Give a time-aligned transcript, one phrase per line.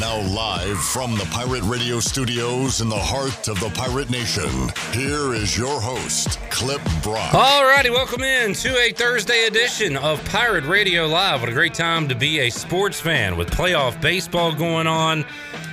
[0.00, 4.48] Now, live from the Pirate Radio studios in the heart of the Pirate Nation,
[4.92, 7.32] here is your host, Clip Brock.
[7.32, 11.40] Alrighty, welcome in to a Thursday edition of Pirate Radio Live.
[11.40, 15.22] What a great time to be a sports fan with playoff baseball going on.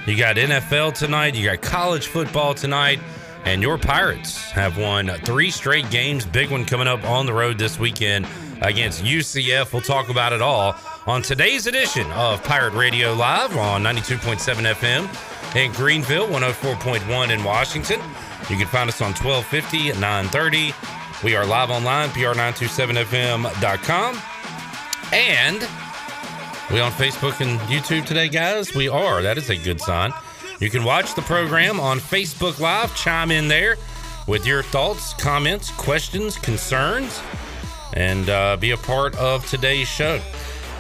[0.06, 3.00] You got NFL tonight, you got college football tonight.
[3.46, 6.26] And your Pirates have won three straight games.
[6.26, 8.28] Big one coming up on the road this weekend
[8.62, 9.72] against UCF.
[9.72, 10.76] We'll talk about it all
[11.08, 18.02] on today's edition of Pirate Radio Live on 92.7 FM in Greenville, 104.1 in Washington.
[18.50, 20.74] You can find us on 1250 at 930.
[21.24, 24.22] We are live online, pr927fm.com.
[25.14, 25.60] And
[26.72, 28.76] we on Facebook and YouTube today, guys?
[28.76, 29.22] We are.
[29.22, 30.12] That is a good sign.
[30.60, 32.94] You can watch the program on Facebook Live.
[32.98, 33.78] Chime in there
[34.28, 37.22] with your thoughts, comments, questions, concerns,
[37.94, 40.20] and uh, be a part of today's show.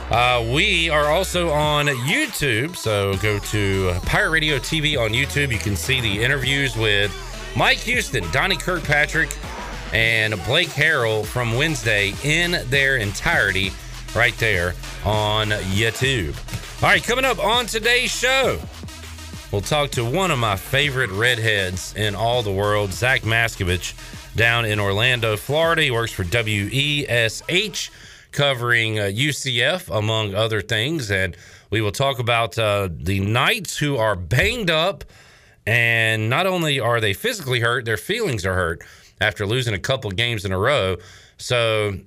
[0.09, 5.51] Uh, we are also on YouTube, so go to Pirate Radio TV on YouTube.
[5.51, 7.11] You can see the interviews with
[7.57, 9.35] Mike Houston, Donnie Kirkpatrick,
[9.91, 13.71] and Blake Harrell from Wednesday in their entirety
[14.15, 16.35] right there on YouTube.
[16.81, 18.61] All right, coming up on today's show.
[19.51, 23.93] We'll talk to one of my favorite redheads in all the world, Zach Maskovich,
[24.37, 25.81] down in Orlando, Florida.
[25.81, 27.91] He works for WESH,
[28.37, 31.09] covering uh, UCF, among other things.
[31.09, 31.35] And
[31.71, 35.03] we will talk about uh, the Knights who are banged up.
[35.65, 38.83] And not only are they physically hurt, their feelings are hurt
[39.19, 40.97] after losing a couple games in a row.
[41.37, 41.97] So,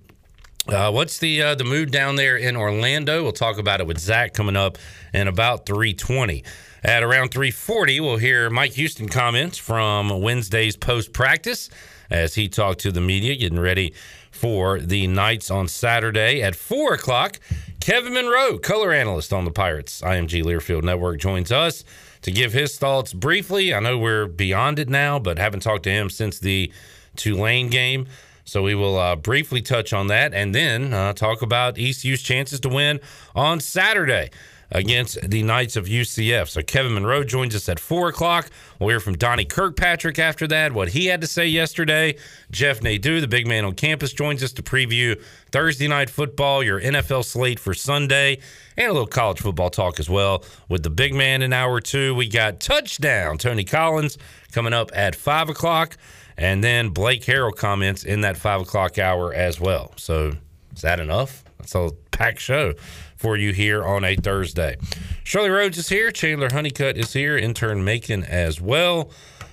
[0.68, 3.24] uh, what's the uh, the mood down there in Orlando?
[3.24, 4.78] We'll talk about it with Zach coming up
[5.12, 6.44] in about 320.
[6.84, 11.70] At around 340, we'll hear Mike Houston comments from Wednesday's post practice
[12.08, 13.94] as he talked to the media, getting ready
[14.40, 16.40] for the Knights on Saturday.
[16.40, 17.38] At 4 o'clock,
[17.78, 21.84] Kevin Monroe, color analyst on the Pirates IMG Learfield Network, joins us
[22.22, 23.74] to give his thoughts briefly.
[23.74, 26.72] I know we're beyond it now, but haven't talked to him since the
[27.16, 28.06] Tulane game.
[28.46, 32.60] So we will uh, briefly touch on that and then uh, talk about ECU's chances
[32.60, 32.98] to win
[33.34, 34.30] on Saturday
[34.72, 36.48] against the Knights of UCF.
[36.48, 38.50] So Kevin Monroe joins us at four o'clock.
[38.78, 42.16] We'll hear from Donnie Kirkpatrick after that, what he had to say yesterday.
[42.50, 45.20] Jeff Nadeau, the big man on campus, joins us to preview
[45.50, 48.38] Thursday night football, your NFL slate for Sunday,
[48.76, 52.14] and a little college football talk as well with the big man in hour two.
[52.14, 54.18] We got touchdown Tony Collins
[54.52, 55.96] coming up at five o'clock.
[56.36, 59.92] And then Blake Harrell comments in that five o'clock hour as well.
[59.96, 60.32] So
[60.74, 61.44] is that enough?
[61.58, 62.72] That's a packed show
[63.20, 64.78] for you here on a Thursday.
[65.24, 66.10] Shirley Rhodes is here.
[66.10, 67.36] Chandler Honeycutt is here.
[67.36, 69.10] Intern Macon as well.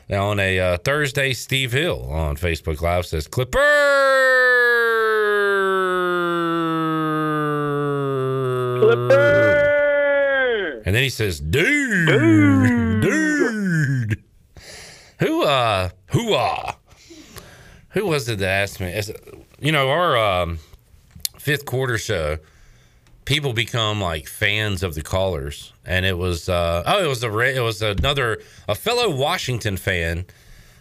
[0.07, 3.59] Now on a uh, Thursday, Steve Hill on Facebook Live says Clipper.
[8.79, 10.81] Clipper.
[10.85, 13.01] And then he says, dude, dude.
[13.01, 14.23] dude.
[15.19, 16.71] Who uh who uh
[17.89, 18.97] who was it that asked me?
[19.59, 20.59] You know, our um,
[21.37, 22.37] fifth quarter show,
[23.27, 27.39] people become like fans of the callers, and it was uh, oh, it was a
[27.39, 30.25] it was another a fellow Washington fan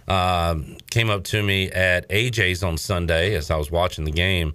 [0.08, 4.54] um, came up to me at AJ's on Sunday as I was watching the game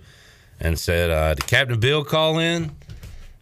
[0.59, 2.71] and said, uh, "Did Captain Bill call in?"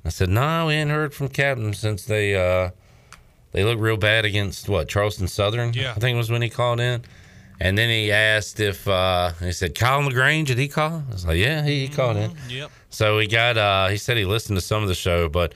[0.04, 2.72] I said, "No, we ain't heard from Captain since they uh,
[3.52, 5.74] they look real bad against what Charleston Southern.
[5.74, 7.04] Yeah, I think it was when he called in."
[7.62, 11.04] And then he asked if uh, he said Kyle Lagrange did he call?
[11.10, 12.32] I was like, yeah, he, he called in.
[12.48, 12.72] Yep.
[12.90, 15.54] So he got uh, he said he listened to some of the show, but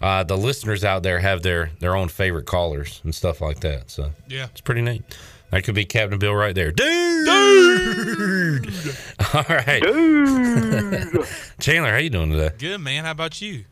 [0.00, 3.90] uh, the listeners out there have their their own favorite callers and stuff like that.
[3.90, 5.02] So yeah, it's pretty neat.
[5.50, 7.24] That could be Captain Bill right there, dude.
[7.24, 8.74] Dude.
[9.34, 11.24] All right, dude.
[11.60, 12.50] Chandler, how you doing today?
[12.58, 13.04] Good man.
[13.04, 13.64] How about you?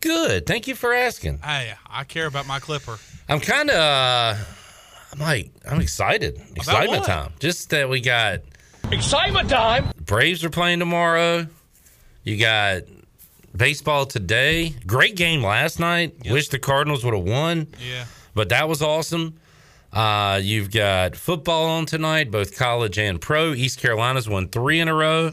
[0.00, 0.46] Good.
[0.46, 1.38] Thank you for asking.
[1.38, 2.98] Hey, I care about my Clipper.
[3.28, 4.58] I'm kind of.
[5.12, 6.40] I'm like, I'm excited.
[6.56, 7.32] Excitement time.
[7.38, 8.40] Just that we got
[8.90, 9.90] excitement time.
[10.04, 11.46] Braves are playing tomorrow.
[12.24, 12.82] You got
[13.54, 14.74] Baseball today.
[14.86, 16.14] Great game last night.
[16.22, 16.32] Yep.
[16.32, 18.04] Wish the Cardinals would have won, Yeah.
[18.34, 19.34] but that was awesome.
[19.92, 23.52] Uh, you've got football on tonight, both college and pro.
[23.52, 25.32] East Carolina's won three in a row.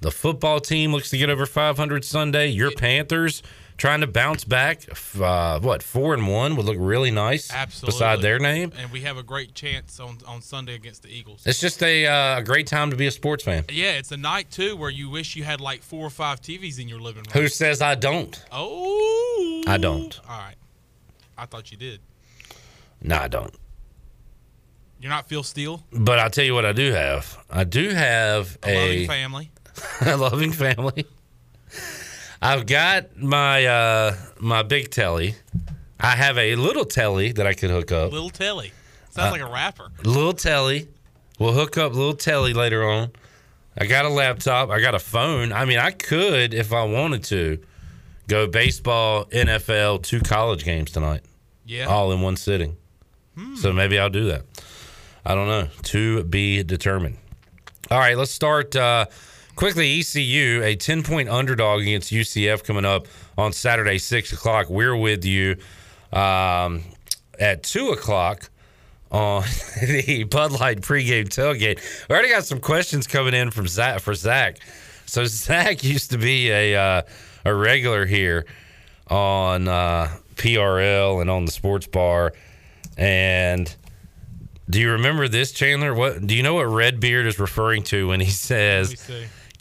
[0.00, 2.46] The football team looks to get over 500 Sunday.
[2.46, 3.42] Your Panthers
[3.76, 4.82] trying to bounce back.
[5.20, 7.52] Uh, what four and one would look really nice.
[7.52, 7.94] Absolutely.
[7.96, 11.46] Beside their name, And we have a great chance on, on Sunday against the Eagles.
[11.46, 13.64] it's just a, uh, a great time to be a sports fan.
[13.70, 16.80] yeah, it's a night too where you wish you had like four or five TVs
[16.80, 17.42] in your living room.
[17.42, 18.42] Who says I don't?
[18.52, 19.62] Oh.
[19.66, 20.18] I don't.
[20.28, 20.54] All right.
[21.36, 22.00] I thought you did.
[23.02, 23.54] No, I don't.
[24.98, 27.36] You're not Phil Steele, But I'll tell you what I do have.
[27.50, 29.50] I do have a loving family.
[30.06, 31.06] a loving family.
[32.40, 35.34] I've got my uh my big telly.
[35.98, 38.12] I have a little telly that I could hook up.
[38.12, 38.68] Little Telly.
[38.68, 39.90] Uh, Sounds like a rapper.
[40.04, 40.88] Little telly.
[41.38, 43.12] We'll hook up little telly later on.
[43.78, 44.70] I got a laptop.
[44.70, 45.52] I got a phone.
[45.52, 47.58] I mean, I could if I wanted to
[48.28, 51.22] go baseball, NFL, two college games tonight.
[51.64, 51.86] Yeah.
[51.86, 52.76] all in one sitting.
[53.56, 54.44] So maybe I'll do that.
[55.24, 55.68] I don't know.
[55.84, 57.18] To be determined.
[57.90, 59.06] All right, let's start uh,
[59.56, 59.98] quickly.
[59.98, 64.70] ECU, a 10 point underdog against UCF coming up on Saturday, 6 o'clock.
[64.70, 65.56] We're with you
[66.12, 66.82] um,
[67.40, 68.50] at 2 o'clock
[69.10, 69.42] on
[69.82, 71.80] the Bud Light pregame tailgate.
[72.08, 74.58] We already got some questions coming in from Zach for Zach.
[75.06, 77.02] So Zach used to be a uh,
[77.44, 78.44] a regular here
[79.08, 82.32] on uh, PRL and on the sports bar.
[82.98, 83.74] And
[84.68, 85.94] do you remember this, Chandler?
[85.94, 89.08] What do you know what Redbeard is referring to when he says.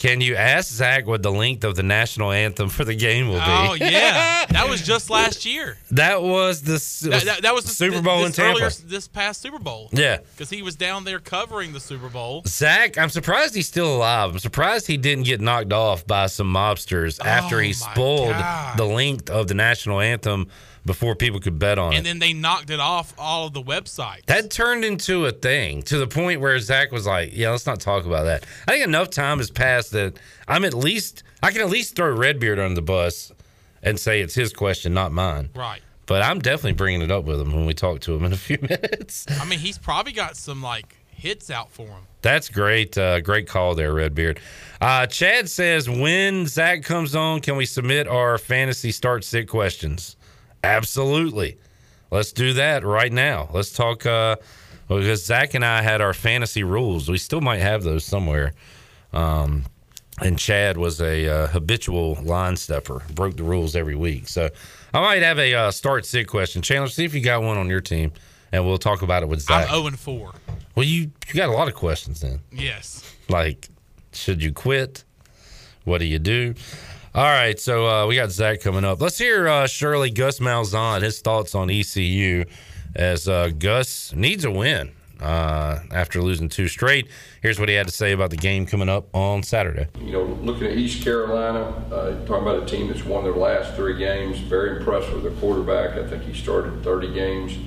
[0.06, 3.40] "Can you ask Zach what the length of the national anthem for the game will
[3.40, 5.78] be?" Oh yeah, that was just last year.
[5.92, 8.60] That was the That, that, that was the, Super Bowl this in Tampa.
[8.62, 9.90] Earlier, this past Super Bowl.
[9.92, 10.18] Yeah.
[10.36, 12.44] because he was down there covering the Super Bowl.
[12.48, 14.32] Zach, I'm surprised he's still alive.
[14.32, 18.32] I'm surprised he didn't get knocked off by some mobsters oh after Oh, he spoiled
[18.32, 18.78] God.
[18.78, 20.48] the length of the national anthem
[20.86, 21.98] before people could bet on it.
[21.98, 24.26] And then they knocked it off all of the websites.
[24.26, 27.80] That turned into a thing to the point where Zach was like, "Yeah, let's not
[27.80, 30.18] talk about that." I think enough time has passed that
[30.48, 33.32] I'm at least I can at least throw Redbeard under the bus
[33.84, 35.50] and say it's his question, not mine.
[35.56, 35.82] right.
[36.08, 38.38] But I'm definitely bringing it up with him when we talk to him in a
[38.38, 39.26] few minutes.
[39.42, 42.04] I mean, he's probably got some like hits out for him.
[42.22, 44.40] That's great, uh, great call there, Redbeard.
[44.82, 50.16] Uh, Chad says, when Zach comes on, can we submit our fantasy start sit questions?
[50.66, 51.58] Absolutely.
[52.12, 53.50] Let's do that right now.
[53.54, 54.38] Let's talk uh,
[54.88, 57.10] because Zach and I had our fantasy rules.
[57.10, 58.54] We still might have those somewhere.
[59.14, 59.66] Um,
[60.22, 64.28] and Chad was a uh, habitual line stepper, broke the rules every week.
[64.28, 64.50] So
[64.94, 66.62] I might have a uh, start sit question.
[66.62, 68.14] Chandler, see if you got one on your team,
[68.52, 69.70] and we'll talk about it with Zach.
[69.70, 70.32] I'm 0 and 4.
[70.76, 72.40] Well, you you got a lot of questions then.
[72.52, 73.04] Yes.
[73.28, 73.68] Like,
[74.14, 75.04] should you quit?
[75.84, 76.56] What do you do?
[77.16, 79.00] All right, so uh, we got Zach coming up.
[79.00, 82.44] Let's hear uh, Shirley Gus Malzahn his thoughts on ECU
[82.94, 84.92] as uh, Gus needs a win
[85.22, 87.08] uh, after losing two straight.
[87.42, 89.88] Here's what he had to say about the game coming up on Saturday.
[90.02, 93.78] You know, looking at East Carolina, uh, talking about a team that's won their last
[93.78, 95.96] three games, very impressed with their quarterback.
[95.96, 97.58] I think he started 30 games.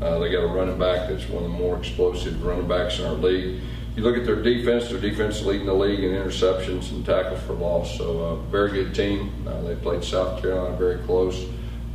[0.00, 3.04] Uh, they got a running back that's one of the more explosive running backs in
[3.04, 3.60] our league.
[3.96, 7.54] You look at their defense, their defense leading the league in interceptions and tackles for
[7.54, 7.96] loss.
[7.96, 9.32] So, uh, very good team.
[9.48, 11.46] Uh, they played South Carolina very close.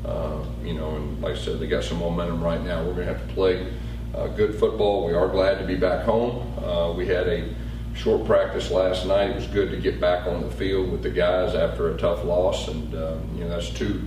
[0.03, 2.79] Uh, you know, and like I said, they got some momentum right now.
[2.83, 3.71] We're going to have to play
[4.15, 5.05] uh, good football.
[5.05, 6.57] We are glad to be back home.
[6.57, 7.53] Uh, we had a
[7.93, 9.29] short practice last night.
[9.29, 12.23] It was good to get back on the field with the guys after a tough
[12.23, 14.01] loss, and uh, you know that's two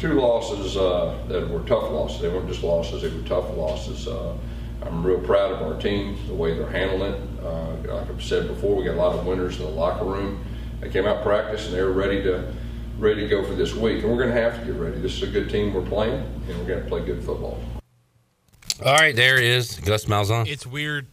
[0.00, 2.22] two losses that were tough losses.
[2.22, 4.08] They weren't just losses; they were tough losses.
[4.86, 7.44] I'm real proud of our team, the way they're handling it.
[7.44, 10.44] Uh, like I've said before, we got a lot of winners in the locker room.
[10.80, 12.52] They came out practice and they were ready to
[12.98, 14.98] ready to go for this week, and we're going to have to get ready.
[14.98, 16.14] This is a good team we're playing,
[16.48, 17.60] and we're going to play good football.
[18.84, 20.46] All right, there is Gus Malzahn.
[20.46, 21.06] It's weird.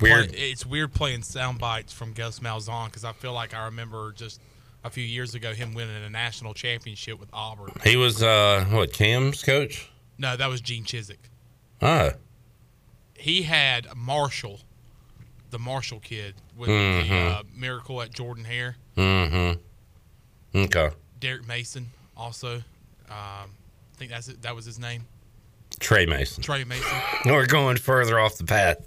[0.00, 0.30] Weird.
[0.30, 4.12] play- it's weird playing sound bites from Gus Malzahn because I feel like I remember
[4.12, 4.40] just
[4.82, 7.72] a few years ago him winning a national championship with Auburn.
[7.84, 9.90] He was uh, what Cam's coach?
[10.16, 11.16] No, that was Gene Chizik.
[11.82, 12.10] Oh,
[13.20, 14.60] He had Marshall,
[15.50, 17.08] the Marshall kid with Mhm.
[17.08, 18.76] the uh, miracle at Jordan Hare.
[18.96, 20.58] mm-hmm.
[20.58, 22.56] Okay, Derek Mason also.
[22.56, 22.62] Um,
[23.10, 24.42] I think that's it.
[24.42, 25.04] That was his name.
[25.78, 26.42] Trey Mason.
[26.42, 26.98] Trey Mason.
[27.26, 28.78] We're going further off the path.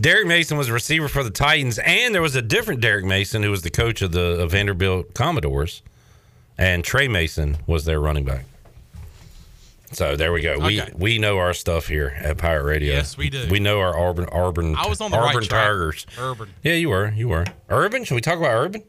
[0.00, 3.42] Derrick Mason was a receiver for the Titans, and there was a different Derek Mason
[3.42, 5.82] who was the coach of the of Vanderbilt Commodores,
[6.58, 8.44] and Trey Mason was their running back.
[9.94, 10.58] So there we go.
[10.58, 10.92] We Okay.
[10.96, 12.94] we know our stuff here at Pirate Radio.
[12.94, 13.46] Yes, we do.
[13.50, 15.48] We know our Auburn Auburn I was on the Auburn right.
[15.50, 16.06] Tigers.
[16.18, 16.50] Urban.
[16.62, 17.10] Yeah, you were.
[17.12, 17.44] You were.
[17.68, 18.04] Urban.
[18.04, 18.82] Should we talk about Urban?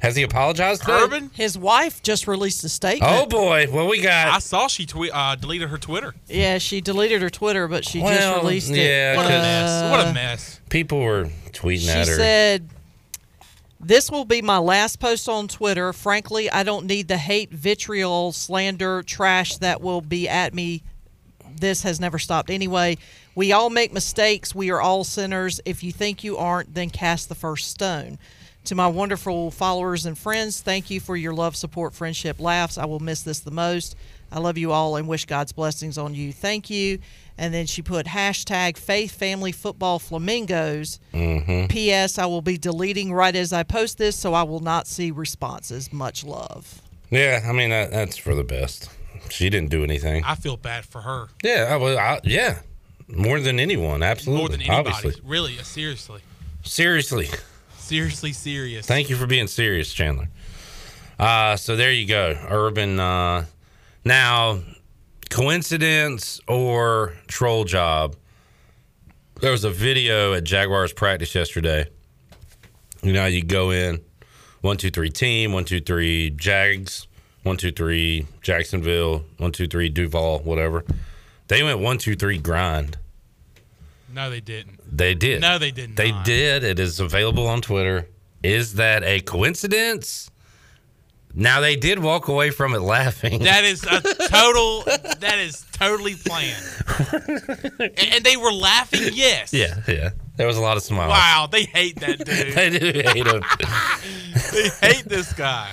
[0.00, 0.82] Has he apologized?
[0.82, 1.00] to it?
[1.04, 1.30] Urban?
[1.32, 3.12] His wife just released a statement.
[3.14, 4.28] Oh boy, what we got?
[4.34, 6.12] I saw she tweet uh, deleted her Twitter.
[6.26, 8.78] Yeah, she deleted her Twitter, but she Well, just released it.
[8.78, 9.90] yeah, What a mess!
[9.92, 10.60] What a mess!
[10.70, 12.14] People were tweeting She at her.
[12.14, 12.68] She said,
[13.84, 15.92] This will be my last post on Twitter.
[15.92, 20.84] Frankly, I don't need the hate, vitriol, slander, trash that will be at me.
[21.56, 22.48] This has never stopped.
[22.48, 22.96] Anyway,
[23.34, 24.54] we all make mistakes.
[24.54, 25.60] We are all sinners.
[25.64, 28.20] If you think you aren't, then cast the first stone.
[28.66, 32.78] To my wonderful followers and friends, thank you for your love, support, friendship, laughs.
[32.78, 33.96] I will miss this the most.
[34.30, 36.32] I love you all and wish God's blessings on you.
[36.32, 37.00] Thank you.
[37.38, 41.00] And then she put hashtag faith family football flamingos.
[41.12, 42.18] P.S.
[42.18, 45.92] I will be deleting right as I post this, so I will not see responses.
[45.92, 46.82] Much love.
[47.10, 48.90] yeah, I mean that, that's for the best.
[49.30, 50.24] She didn't do anything.
[50.24, 52.58] I feel bad for her Yeah, I, was- I, yeah,
[53.08, 54.94] more than anyone, absolutely, more than anybody.
[54.94, 55.20] obviously.
[55.24, 56.20] Really, uh, seriously,
[56.64, 57.28] Seriously,
[57.78, 58.86] seriously serious.
[58.86, 60.28] thank you for being serious, Chandler.
[61.18, 62.98] Uh, so there you go, Urban.
[63.00, 63.46] Uh,
[64.04, 64.60] now,
[65.32, 68.14] coincidence or troll job?
[69.40, 71.88] There was a video at Jaguars practice yesterday.
[73.02, 74.02] You know, you go in
[74.60, 77.08] one, two, three team, one, two, three Jags,
[77.42, 80.84] one, two, three Jacksonville, one, two, three Duval, whatever.
[81.48, 82.98] They went one, two, three grind.
[84.12, 84.80] No, they didn't.
[84.86, 85.40] They did.
[85.40, 85.96] No, they didn't.
[85.96, 86.26] They not.
[86.26, 86.62] did.
[86.62, 88.06] It is available on Twitter.
[88.42, 90.30] Is that a coincidence?
[91.34, 93.42] Now they did walk away from it laughing.
[93.44, 94.82] That is a total.
[95.20, 96.62] that is totally planned.
[97.96, 99.12] and, they were laughing.
[99.14, 99.52] Yes.
[99.52, 100.10] yeah, yeah.
[100.36, 101.10] There was a lot of smiles.
[101.10, 102.54] Wow, they hate that dude.
[102.54, 103.42] They do hate him.
[104.52, 105.72] they hate this guy.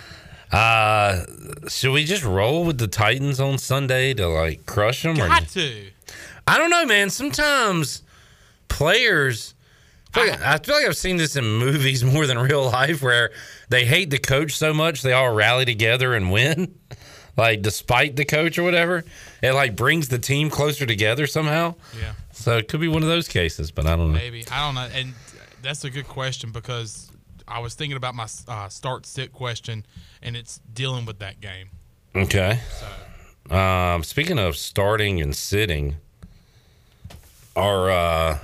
[0.52, 1.26] Uh,
[1.68, 5.20] should we just roll with the Titans on Sunday to like crush them?
[5.20, 5.92] Or Got to.
[6.48, 7.10] I don't know, man.
[7.10, 8.02] Sometimes
[8.68, 9.54] players.
[10.14, 13.02] I feel, like, I feel like I've seen this in movies more than real life,
[13.02, 13.32] where
[13.70, 16.76] they hate the coach so much they all rally together and win,
[17.38, 19.04] like despite the coach or whatever.
[19.42, 21.76] It like brings the team closer together somehow.
[22.00, 22.14] Yeah.
[22.32, 24.18] So it could be one of those cases, but I don't know.
[24.18, 25.14] Maybe I don't know, and
[25.62, 27.12] that's a good question because
[27.48, 29.86] I was thinking about my uh, start sit question,
[30.22, 31.70] and it's dealing with that game.
[32.16, 32.60] Okay.
[32.80, 33.56] So.
[33.56, 35.98] Um, speaking of starting and sitting,
[37.56, 38.40] our uh,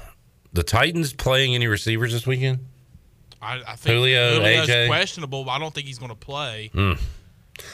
[0.55, 2.59] the Titans playing any receivers this weekend?
[3.41, 4.87] I, I think Julio, Julio's AJ?
[4.87, 6.69] questionable, but I don't think he's going to play.
[6.73, 6.93] Hmm.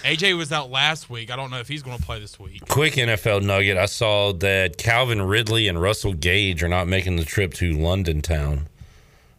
[0.04, 1.32] AJ was out last week.
[1.32, 2.68] I don't know if he's going to play this week.
[2.68, 7.24] Quick NFL nugget: I saw that Calvin Ridley and Russell Gage are not making the
[7.26, 8.68] trip to London town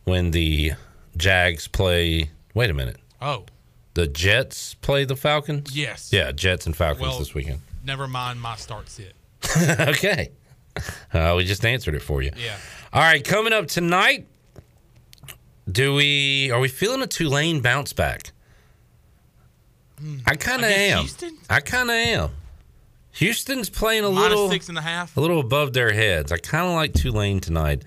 [0.04, 0.72] when the
[1.16, 2.30] Jags play.
[2.54, 3.44] Wait a minute, Oh,
[3.94, 5.76] the Jets play the Falcons.
[5.76, 6.12] yes.
[6.12, 7.60] Yeah, Jets and Falcons Well- this weekend.
[7.84, 9.14] Never mind my start sit.
[9.80, 10.30] okay,
[11.12, 12.30] uh, we just answered it for you.
[12.36, 12.56] Yeah.
[12.92, 14.26] All right, coming up tonight.
[15.70, 18.32] Do we are we feeling a Tulane bounce back?
[20.26, 20.98] I kind of am.
[21.00, 21.38] Houston?
[21.48, 22.30] I kind of am.
[23.12, 25.16] Houston's playing a Minus little six and a half.
[25.16, 26.32] a little above their heads.
[26.32, 27.82] I kind of like Tulane tonight.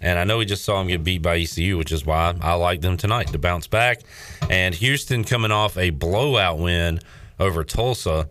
[0.00, 2.54] And I know we just saw them get beat by ECU, which is why I
[2.54, 4.00] like them tonight to bounce back.
[4.48, 7.00] And Houston coming off a blowout win
[7.38, 8.28] over Tulsa.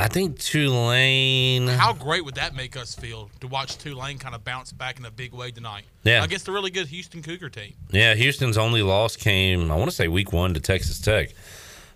[0.00, 1.66] I think Tulane.
[1.66, 5.04] How great would that make us feel to watch Tulane kind of bounce back in
[5.04, 5.84] a big way tonight?
[6.04, 6.24] Yeah.
[6.24, 7.74] Against a really good Houston Cougar team.
[7.90, 11.34] Yeah, Houston's only loss came, I want to say, week one to Texas Tech.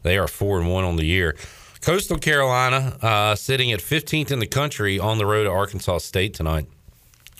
[0.02, 1.34] They are four and one on the year.
[1.80, 6.34] Coastal Carolina uh, sitting at 15th in the country on the road to Arkansas State
[6.34, 6.66] tonight.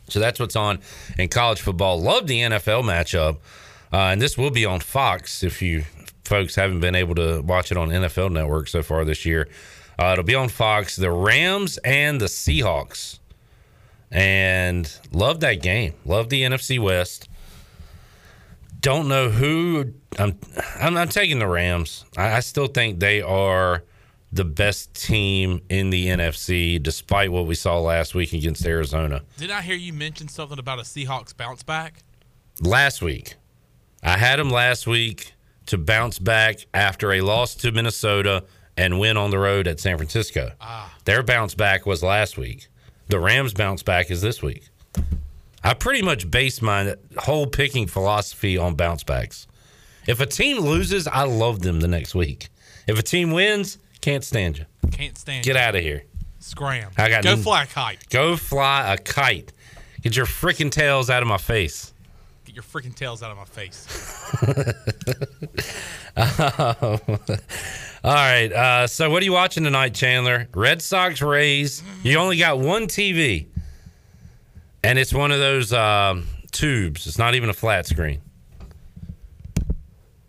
[0.09, 0.79] So that's what's on
[1.19, 2.01] in college football.
[2.01, 3.37] Love the NFL matchup.
[3.93, 5.85] Uh, and this will be on Fox if you
[6.25, 9.47] folks haven't been able to watch it on NFL Network so far this year.
[9.99, 10.97] Uh, it'll be on Fox.
[10.97, 13.19] The Rams and the Seahawks.
[14.11, 15.95] And love that game.
[16.05, 17.29] Love the NFC West.
[18.81, 19.95] Don't know who.
[20.19, 20.39] I'm,
[20.79, 22.05] I'm, I'm taking the Rams.
[22.17, 23.83] I, I still think they are
[24.31, 29.23] the best team in the NFC, despite what we saw last week against Arizona.
[29.39, 32.03] Did I hear you mention something about a Seahawks bounce back?
[32.61, 33.35] last week.
[34.03, 35.33] I had them last week
[35.67, 38.45] to bounce back after a loss to Minnesota
[38.77, 40.53] and win on the road at San Francisco.
[40.61, 40.95] Ah.
[41.05, 42.69] Their bounce back was last week.
[43.09, 44.69] The Rams bounce back is this week.
[45.63, 49.47] I pretty much base my whole picking philosophy on bounce backs.
[50.07, 52.49] If a team loses, I love them the next week.
[52.87, 54.67] If a team wins, can't stand you.
[54.91, 56.05] Can't stand Get out of here.
[56.39, 56.91] Scram.
[56.99, 58.09] I got Go n- fly a kite.
[58.11, 59.53] Go fly a kite.
[60.03, 61.94] Get your freaking tails out of my face.
[62.55, 63.85] Get your freaking tails out of my face.
[68.05, 68.53] All right.
[68.53, 70.47] Uh, so, what are you watching tonight, Chandler?
[70.55, 71.83] Red Sox Rays.
[72.05, 73.47] You only got one TV,
[74.85, 77.09] and it's one of those um, tubes.
[77.09, 78.21] It's not even a flat screen.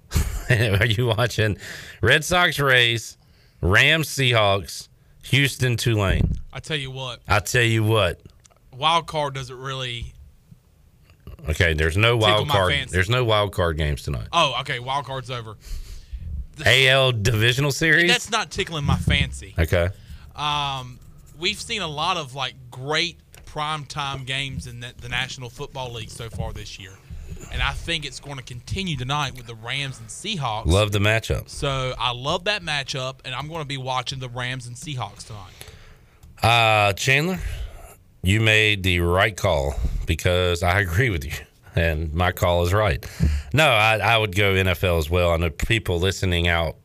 [0.49, 1.57] Are you watching
[2.01, 3.17] Red Sox Rays,
[3.61, 4.87] Rams Seahawks,
[5.25, 6.33] Houston Tulane?
[6.51, 8.19] I tell you what, I tell you what.
[8.75, 10.14] wild card doesn't really.
[11.49, 12.73] Okay, there's no wild card.
[12.89, 14.27] There's no wild card games tonight.
[14.33, 15.55] Oh, okay, wild card's over.
[16.65, 18.09] AL divisional series.
[18.09, 19.53] That's not tickling my fancy.
[19.59, 19.89] okay.
[20.35, 20.99] Um,
[21.39, 26.09] we've seen a lot of like great primetime games in the, the National Football League
[26.09, 26.91] so far this year,
[27.53, 30.65] and I think it's going to continue tonight with the Rams and Seahawks.
[30.65, 31.47] Love the matchup.
[31.49, 35.27] So I love that matchup, and I'm going to be watching the Rams and Seahawks
[35.27, 35.51] tonight.
[36.43, 37.39] Uh, Chandler,
[38.25, 41.31] you made the right call because I agree with you,
[41.75, 43.05] and my call is right.
[43.53, 45.31] No, I, I would go NFL as well.
[45.31, 46.75] I know people listening out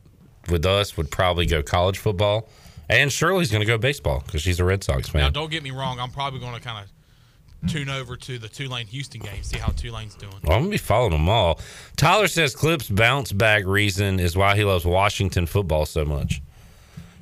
[0.49, 2.47] with us would probably go college football,
[2.89, 5.21] and Shirley's going to go baseball because she's a Red Sox fan.
[5.21, 5.99] Now, don't get me wrong.
[5.99, 6.91] I'm probably going to kind of
[7.69, 10.33] tune over to the Tulane Houston game, see how Tulane's doing.
[10.43, 11.59] Well, I'm gonna be following them all.
[11.95, 16.41] Tyler says Clip's bounce back reason is why he loves Washington football so much.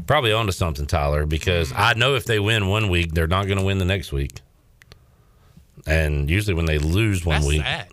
[0.08, 3.60] Probably onto something, Tyler, because I know if they win one week, they're not going
[3.60, 4.40] to win the next week.
[5.86, 7.88] And usually, when they lose one That's week, sad.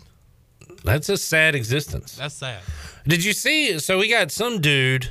[0.85, 2.17] that's a sad existence.
[2.17, 2.61] That's sad.
[3.07, 3.79] Did you see?
[3.79, 5.11] So we got some dude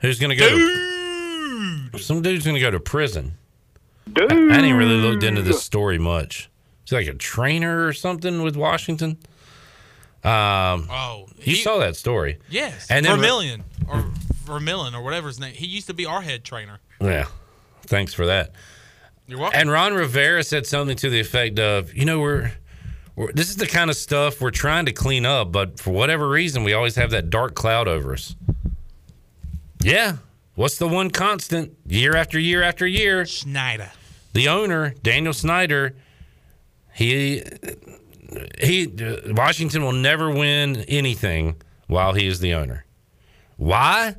[0.00, 0.48] who's going to go.
[0.48, 3.32] To, some dude's going to go to prison.
[4.12, 4.32] Dude.
[4.32, 6.48] I, I didn't really looked into this story much.
[6.84, 9.18] Is he like a trainer or something with Washington?
[10.24, 12.38] Um, Oh, you saw that story.
[12.48, 14.04] Yes, And then- Vermillion or
[14.42, 15.54] Vermillion or whatever his name.
[15.54, 16.80] He used to be our head trainer.
[17.00, 17.26] Yeah.
[17.82, 18.52] Thanks for that.
[19.26, 19.60] You're welcome.
[19.60, 22.52] And Ron Rivera said something to the effect of, you know, we're,
[23.16, 26.28] we're this is the kind of stuff we're trying to clean up, but for whatever
[26.28, 28.36] reason, we always have that dark cloud over us.
[29.80, 30.16] Yeah.
[30.54, 33.24] What's the one constant year after year after year?
[33.24, 33.90] Schneider.
[34.34, 35.94] The owner, Daniel Snyder,
[36.94, 37.42] he
[38.58, 38.86] he
[39.26, 41.56] Washington will never win anything
[41.86, 42.84] while he is the owner.
[43.56, 44.16] Why?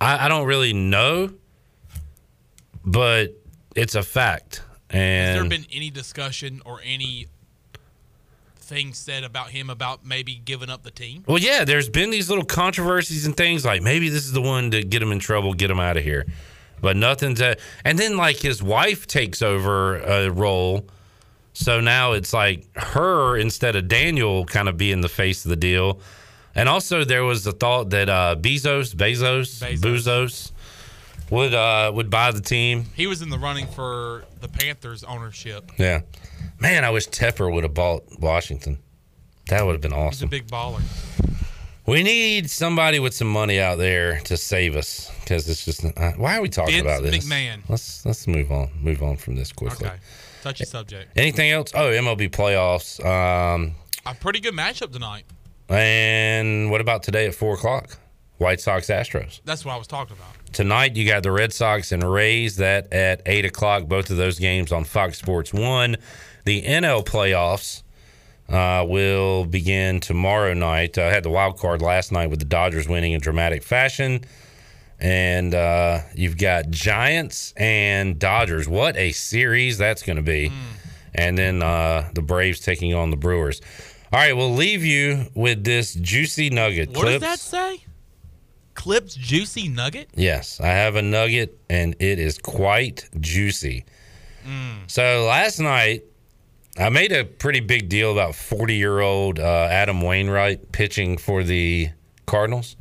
[0.00, 1.32] I, I don't really know,
[2.84, 3.34] but
[3.76, 4.62] it's a fact.
[4.88, 7.26] And Has there been any discussion or any
[8.56, 11.24] things said about him about maybe giving up the team?
[11.26, 14.70] well, yeah, there's been these little controversies and things like maybe this is the one
[14.70, 16.24] to get him in trouble, get him out of here.
[16.80, 20.86] But nothing's a, and then like his wife takes over a role.
[21.52, 25.56] So now it's like her instead of Daniel kind of being the face of the
[25.56, 26.00] deal.
[26.54, 29.80] And also there was the thought that uh, Bezos, Bezos, Bezos.
[29.80, 30.52] Bezos
[31.30, 32.86] would uh, would buy the team.
[32.94, 35.70] He was in the running for the Panthers ownership.
[35.78, 36.00] Yeah.
[36.58, 38.78] Man, I wish Tepper would have bought Washington.
[39.48, 40.28] That would have been awesome.
[40.30, 40.82] He's a big baller.
[41.86, 45.84] We need somebody with some money out there to save us because it's just.
[45.84, 47.26] Uh, why are we talking Vince about this?
[47.26, 47.62] McMahon.
[47.68, 48.70] Let's let's move on.
[48.80, 49.88] Move on from this quickly.
[49.88, 49.96] Okay.
[50.42, 51.16] Touchy subject.
[51.16, 51.72] Anything else?
[51.74, 53.04] Oh, MLB playoffs.
[53.04, 53.74] Um,
[54.06, 55.24] A pretty good matchup tonight.
[55.70, 57.98] And what about today at four o'clock?
[58.38, 59.40] White Sox Astros.
[59.44, 60.28] That's what I was talking about.
[60.54, 62.56] Tonight you got the Red Sox and Rays.
[62.56, 63.86] That at eight o'clock.
[63.86, 65.96] Both of those games on Fox Sports One.
[66.44, 67.82] The NL playoffs
[68.48, 70.98] uh, will begin tomorrow night.
[70.98, 74.24] I had the wild card last night with the Dodgers winning in dramatic fashion.
[74.98, 78.68] And uh, you've got Giants and Dodgers.
[78.68, 80.52] What a series that's going to be.
[81.14, 83.60] And then uh, the Braves taking on the Brewers.
[84.12, 86.88] All right, we'll leave you with this juicy nugget.
[86.88, 87.20] What Clips.
[87.20, 87.84] does that say?
[88.74, 90.10] Clips juicy nugget?
[90.14, 93.84] Yes, I have a nugget and it is quite juicy.
[94.88, 96.02] So last night,
[96.76, 101.44] I made a pretty big deal about 40 year old uh, Adam Wainwright pitching for
[101.44, 101.90] the
[102.26, 102.76] Cardinals.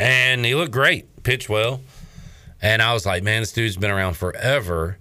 [0.00, 1.80] And he looked great, pitched well.
[2.60, 4.98] And I was like, man, this dude's been around forever.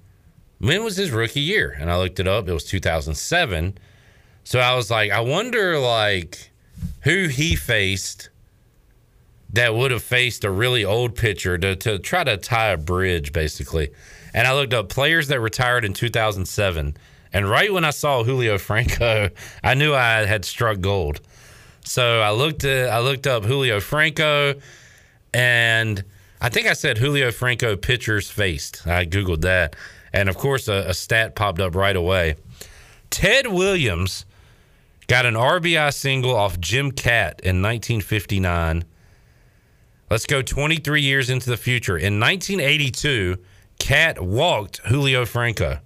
[0.60, 1.76] When was his rookie year?
[1.80, 2.48] And I looked it up.
[2.48, 3.78] It was 2007.
[4.46, 6.52] So I was like, I wonder, like,
[7.02, 8.30] who he faced
[9.54, 13.34] that would have faced a really old pitcher to, to try to tie a bridge,
[13.34, 13.92] basically.
[14.34, 16.96] And I looked up players that retired in 2007.
[17.34, 19.30] And right when I saw Julio Franco,
[19.64, 21.22] I knew I had struck gold.
[21.84, 24.56] So I looked at, I looked up Julio Franco,
[25.34, 26.04] and
[26.42, 28.86] I think I said Julio Franco pitchers faced.
[28.86, 29.76] I googled that,
[30.14, 32.36] and of course a, a stat popped up right away.
[33.10, 34.26] Ted Williams
[35.08, 38.86] got an RBI single off Jim Kaat in 1959.
[40.10, 41.98] Let's go 23 years into the future.
[41.98, 43.38] In 1982,
[43.80, 45.80] Kaat walked Julio Franco.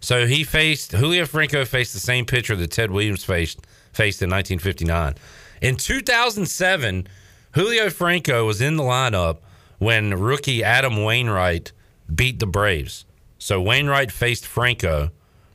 [0.00, 3.60] So he faced Julio Franco faced the same pitcher that Ted Williams faced
[3.92, 5.14] faced in 1959.
[5.60, 7.06] In 2007,
[7.52, 9.38] Julio Franco was in the lineup
[9.78, 11.72] when rookie Adam Wainwright
[12.12, 13.04] beat the Braves.
[13.38, 15.10] So Wainwright faced Franco,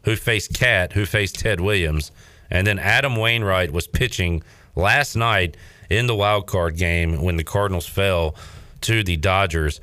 [0.07, 2.13] who faced Kaat, who faced Ted Williams,
[2.49, 4.41] and then Adam Wainwright was pitching
[4.73, 5.57] last night
[5.89, 8.33] in the wild card game when the Cardinals fell
[8.81, 9.81] to the Dodgers.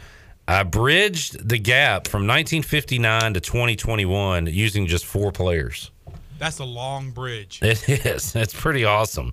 [0.49, 5.91] I bridged the gap from 1959 to 2021 using just four players.
[6.39, 7.61] That's a long bridge.
[7.61, 8.35] It is.
[8.35, 9.33] It's pretty awesome.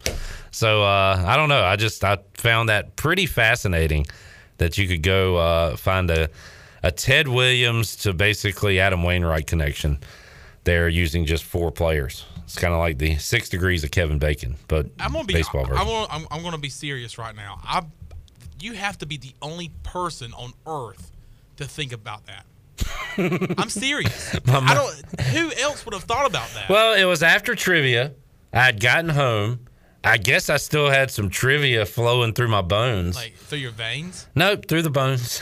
[0.51, 1.63] So uh, I don't know.
[1.63, 4.07] I just I found that pretty fascinating
[4.57, 6.29] that you could go uh, find a
[6.83, 9.99] a Ted Williams to basically Adam Wainwright connection
[10.63, 12.25] there using just four players.
[12.43, 15.65] It's kind of like the six degrees of Kevin Bacon, but I'm gonna be baseball
[15.65, 15.87] version.
[15.87, 17.59] I'm, I'm, I'm gonna be serious right now.
[17.63, 17.83] I
[18.59, 21.11] you have to be the only person on earth
[21.57, 22.45] to think about that.
[23.57, 24.35] I'm serious.
[24.47, 25.21] I don't.
[25.27, 26.69] Who else would have thought about that?
[26.69, 28.13] Well, it was after trivia.
[28.53, 29.67] I had gotten home.
[30.03, 33.15] I guess I still had some trivia flowing through my bones.
[33.15, 34.27] like through your veins.
[34.35, 35.41] nope, through the bones.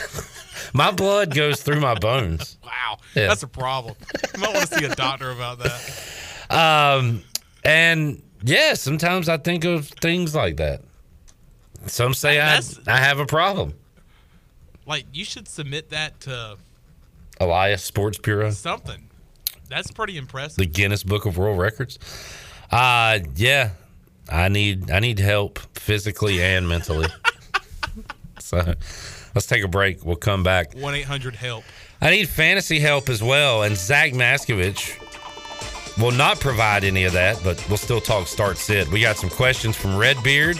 [0.74, 2.58] my blood goes through my bones.
[2.70, 3.26] Wow, Yeah.
[3.28, 3.96] that's a problem.
[4.34, 5.90] You might want to see a doctor about that.
[6.50, 7.22] Um,
[7.64, 10.82] and yeah, sometimes I think of things like that.
[11.86, 13.74] Some say I, I have a problem.
[14.86, 16.56] Like you should submit that to
[17.40, 19.08] Elias Sports Bureau, something.
[19.68, 20.56] That's pretty impressive.
[20.58, 21.98] the Guinness Book of World Records.
[22.70, 23.70] Uh yeah,
[24.30, 27.08] I need I need help physically and mentally.
[28.38, 28.74] so
[29.34, 30.04] let's take a break.
[30.04, 30.74] We'll come back.
[30.74, 31.64] One eight hundred help.
[32.00, 34.98] I need fantasy help as well, and Zach Maskovich
[36.00, 38.88] will not provide any of that, but we'll still talk start sit.
[38.88, 40.58] We got some questions from Redbeard,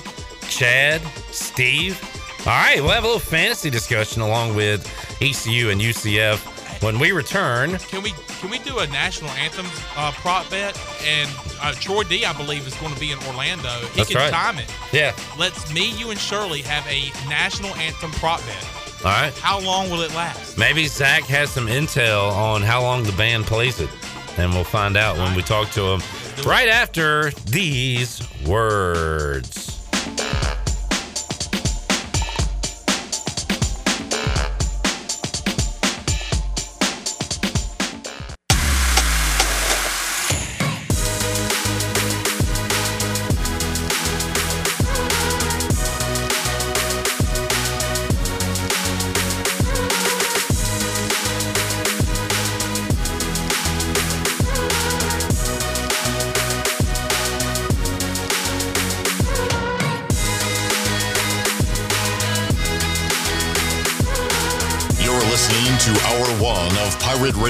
[0.48, 1.98] Chad, Steve.
[2.40, 4.86] All right, we'll have a little fantasy discussion along with
[5.22, 7.78] ECU and UCF when we return.
[7.78, 9.66] Can we can we do a national anthem
[9.96, 10.78] uh, prop bet?
[11.04, 13.68] And uh, Troy D, I believe, is going to be in Orlando.
[13.92, 14.32] He That's can right.
[14.32, 14.72] time it.
[14.92, 15.14] Yeah.
[15.38, 18.66] Let's me, you, and Shirley have a national anthem prop bet.
[19.04, 19.32] All right.
[19.38, 20.58] How long will it last?
[20.58, 23.88] Maybe Zach has some intel on how long the band plays it,
[24.36, 26.00] and we'll find out when we talk to him
[26.44, 29.79] right after these words.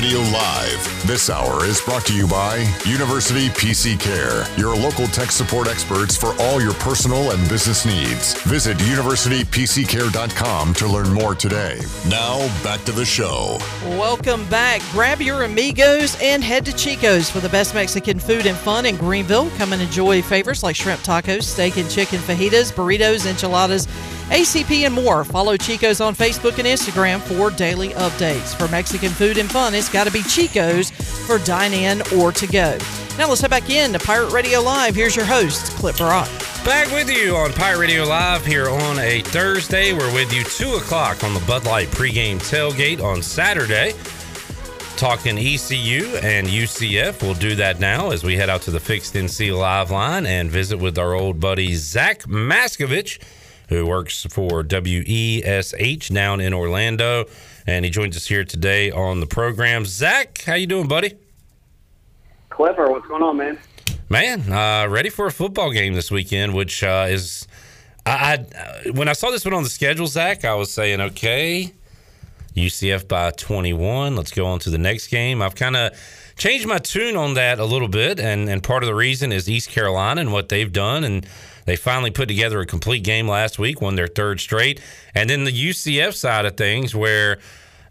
[0.01, 1.07] Radio Live.
[1.07, 6.17] This hour is brought to you by University PC Care, your local tech support experts
[6.17, 8.33] for all your personal and business needs.
[8.45, 11.81] Visit universitypccare.com to learn more today.
[12.09, 13.59] Now, back to the show.
[13.85, 14.81] Welcome back.
[14.93, 18.97] Grab your amigos and head to Chico's for the best Mexican food and fun in
[18.97, 19.51] Greenville.
[19.59, 23.87] Come and enjoy favorites like shrimp tacos, steak and chicken fajitas, burritos, enchiladas,
[24.31, 25.25] ACP, and more.
[25.25, 28.57] Follow Chico's on Facebook and Instagram for daily updates.
[28.57, 32.47] For Mexican food and fun, it's got to be Chico's for dine in or to
[32.47, 32.79] go.
[33.19, 34.95] Now let's head back in to Pirate Radio Live.
[34.95, 36.29] Here's your host, Clip Brock.
[36.65, 39.93] Back with you on Pirate Radio Live here on a Thursday.
[39.93, 43.95] We're with you 2 o'clock on the Bud Light pregame tailgate on Saturday.
[44.97, 47.23] Talking ECU and UCF.
[47.23, 50.51] We'll do that now as we head out to the Fixed NC Live line and
[50.51, 53.19] visit with our old buddy Zach Maskovich,
[53.71, 57.25] who works for WESH down in Orlando.
[57.67, 59.87] And he joins us here today on the program.
[59.87, 61.15] Zach, how you doing, buddy?
[62.51, 62.91] Clever.
[62.91, 63.59] what's going on, man?
[64.09, 67.47] Man, uh, ready for a football game this weekend, which uh, is.
[68.05, 68.45] I,
[68.85, 71.73] I when I saw this one on the schedule, Zach, I was saying, okay,
[72.57, 74.17] UCF by 21.
[74.17, 75.41] Let's go on to the next game.
[75.41, 75.93] I've kind of
[76.37, 79.49] changed my tune on that a little bit, and and part of the reason is
[79.49, 81.25] East Carolina and what they've done, and
[81.71, 84.81] they finally put together a complete game last week, won their third straight,
[85.15, 87.39] and then the UCF side of things, where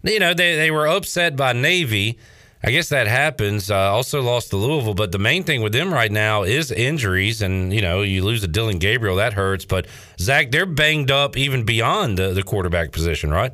[0.02, 2.18] you know they they were upset by Navy.
[2.62, 3.70] I guess that happens.
[3.70, 7.40] Uh, also lost to Louisville, but the main thing with them right now is injuries,
[7.40, 9.64] and you know you lose a Dillon Gabriel that hurts.
[9.64, 9.86] But
[10.18, 13.52] Zach, they're banged up even beyond the, the quarterback position, right?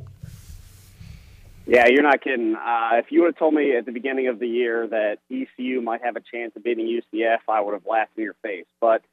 [1.65, 2.55] Yeah, you're not kidding.
[2.55, 5.79] Uh, if you would have told me at the beginning of the year that ECU
[5.81, 8.65] might have a chance of beating UCF, I would have laughed in your face.
[8.81, 9.03] But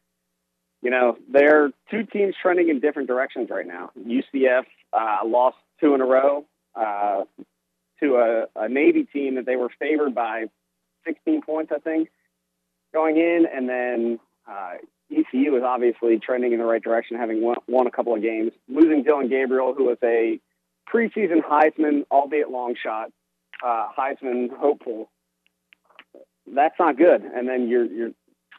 [0.84, 3.90] you know, they're two teams trending in different directions right now.
[3.98, 6.44] UCF uh, lost two in a row
[6.76, 7.22] uh,
[8.00, 10.44] to a, a Navy team that they were favored by
[11.06, 12.10] 16 points, I think,
[12.92, 14.74] going in, and then uh,
[15.10, 18.52] ECU is obviously trending in the right direction, having won, won a couple of games.
[18.68, 20.38] Losing Dillon Gabriel, who was a
[20.92, 23.10] preseason Heisman, albeit long shot,
[23.64, 25.10] uh, Heisman hopeful.
[26.46, 27.22] That's not good.
[27.22, 28.10] And then you're you're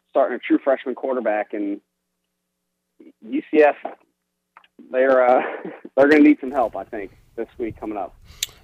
[0.09, 1.81] starting a true freshman quarterback, and
[3.25, 3.75] UCF,
[4.91, 5.41] they're uh,
[5.95, 6.75] they're going to need some help.
[6.75, 8.15] I think this week coming up.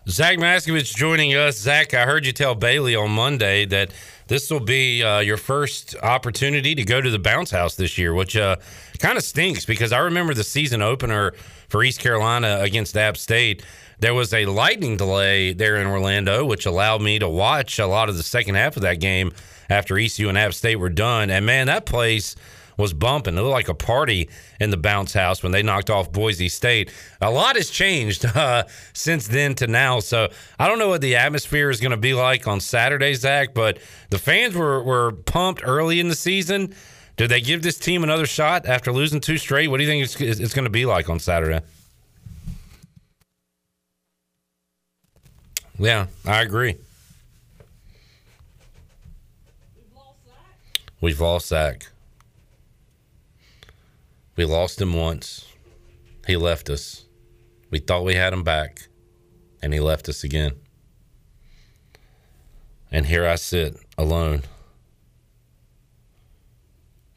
[0.07, 1.57] Zach Maskovich joining us.
[1.57, 3.91] Zach, I heard you tell Bailey on Monday that
[4.27, 8.13] this will be uh, your first opportunity to go to the bounce house this year,
[8.13, 8.55] which uh,
[8.97, 11.33] kind of stinks because I remember the season opener
[11.69, 13.63] for East Carolina against App State.
[13.99, 18.09] There was a lightning delay there in Orlando, which allowed me to watch a lot
[18.09, 19.31] of the second half of that game
[19.69, 21.29] after ECU and App State were done.
[21.29, 22.35] And man, that place
[22.81, 23.37] was bumping.
[23.37, 24.27] It looked like a party
[24.59, 26.91] in the bounce house when they knocked off Boise State.
[27.21, 28.63] A lot has changed uh,
[28.93, 29.99] since then to now.
[29.99, 33.53] So I don't know what the atmosphere is going to be like on Saturday, Zach,
[33.53, 33.77] but
[34.09, 36.73] the fans were, were pumped early in the season.
[37.17, 39.67] Do they give this team another shot after losing two straight?
[39.67, 41.61] What do you think it's, it's going to be like on Saturday?
[45.77, 46.77] Yeah, I agree.
[50.99, 51.90] We've lost Zach.
[54.35, 55.45] We lost him once.
[56.25, 57.05] He left us.
[57.69, 58.87] We thought we had him back,
[59.61, 60.53] and he left us again.
[62.91, 64.43] And here I sit alone,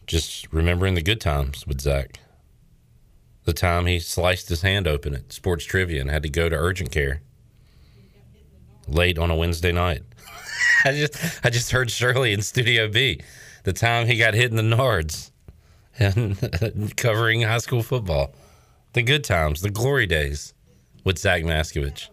[0.07, 2.19] just remembering the good times with Zach.
[3.45, 6.57] The time he sliced his hand open at sports trivia and had to go to
[6.57, 7.21] urgent care
[8.89, 10.03] late on a Wednesday night.
[10.85, 13.21] I just I just heard Shirley in Studio B.
[13.65, 15.31] The time he got hit in the nards
[15.99, 18.35] and covering high school football.
[18.93, 20.55] The good times, the glory days
[21.05, 22.09] with Zach Maskovich.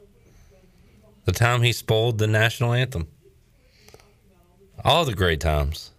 [1.25, 3.07] The time he spoiled the national anthem.
[4.83, 5.91] All the great times.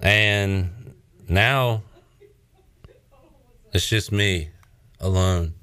[0.00, 0.94] And
[1.28, 1.82] now
[3.72, 4.50] it's just me
[5.00, 5.54] alone.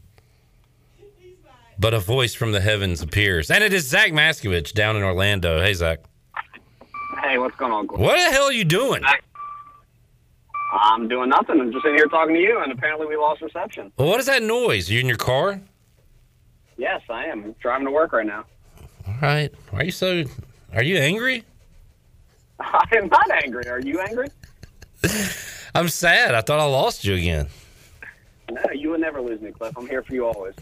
[1.77, 3.51] But a voice from the heavens appears.
[3.51, 5.61] And it is Zach Maskovich down in Orlando.
[5.61, 5.99] Hey, Zach.
[7.23, 7.87] Hey, what's going on?
[7.87, 9.03] What the hell are you doing?
[10.71, 11.59] I'm doing nothing.
[11.59, 13.91] I'm just sitting here talking to you, and apparently we lost reception.
[13.97, 14.89] Well, what is that noise?
[14.89, 15.61] Are you in your car?
[16.77, 17.43] Yes, I am.
[17.43, 18.45] I'm driving to work right now.
[19.07, 19.51] All right.
[19.71, 20.23] Why are you so?
[20.73, 21.43] Are you angry?
[22.59, 23.67] I am not angry.
[23.67, 24.27] Are you angry?
[25.75, 26.35] I'm sad.
[26.35, 27.47] I thought I lost you again.
[28.51, 29.77] No, you will never lose me, Cliff.
[29.77, 30.55] I'm here for you always.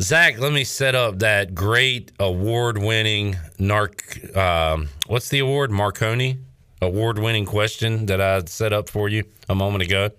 [0.00, 4.36] Zach, let me set up that great award-winning narc.
[4.36, 5.70] Um, what's the award?
[5.70, 6.38] Marconi
[6.82, 10.10] award-winning question that I set up for you a moment ago.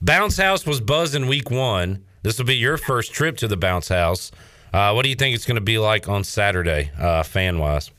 [0.00, 2.04] Bounce House was buzzing week one.
[2.22, 4.30] This will be your first trip to the Bounce House.
[4.72, 7.90] Uh, what do you think it's going to be like on Saturday, uh, fan-wise?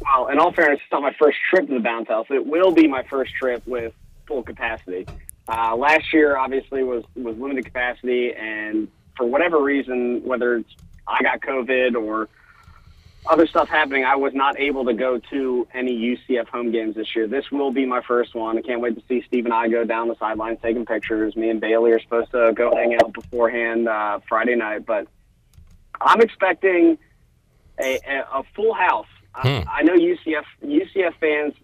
[0.00, 2.26] Well, in all fairness, it's not my first trip to the Bounce House.
[2.28, 3.94] It will be my first trip with
[4.26, 5.06] full capacity.
[5.48, 10.74] Uh, last year, obviously, was was limited capacity, and for whatever reason, whether it's
[11.06, 12.28] I got COVID or
[13.28, 17.14] other stuff happening, I was not able to go to any UCF home games this
[17.14, 17.26] year.
[17.26, 18.58] This will be my first one.
[18.58, 21.36] I can't wait to see Steve and I go down the sidelines taking pictures.
[21.36, 25.06] Me and Bailey are supposed to go hang out beforehand uh, Friday night, but
[26.00, 26.98] I'm expecting
[27.80, 29.08] a, a, a full house.
[29.34, 29.48] Hmm.
[29.48, 31.54] I, I know UCF UCF fans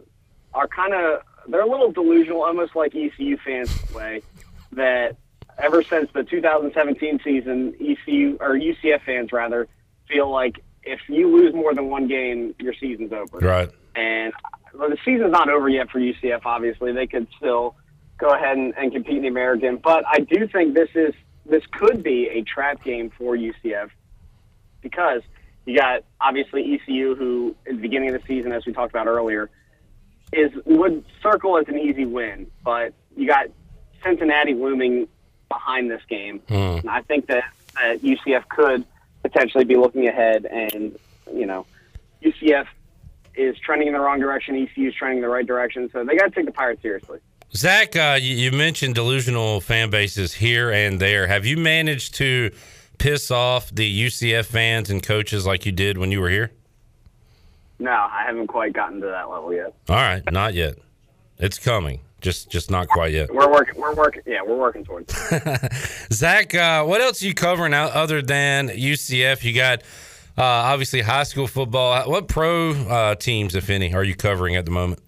[0.52, 4.22] are kind of they're a little delusional, almost like ECU fans in a way
[4.72, 5.16] that
[5.58, 9.68] ever since the 2017 season, ECU or UCF fans rather
[10.08, 13.38] feel like if you lose more than one game, your season's over.
[13.38, 13.70] Right.
[13.94, 14.32] And
[14.74, 16.42] well, the season's not over yet for UCF.
[16.44, 17.76] Obviously, they could still
[18.18, 19.76] go ahead and, and compete in the American.
[19.76, 21.14] But I do think this is
[21.44, 23.90] this could be a trap game for UCF
[24.80, 25.22] because
[25.66, 29.06] you got obviously ECU, who at the beginning of the season, as we talked about
[29.06, 29.50] earlier,
[30.32, 33.46] is would circle as an easy win, but you got
[34.02, 35.08] Cincinnati looming
[35.48, 36.40] behind this game.
[36.48, 36.54] Hmm.
[36.54, 38.84] And I think that, that UCF could
[39.22, 40.98] potentially be looking ahead, and
[41.32, 41.66] you know,
[42.22, 42.66] UCF
[43.34, 44.56] is trending in the wrong direction.
[44.56, 47.18] ECU is trending in the right direction, so they got to take the Pirates seriously.
[47.54, 51.26] Zach, uh, you, you mentioned delusional fan bases here and there.
[51.26, 52.50] Have you managed to
[52.98, 56.52] piss off the UCF fans and coaches like you did when you were here?
[57.78, 59.74] No, I haven't quite gotten to that level yet.
[59.88, 60.76] All right, not yet.
[61.38, 62.00] It's coming.
[62.22, 63.34] Just just not quite yet.
[63.34, 63.80] We're working.
[63.80, 64.22] We're working.
[64.24, 65.12] Yeah, we're working towards.
[65.32, 65.72] it.
[66.12, 69.42] Zach, uh, what else are you covering out other than UCF?
[69.42, 69.82] You got
[70.38, 72.08] uh, obviously high school football.
[72.08, 75.00] What pro uh, teams, if any, are you covering at the moment?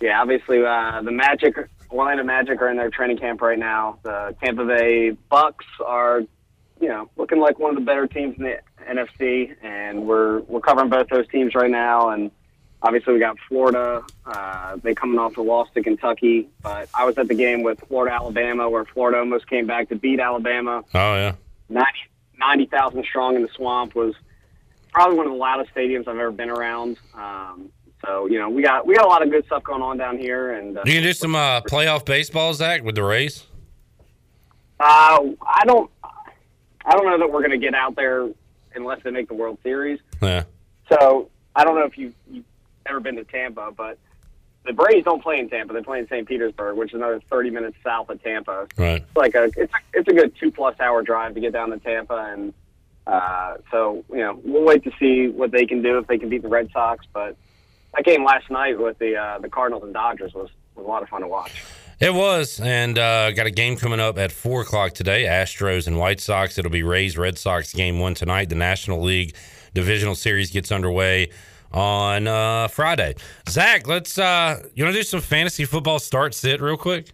[0.00, 1.54] Yeah, obviously uh, the Magic,
[1.88, 3.98] Orlando Magic, are in their training camp right now.
[4.02, 6.22] The Tampa Bay Bucks are,
[6.80, 8.58] you know, looking like one of the better teams in the
[8.90, 12.10] NFC, and we're we're covering both those teams right now.
[12.10, 12.32] And
[12.82, 14.02] obviously we got Florida.
[14.26, 17.80] Uh, they coming off a loss to Kentucky, but I was at the game with
[17.88, 20.82] Florida Alabama, where Florida almost came back to beat Alabama.
[20.94, 21.34] Oh yeah,
[21.68, 21.90] 90
[22.38, 24.14] 90,000 strong in the swamp was
[24.92, 26.98] probably one of the loudest stadiums I've ever been around.
[27.14, 27.70] Um,
[28.04, 30.18] So you know, we got we got a lot of good stuff going on down
[30.18, 33.44] here, and uh, You can do some uh, playoff baseball, Zach, with the Rays.
[34.80, 35.88] uh, I don't
[36.84, 38.28] I don't know that we're going to get out there
[38.74, 40.00] unless they make the World Series.
[40.20, 40.44] Yeah.
[40.88, 42.44] So I don't know if you you've
[42.86, 43.98] ever been to Tampa, but
[44.64, 45.74] the Braves don't play in Tampa.
[45.74, 46.26] They play in St.
[46.26, 48.68] Petersburg, which is another 30 minutes south of Tampa.
[48.76, 49.02] Right.
[49.02, 51.70] It's like a it's a, it's a good two plus hour drive to get down
[51.70, 52.54] to Tampa, and
[53.06, 56.28] uh, so you know we'll wait to see what they can do if they can
[56.28, 57.06] beat the Red Sox.
[57.12, 57.36] But
[57.94, 61.02] that game last night with the uh, the Cardinals and Dodgers was was a lot
[61.02, 61.62] of fun to watch.
[62.00, 65.24] It was, and uh, got a game coming up at four o'clock today.
[65.24, 66.58] Astros and White Sox.
[66.58, 68.48] It'll be Rays Red Sox game one tonight.
[68.48, 69.36] The National League
[69.74, 71.30] Divisional Series gets underway
[71.72, 73.14] on uh, Friday.
[73.48, 74.18] Zach, let's.
[74.18, 77.12] Uh, you want to do some fantasy football start sit real quick?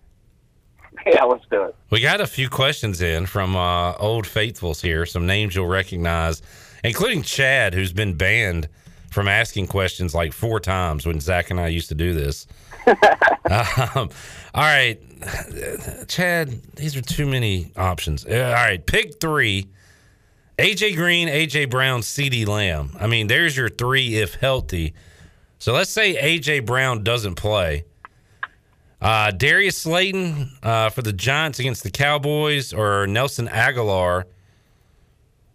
[1.07, 1.77] Yeah, let's do it.
[1.91, 5.07] We got a few questions in from uh, old faithfuls here.
[5.07, 6.43] Some names you'll recognize,
[6.83, 8.69] including Chad, who's been banned
[9.11, 12.47] from asking questions like four times when Zach and I used to do this.
[12.87, 14.11] um,
[14.55, 14.99] all right,
[16.09, 18.25] Chad, these are too many options.
[18.27, 19.69] Uh, All right, pick three.
[20.59, 22.97] AJ Green, AJ Brown, CeeDee Lamb.
[22.99, 24.95] I mean, there's your three if healthy.
[25.61, 27.85] So let's say AJ Brown doesn't play.
[29.01, 34.25] Uh, Darius Slayton uh, for the Giants against the Cowboys, or Nelson Agholor.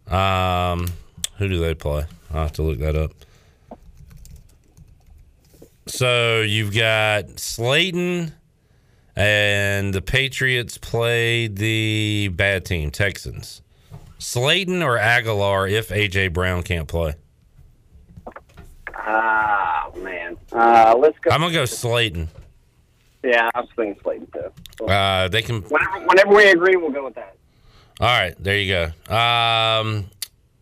[0.07, 0.87] Um,
[1.37, 2.05] who do they play?
[2.33, 3.11] I'll have to look that up.
[5.87, 8.31] So you've got Slayton,
[9.17, 13.62] and the Patriots played the bad team, Texans.
[14.23, 17.15] Slayton or Agholor if AJ Brown can't play.
[18.95, 21.29] Ah man, uh, let's go.
[21.29, 22.29] I'm gonna go Slayton.
[23.21, 24.85] Yeah, I was thinking Slayton too.
[24.85, 27.35] Uh, they can Whenever, whenever we agree, we'll go with that.
[27.99, 29.13] All right, there you go.
[29.13, 30.05] Um,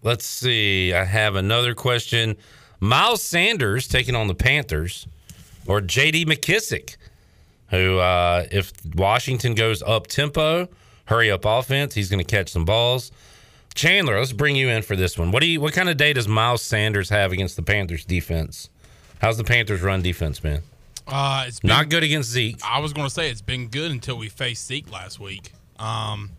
[0.02, 0.94] let's see.
[0.94, 2.38] I have another question.
[2.80, 5.08] Miles Sanders taking on the Panthers,
[5.68, 6.26] or J.D.
[6.26, 6.98] McKissic,
[7.70, 10.68] who, uh, if Washington goes up tempo,
[11.06, 13.12] hurry up offense, he's going to catch some balls.
[13.74, 15.32] Chandler, let's bring you in for this one.
[15.32, 15.62] What do you?
[15.62, 18.70] What kind of day does Miles Sanders have against the Panthers defense?
[19.20, 20.62] How's the Panthers run defense, man?
[21.08, 22.58] Uh, it's been, Not good against Zeke.
[22.64, 25.52] I was going to say it's been good until we faced Zeke last week.
[25.80, 26.32] Um,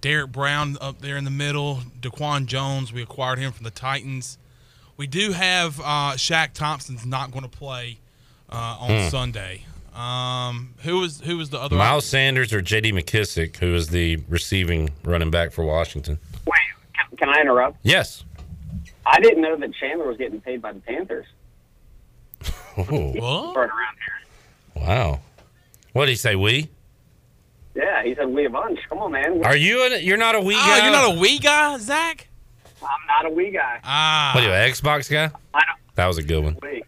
[0.00, 4.38] Derrick Brown up there in the middle, Daquan Jones, we acquired him from the Titans.
[4.96, 7.98] We do have uh, Shaq Thompson's not going to play
[8.50, 9.08] uh, on Hmm.
[9.08, 9.64] Sunday.
[9.94, 11.76] Um, who was who was the other?
[11.76, 12.92] Miles Sanders or J.D.
[12.92, 16.18] McKissic, who is the receiving running back for Washington?
[16.46, 16.58] Wait,
[16.94, 17.78] can, can I interrupt?
[17.82, 18.24] Yes.
[19.06, 21.26] I didn't know that Chandler was getting paid by the Panthers.
[22.76, 23.56] Oh, What?
[23.56, 23.96] Right around
[24.74, 24.82] here.
[24.86, 25.20] wow.
[25.92, 26.34] What did he say?
[26.34, 26.70] We?
[27.76, 28.80] Yeah, he said we a bunch.
[28.88, 29.44] Come on, man.
[29.44, 29.82] Are you?
[29.84, 30.82] A, you're not a we Oh, guy.
[30.84, 32.26] you're not a wee guy, Zach?
[32.82, 33.78] I'm not a we guy.
[33.84, 35.24] Ah, What are you, an Xbox guy?
[35.54, 36.56] I don't That was a good one.
[36.62, 36.68] we.
[36.78, 36.82] Yeah.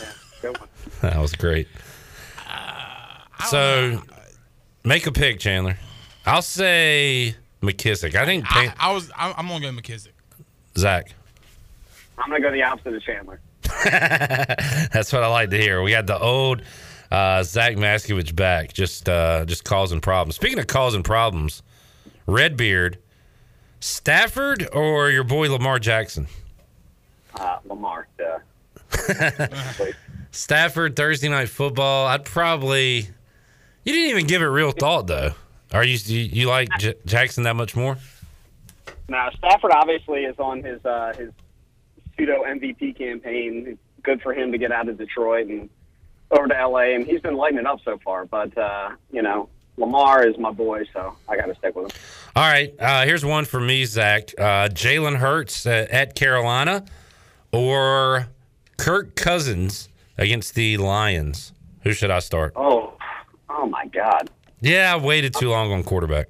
[0.00, 0.06] yeah,
[0.42, 0.68] good one.
[1.02, 1.68] That was great.
[3.46, 4.02] So,
[4.84, 5.78] make a pick, Chandler.
[6.26, 8.14] I'll say McKissic.
[8.14, 9.10] I think I, Pan- I was.
[9.16, 10.12] I, I'm gonna go McKissic.
[10.76, 11.12] Zach.
[12.18, 13.40] I'm gonna go the opposite of Chandler.
[13.84, 15.82] That's what I like to hear.
[15.82, 16.62] We got the old
[17.10, 20.36] uh, Zach Maskevich back, just uh, just causing problems.
[20.36, 21.62] Speaking of causing problems,
[22.26, 22.98] Redbeard,
[23.80, 26.26] Stafford, or your boy Lamar Jackson?
[27.34, 28.06] Uh, Lamar.
[28.22, 29.30] Uh,
[30.30, 32.06] Stafford Thursday night football.
[32.06, 33.08] I'd probably.
[33.84, 35.32] You didn't even give it real thought though.
[35.72, 37.98] Are you you, you like J- Jackson that much more?
[39.08, 41.30] now Stafford obviously is on his uh, his
[42.16, 43.78] pseudo MVP campaign.
[44.02, 45.68] Good for him to get out of Detroit and
[46.30, 48.24] over to LA, and he's been lighting it up so far.
[48.24, 52.00] But uh, you know, Lamar is my boy, so I got to stick with him.
[52.36, 54.30] All right, uh, here's one for me, Zach.
[54.38, 56.84] Uh, Jalen Hurts uh, at Carolina,
[57.52, 58.28] or
[58.78, 61.52] Kirk Cousins against the Lions.
[61.82, 62.52] Who should I start?
[62.56, 62.94] Oh,
[63.52, 64.30] oh my God.
[64.60, 66.28] Yeah, I waited too long on quarterback.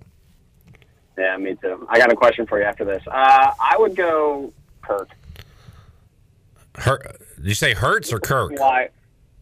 [1.19, 1.87] Yeah, me too.
[1.91, 3.03] I got a question for you after this.
[3.07, 5.11] Uh, I would go Kirk.
[6.77, 7.21] Hurt?
[7.43, 8.53] You say Hurts or Kirk?
[8.59, 8.89] Why?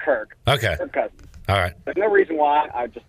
[0.01, 0.37] Kirk.
[0.49, 1.21] Okay, Kirk Cousins.
[1.49, 1.75] all right.
[1.85, 2.69] There's no reason why.
[2.75, 3.07] I just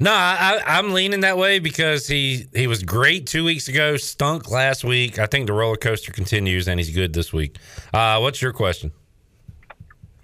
[0.00, 3.96] No, I, I, I'm leaning that way because he he was great two weeks ago,
[3.98, 5.18] stunk last week.
[5.18, 7.56] I think the roller coaster continues, and he's good this week.
[7.92, 8.92] Uh, what's your question?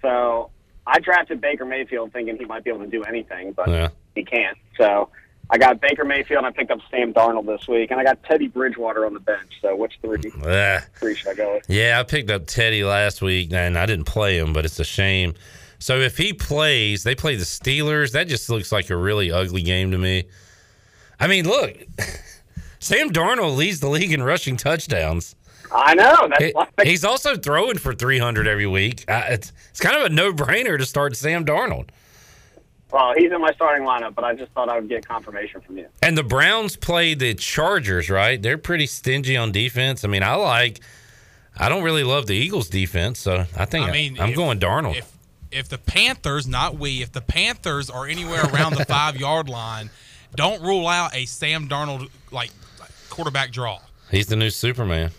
[0.01, 0.49] so
[0.87, 3.89] I drafted Baker Mayfield thinking he might be able to do anything, but Yeah.
[4.13, 4.57] he can't.
[4.77, 5.09] So
[5.49, 8.21] I got Baker Mayfield and I picked up Sam Darnold this week, and I got
[8.23, 9.53] Teddy Bridgewater on the bench.
[9.61, 10.81] So which three Ugh.
[10.99, 11.65] three should I go with?
[11.67, 14.83] Yeah, I picked up Teddy last week, and I didn't play him, but it's a
[14.83, 15.33] shame.
[15.77, 18.11] So if he plays, they play the Steelers.
[18.13, 20.23] That just looks like a really ugly game to me.
[21.19, 21.75] I mean, look,
[22.79, 25.35] Sam Darnold leads the league in rushing touchdowns.
[25.71, 26.27] I know.
[26.29, 26.43] That's
[26.83, 29.05] He- he's also throwing for 300 every week.
[29.07, 31.89] Uh, it's it's kind of a no brainer to start Sam Darnold.
[32.91, 35.77] Well, he's in my starting lineup, but I just thought I would get confirmation from
[35.77, 35.87] you.
[36.01, 38.41] And the Browns play the Chargers, right?
[38.41, 40.05] They're pretty stingy on defense.
[40.05, 40.79] I mean, I like.
[41.57, 44.59] I don't really love the Eagles' defense, so I think I mean, I'm if- going
[44.59, 44.97] Darnold.
[44.97, 45.11] If
[45.51, 49.89] if the Panthers, not we, if the Panthers are anywhere around the five yard line,
[50.35, 52.51] don't rule out a Sam Darnold like
[53.09, 53.79] quarterback draw.
[54.11, 55.11] He's the new Superman.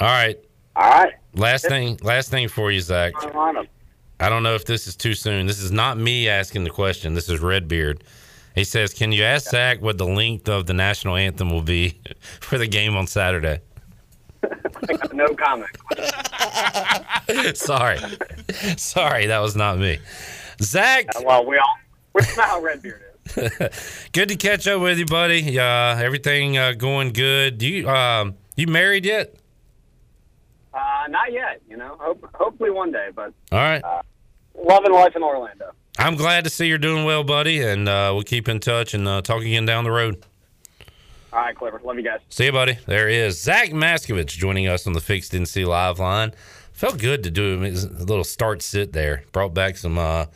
[0.00, 0.36] All right,
[0.76, 1.12] All right.
[1.34, 3.12] last thing, last thing for you, Zach.
[4.22, 5.46] I don't know if this is too soon.
[5.46, 7.14] This is not me asking the question.
[7.14, 8.02] This is Redbeard.
[8.54, 12.00] He says, "Can you ask Zach what the length of the national anthem will be
[12.40, 13.60] for the game on Saturday?"
[15.12, 15.70] no comment.
[17.56, 17.98] Sorry,
[18.78, 19.98] sorry, that was not me.
[20.62, 21.76] Zach, Well, we all
[22.14, 23.02] we know how Redbeard
[23.36, 24.08] is.
[24.12, 25.58] good to catch up with you, buddy.
[25.58, 25.64] Uh,
[25.98, 27.62] everything uh, going good.
[27.62, 29.34] You um, you married yet?
[31.02, 31.60] Uh, not yet.
[31.68, 33.82] You know, Hope, hopefully one day, but All right.
[34.54, 35.72] loving life in Orlando.
[35.98, 39.06] I'm glad to see you're doing well, buddy, and uh, we'll keep in touch and
[39.06, 40.24] uh, talk again down the road.
[41.32, 41.82] All right, Clifford.
[41.82, 42.20] Love you guys.
[42.28, 42.78] See you, buddy.
[42.86, 46.32] There is Zach Maskovich joining us on the Fixed NC Live line.
[46.72, 49.24] Felt good to do a little start sit there.
[49.32, 49.98] Brought back some.
[49.98, 50.26] uh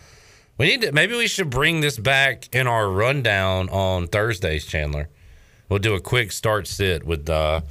[0.58, 0.92] We need to.
[0.92, 5.08] Maybe we should bring this back in our rundown on Thursdays, Chandler.
[5.68, 7.28] We'll do a quick start sit with.
[7.28, 7.62] uh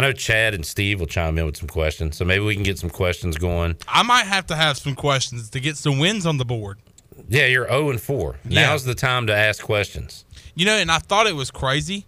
[0.00, 2.62] I know Chad and Steve will chime in with some questions, so maybe we can
[2.62, 3.76] get some questions going.
[3.86, 6.78] I might have to have some questions to get some wins on the board.
[7.28, 8.36] Yeah, you're 0 and 4.
[8.48, 8.62] Yeah.
[8.62, 10.24] Now's the time to ask questions.
[10.54, 12.06] You know, and I thought it was crazy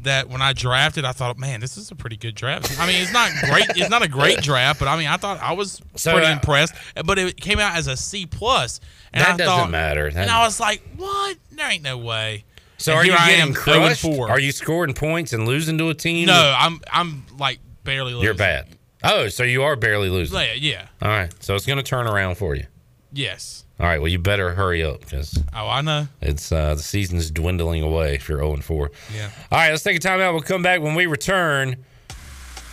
[0.00, 2.76] that when I drafted, I thought, man, this is a pretty good draft.
[2.80, 3.66] I mean, it's not great.
[3.76, 6.32] It's not a great draft, but I mean, I thought I was So, pretty uh,
[6.32, 6.74] impressed.
[7.04, 8.80] But it came out as a C plus,
[9.12, 10.10] and That I doesn't thought, matter.
[10.10, 11.36] That- and I was like, what?
[11.52, 12.44] There ain't no way.
[12.82, 14.02] So And are you I getting am, crushed?
[14.02, 14.30] 4.
[14.30, 16.26] Are you scoring points and losing to a team?
[16.26, 18.24] No, I'm I'm like barely losing.
[18.24, 18.66] You're bad.
[19.04, 20.38] Oh, so you are barely losing.
[20.38, 20.86] Yeah, yeah.
[21.00, 21.32] All right.
[21.42, 22.64] So it's going to turn around for you.
[23.12, 23.64] Yes.
[23.80, 23.98] All right.
[23.98, 26.06] Well, you better hurry up because Oh, I know.
[26.20, 28.90] it's uh, the season's dwindling away if you're 0 and 4.
[29.14, 29.30] Yeah.
[29.50, 29.70] All right.
[29.70, 30.34] Let's take a time out.
[30.34, 31.84] We'll come back when we return.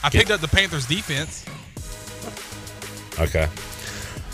[0.03, 1.45] I picked up the Panthers defense.
[3.19, 3.47] Okay.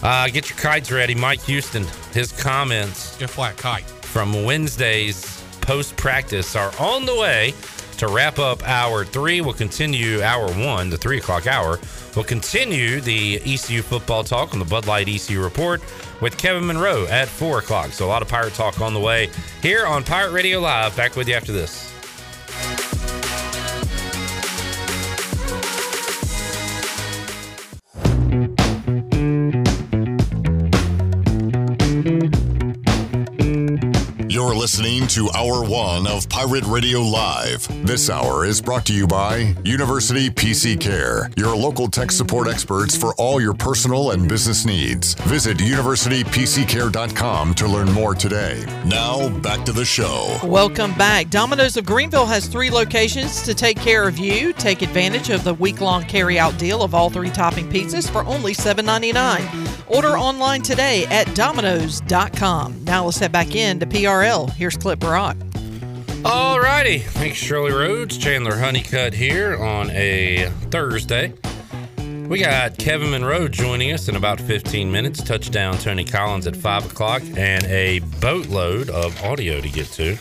[0.03, 1.15] Uh, get your kites ready.
[1.15, 3.85] Mike Houston, his comments Good flat kite.
[3.85, 7.53] from Wednesday's post practice are on the way
[7.97, 9.41] to wrap up hour three.
[9.41, 11.79] We'll continue hour one, the three o'clock hour.
[12.15, 15.81] We'll continue the ECU football talk on the Bud Light ECU report
[16.21, 17.91] with Kevin Monroe at four o'clock.
[17.91, 19.29] So a lot of pirate talk on the way
[19.61, 20.95] here on Pirate Radio Live.
[20.95, 22.94] Back with you after this.
[34.45, 37.67] You're listening to Hour One of Pirate Radio Live.
[37.83, 42.95] This hour is brought to you by University PC Care, your local tech support experts
[42.95, 45.15] for all your personal and business needs.
[45.15, 48.63] Visit universitypccare.com to learn more today.
[48.85, 50.37] Now, back to the show.
[50.43, 51.31] Welcome back.
[51.31, 54.53] Domino's of Greenville has three locations to take care of you.
[54.53, 58.23] Take advantage of the week long carry out deal of all three topping pizzas for
[58.25, 59.71] only $7.99.
[59.87, 62.83] Order online today at Domino's.com.
[62.83, 64.34] Now let's head back in to PRL.
[64.43, 65.37] Here's Clip Brock.
[66.25, 66.99] All righty.
[66.99, 68.17] Thanks, Shirley Rhodes.
[68.17, 71.33] Chandler Honeycutt here on a Thursday.
[72.27, 75.23] We got Kevin Monroe joining us in about 15 minutes.
[75.23, 80.17] Touchdown Tony Collins at 5 o'clock and a boatload of audio to get to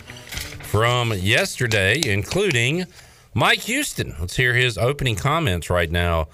[0.61, 2.85] from yesterday, including
[3.35, 4.15] Mike Houston.
[4.21, 6.29] Let's hear his opening comments right now,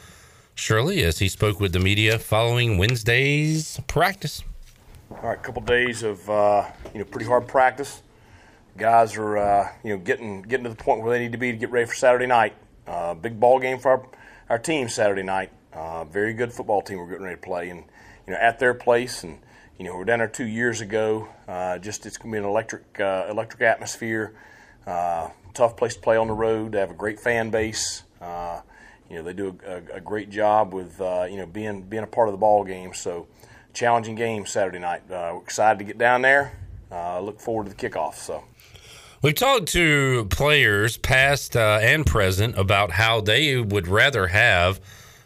[0.54, 4.42] Shirley, as he spoke with the media following Wednesday's practice.
[5.10, 8.00] All right, a couple days of uh, you know pretty hard practice.
[8.78, 11.50] Guys are uh, you know getting getting to the point where they need to be
[11.50, 12.54] to get ready for Saturday night.
[12.86, 14.06] Uh, big ball game for our,
[14.48, 15.50] our team Saturday night.
[15.72, 17.84] Uh, very good football team we're getting ready to play, and
[18.24, 19.40] you know at their place, and
[19.78, 21.28] you know we were down there two years ago.
[21.48, 24.32] Uh, just it's gonna be an electric uh, electric atmosphere.
[24.86, 26.72] Tough place to play on the road.
[26.72, 28.04] They have a great fan base.
[28.20, 32.06] You know they do a, a great job with uh, you know being being a
[32.06, 32.94] part of the ball game.
[32.94, 33.26] So
[33.72, 35.02] challenging game Saturday night.
[35.10, 36.52] Uh, we're excited to get down there.
[36.90, 38.14] Uh, look forward to the kickoff.
[38.14, 38.44] So.
[39.22, 44.80] We've talked to players, past uh, and present, about how they would rather have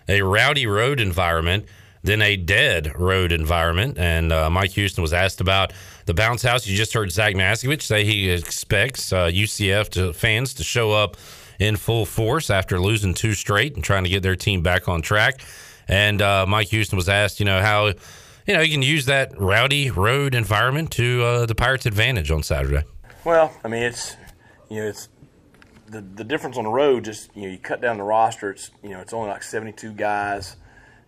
[0.09, 1.67] a rowdy road environment
[2.03, 3.97] than a dead road environment.
[3.97, 5.73] And uh, Mike Houston was asked about
[6.07, 6.67] the bounce house.
[6.67, 11.17] You just heard Zach Maskovich say he expects uh, UCF to, fans to show up
[11.59, 15.03] in full force after losing two straight and trying to get their team back on
[15.03, 15.41] track.
[15.89, 17.93] And uh, Mike Houston was asked, you know, how
[18.47, 22.43] you know you can use that rowdy road environment to uh, the Pirates' advantage on
[22.43, 22.85] Saturday.
[23.25, 24.17] Well, I mean, it's
[24.69, 25.09] you know, it's
[25.87, 28.51] the the difference on the road, just you know, you cut down the roster.
[28.51, 30.57] It's you know, it's only like 72 guys,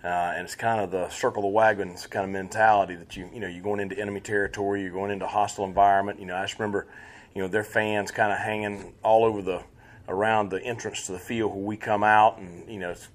[0.02, 3.40] uh, and it's kind of the circle the wagons kind of mentality that you you
[3.40, 6.20] know you're going into enemy territory, you're going into a hostile environment.
[6.20, 6.86] You know, I just remember,
[7.34, 9.62] you know, their fans kind of hanging all over the
[10.08, 13.08] around the entrance to the field where we come out, and you know, it's,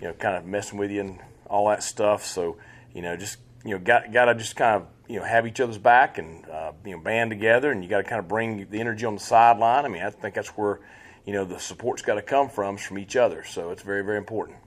[0.00, 2.24] you know, kind of messing with you and all that stuff.
[2.24, 2.56] So
[2.94, 5.60] you know, just you know, got got to just kind of you know have each
[5.60, 8.68] other's back and uh, you know band together, and you got to kind of bring
[8.70, 9.84] the energy on the sideline.
[9.84, 10.80] I mean, I think that's where
[11.24, 13.44] you know the support's got to come from from each other.
[13.44, 14.58] So it's very very important.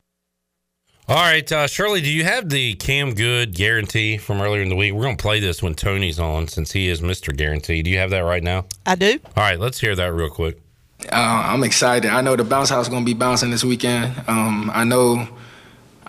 [1.08, 4.76] All right, uh, Shirley, do you have the Cam Good guarantee from earlier in the
[4.76, 4.94] week?
[4.94, 7.36] We're going to play this when Tony's on since he is Mr.
[7.36, 7.82] Guarantee.
[7.82, 8.66] Do you have that right now?
[8.86, 9.20] I do.
[9.36, 10.62] All right, let's hear that real quick.
[11.12, 12.10] Uh, I'm excited.
[12.10, 14.14] I know the bounce house is going to be bouncing this weekend.
[14.28, 15.28] Um, I know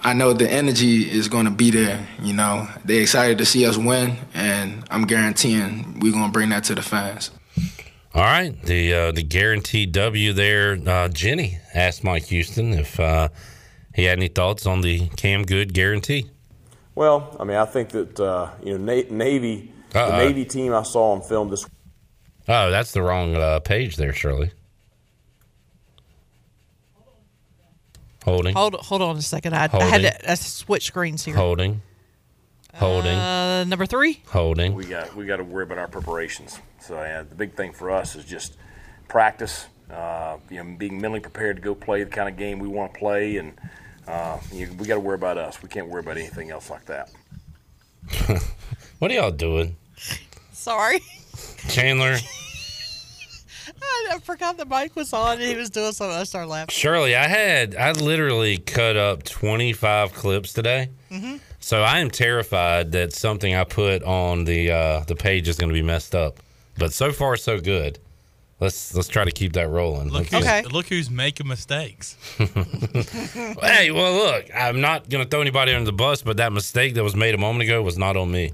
[0.04, 2.06] I know the energy is going to be there.
[2.20, 6.48] You know, they're excited to see us win, and I'm guaranteeing we're going to bring
[6.50, 7.30] that to the fans.
[8.14, 10.76] All right, the uh, the guaranteed W there.
[10.86, 13.28] Uh, Jenny asked Mike Houston if uh,
[13.94, 16.28] he had any thoughts on the Cam Good guarantee.
[16.94, 20.10] Well, I mean, I think that uh, you know Na- Navy, Uh-uh.
[20.18, 21.64] the Navy team I saw on film this.
[22.48, 24.52] Oh, that's the wrong uh, page there, Shirley.
[28.24, 29.54] Holding, Hold hold on a second.
[29.54, 31.34] I, I had to I switch screens here.
[31.34, 31.82] holding,
[32.74, 34.22] holding, Uh, number three.
[34.28, 34.74] holding.
[34.74, 36.58] We got we got to worry about our preparations.
[36.80, 38.56] So yeah, the big thing for us is just
[39.08, 39.66] practice.
[39.90, 42.94] Uh, you know, being mentally prepared to go play the kind of game we want
[42.94, 43.52] to play, and
[44.08, 45.62] uh, you, we got to worry about us.
[45.62, 47.10] We can't worry about anything else like that.
[48.98, 49.74] What are y'all doing,
[50.52, 51.00] Sorry,
[51.68, 52.16] Chandler?
[53.92, 56.16] I, I forgot the mic was on and he was doing something.
[56.16, 56.72] I started laughing.
[56.72, 60.88] Shirley, I had I literally cut up 25 clips today.
[61.10, 61.40] Mhm.
[61.60, 65.68] So I am terrified that something I put on the uh, the page is going
[65.70, 66.38] to be messed up.
[66.78, 67.98] But so far so good.
[68.60, 70.08] Let's let's try to keep that rolling.
[70.10, 72.16] Look Let's- who's, look who's making mistakes.
[72.38, 76.94] hey, well look, I'm not going to throw anybody under the bus, but that mistake
[76.94, 78.52] that was made a moment ago was not on me.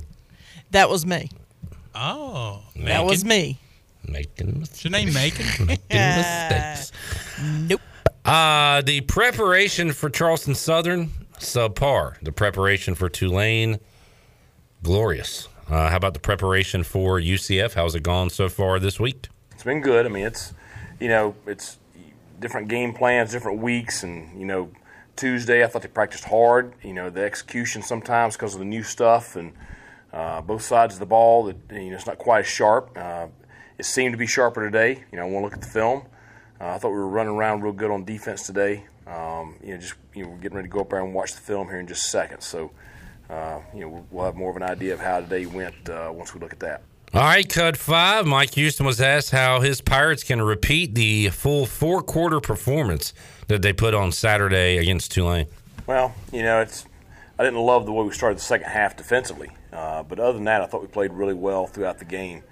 [0.71, 1.31] That was me.
[1.95, 3.59] Oh, That was me.
[4.09, 5.47] Making Is your name making
[5.91, 6.93] mistakes.
[7.43, 7.81] Nope.
[8.25, 12.19] Uh, the preparation for Charleston Southern, subpar.
[12.21, 13.79] The preparation for Tulane,
[14.83, 15.49] glorious.
[15.69, 17.75] Uh, how about the preparation for UCF?
[17.75, 19.29] How's it gone so far this week?
[19.53, 20.07] It's been good.
[20.07, 20.55] I mean, it's
[21.01, 21.79] you know, it's
[22.41, 24.71] different game plans, different weeks, and you know,
[25.17, 26.73] Tuesday I thought they practiced hard.
[26.83, 29.53] You know, the execution sometimes because of the new stuff and
[30.13, 32.91] uh, both sides of the ball that you know it's not quite as sharp.
[32.97, 33.27] Uh,
[33.79, 35.05] it seemed to be sharper today.
[35.11, 36.03] You know, I want to look at the film.
[36.61, 38.85] Uh, I thought we were running around real good on defense today.
[39.07, 41.35] Um, you know, just you know, we're getting ready to go up there and watch
[41.35, 42.41] the film here in just a second.
[42.43, 42.73] So,
[43.31, 46.35] uh, you know, we'll, have more of an idea of how today went uh, once
[46.35, 46.83] we look at that.
[47.15, 48.27] All right, Cut 5.
[48.27, 53.15] Mike Houston was asked how his Pirates can repeat the full four quarter performance
[53.47, 55.47] that they put on Saturday against Tulane.
[55.87, 56.85] Well, you know, it's
[57.39, 60.45] I didn't love the way we started the second half defensively, uh, but other than
[60.45, 62.43] that, I thought we played really well throughout the game.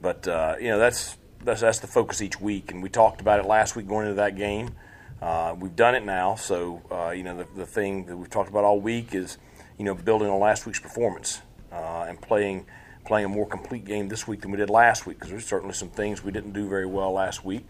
[0.00, 3.40] But uh, you know, that's that's that's the focus each week, and we talked about
[3.40, 4.70] it last week going into that game.
[5.20, 8.48] Uh, we've done it now, so uh, you know the, the thing that we've talked
[8.48, 9.38] about all week is
[9.76, 11.42] you know building on last week's performance
[11.72, 12.66] uh, and playing
[13.04, 15.74] playing a more complete game this week than we did last week because there's certainly
[15.74, 17.66] some things we didn't do very well last week.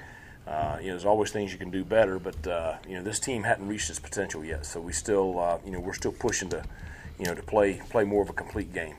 [0.47, 3.19] Uh, you know, there's always things you can do better, but uh, you know this
[3.19, 4.67] team hadn't reached its potential yet.
[4.67, 6.63] So we still, you know, we're still pushing to,
[7.19, 8.97] you know, to play play more of a complete game.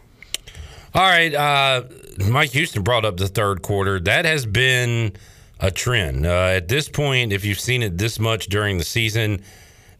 [0.91, 1.83] All right, uh,
[2.27, 3.99] Mike Houston brought up the third quarter.
[3.99, 5.13] That has been
[5.59, 6.25] a trend.
[6.25, 9.43] Uh, at this point, if you've seen it this much during the season,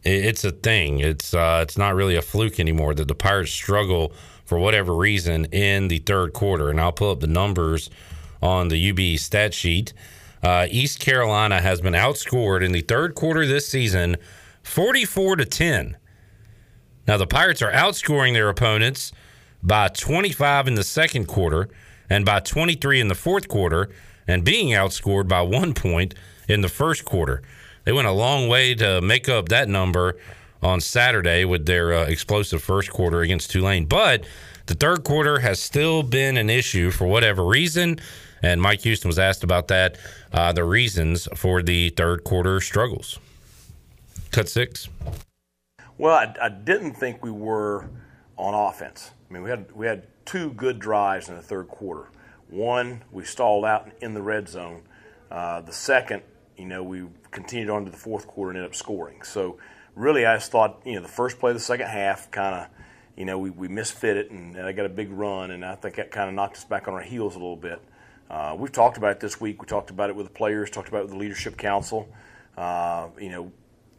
[0.02, 0.98] it's a thing.
[0.98, 4.12] It's uh, it's not really a fluke anymore that the Pirates struggle
[4.44, 6.70] for whatever reason in the third quarter.
[6.70, 7.88] And I'll pull up the numbers
[8.42, 9.92] on the UB stat sheet.
[10.42, 14.16] Uh, East Carolina has been outscored in the third quarter this season,
[14.64, 15.98] forty-four to ten.
[17.06, 19.12] Now the Pirates are outscoring their opponents
[19.62, 21.68] by 25 in the second quarter
[22.08, 23.90] and by 23 in the fourth quarter
[24.26, 26.14] and being outscored by one point
[26.48, 27.42] in the first quarter.
[27.84, 30.16] They went a long way to make up that number
[30.62, 33.86] on Saturday with their uh, explosive first quarter against Tulane.
[33.86, 34.24] But
[34.66, 37.98] the third quarter has still been an issue for whatever reason.
[38.42, 39.98] And Mike Houston was asked about that,
[40.32, 43.18] uh, the reasons for the third quarter struggles.
[44.30, 44.88] Cut six.
[45.98, 47.88] Well, I, I didn't think we were
[48.36, 49.10] on offense.
[49.30, 52.08] I mean, we had we had two good drives in the third quarter.
[52.48, 54.82] One, we stalled out in the red zone.
[55.30, 56.22] Uh, the second,
[56.56, 59.22] you know, we continued on to the fourth quarter and ended up scoring.
[59.22, 59.58] So,
[59.94, 62.66] really, I just thought, you know, the first play of the second half kind of,
[63.16, 65.76] you know, we, we misfit it and, and I got a big run, and I
[65.76, 67.80] think that kind of knocked us back on our heels a little bit.
[68.28, 69.62] Uh, we've talked about it this week.
[69.62, 72.08] We talked about it with the players, talked about it with the leadership council.
[72.56, 73.52] Uh, you know,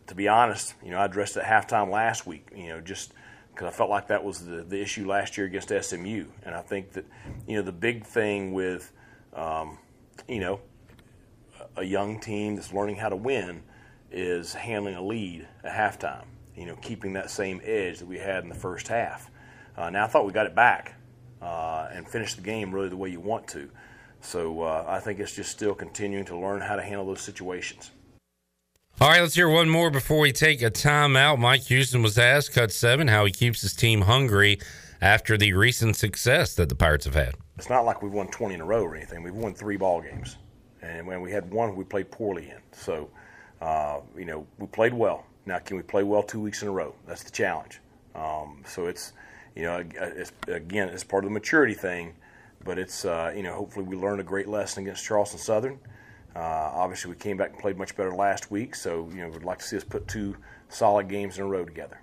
[0.08, 2.50] to be honest, you know, I addressed it at halftime last week.
[2.54, 3.14] You know, just
[3.54, 6.62] because I felt like that was the, the issue last year against SMU, and I
[6.62, 7.06] think that
[7.48, 8.92] you know the big thing with
[9.34, 9.78] um,
[10.28, 10.60] you know
[11.78, 13.64] a young team that's learning how to win
[14.12, 16.26] is handling a lead at halftime.
[16.56, 19.32] You know, keeping that same edge that we had in the first half.
[19.78, 20.96] Uh, now I thought we got it back
[21.42, 23.70] uh, and finished the game really the way you want to.
[24.20, 27.92] So uh, I think it's just still continuing to learn how to handle those situations.
[29.02, 31.40] All right, let's hear one more before we take a timeout.
[31.40, 34.60] Mike Houston was asked, cut seven, how he keeps his team hungry
[35.02, 37.34] after the recent success that the Pirates have had.
[37.58, 39.24] It's not like we've won 20 in a row or anything.
[39.24, 40.38] We've won three ball games.
[40.84, 42.60] And when we had one, we played poorly in.
[42.74, 43.10] So,
[43.60, 45.26] uh, you know, we played well.
[45.48, 46.94] Now, can we play well two weeks in a row?
[47.08, 47.80] That's the challenge.
[48.14, 49.14] Um, so it's,
[49.56, 52.14] you know, it's, again, it's part of the maturity thing,
[52.64, 55.80] but it's, uh, you know, hopefully we learned a great lesson against Charleston Southern.
[56.36, 59.44] Uh, obviously, we came back and played much better last week, so you know we'd
[59.44, 60.36] like to see us put two
[60.70, 62.00] solid games in a row together.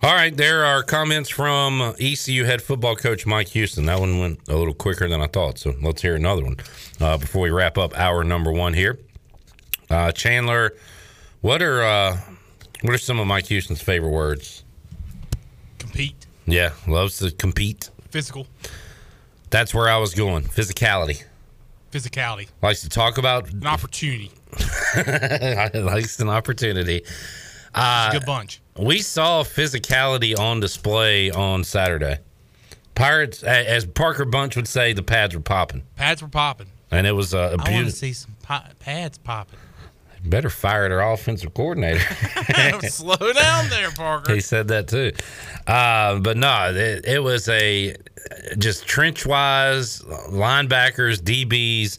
[0.00, 3.86] All right, there are comments from ECU head football coach Mike Houston.
[3.86, 6.56] That one went a little quicker than I thought, so let's hear another one
[7.00, 9.00] uh, before we wrap up our number one here.
[9.90, 10.74] Uh, Chandler,
[11.40, 12.20] what are uh,
[12.82, 14.62] what are some of Mike Houston's favorite words?
[15.80, 16.26] Compete.
[16.46, 17.90] Yeah, loves to compete.
[18.10, 18.46] Physical.
[19.50, 20.44] That's where I was going.
[20.44, 21.24] Physicality.
[21.90, 22.48] Physicality.
[22.62, 24.30] Likes to talk about an opportunity.
[25.74, 27.02] likes an opportunity.
[27.74, 28.60] Uh, good bunch.
[28.76, 32.18] We saw physicality on display on Saturday.
[32.94, 35.84] Pirates, as Parker Bunch would say, the pads were popping.
[35.96, 36.66] Pads were popping.
[36.90, 38.36] And it was a, a I want to see some
[38.80, 39.58] pads popping.
[40.24, 42.00] Better fire their offensive coordinator.
[42.88, 44.34] Slow down there, Parker.
[44.34, 45.12] He said that too.
[45.66, 47.94] Uh, but no, it, it was a
[48.58, 51.98] just trench wise linebackers, DBs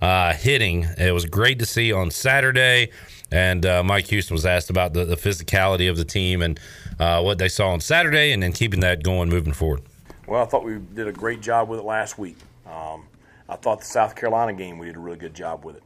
[0.00, 0.86] uh, hitting.
[0.98, 2.90] It was great to see on Saturday.
[3.32, 6.60] And uh, Mike Houston was asked about the, the physicality of the team and
[7.00, 9.82] uh, what they saw on Saturday, and then keeping that going moving forward.
[10.26, 12.36] Well, I thought we did a great job with it last week.
[12.66, 13.04] Um,
[13.48, 15.82] I thought the South Carolina game we did a really good job with it.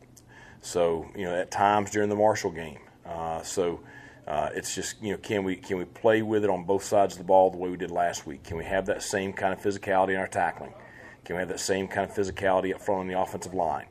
[0.60, 2.80] So you know, at times during the Marshall game.
[3.06, 3.80] Uh, so
[4.26, 7.14] uh, it's just you know, can we can we play with it on both sides
[7.14, 8.42] of the ball the way we did last week?
[8.44, 10.72] Can we have that same kind of physicality in our tackling?
[11.24, 13.86] Can we have that same kind of physicality up front on the offensive line?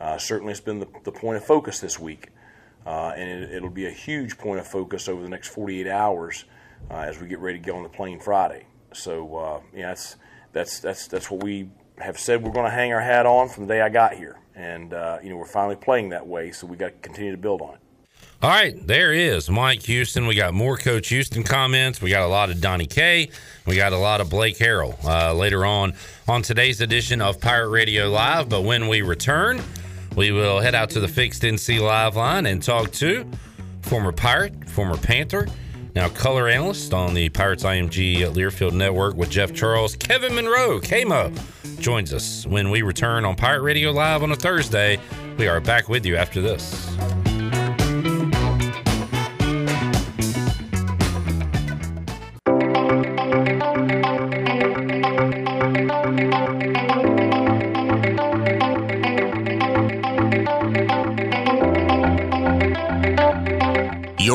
[0.00, 2.28] Uh, certainly, it's been the, the point of focus this week,
[2.86, 6.44] uh, and it, will be a huge point of focus over the next 48 hours
[6.90, 8.66] uh, as we get ready to go on the plane Friday.
[8.92, 10.16] So uh, yeah, that's
[10.52, 11.68] that's that's that's what we
[11.98, 14.38] have said we're going to hang our hat on from the day I got here,
[14.54, 16.50] and uh, you know we're finally playing that way.
[16.50, 17.80] So we got to continue to build on it.
[18.42, 20.26] All right, there is Mike Houston.
[20.26, 22.02] We got more Coach Houston comments.
[22.02, 23.30] We got a lot of Donnie K.
[23.66, 25.94] We got a lot of Blake Harrell uh, later on
[26.26, 28.48] on today's edition of Pirate Radio Live.
[28.48, 29.62] But when we return,
[30.16, 33.30] we will head out to the Fixed NC Live line and talk to
[33.82, 35.46] former Pirate, former Panther,
[35.94, 39.96] now color analyst on the Pirates IMG Learfield Network with Jeff Charles.
[39.96, 44.98] Kevin Monroe, KMO, joins us when we return on Pirate Radio Live on a Thursday.
[45.38, 47.21] We are back with you after this.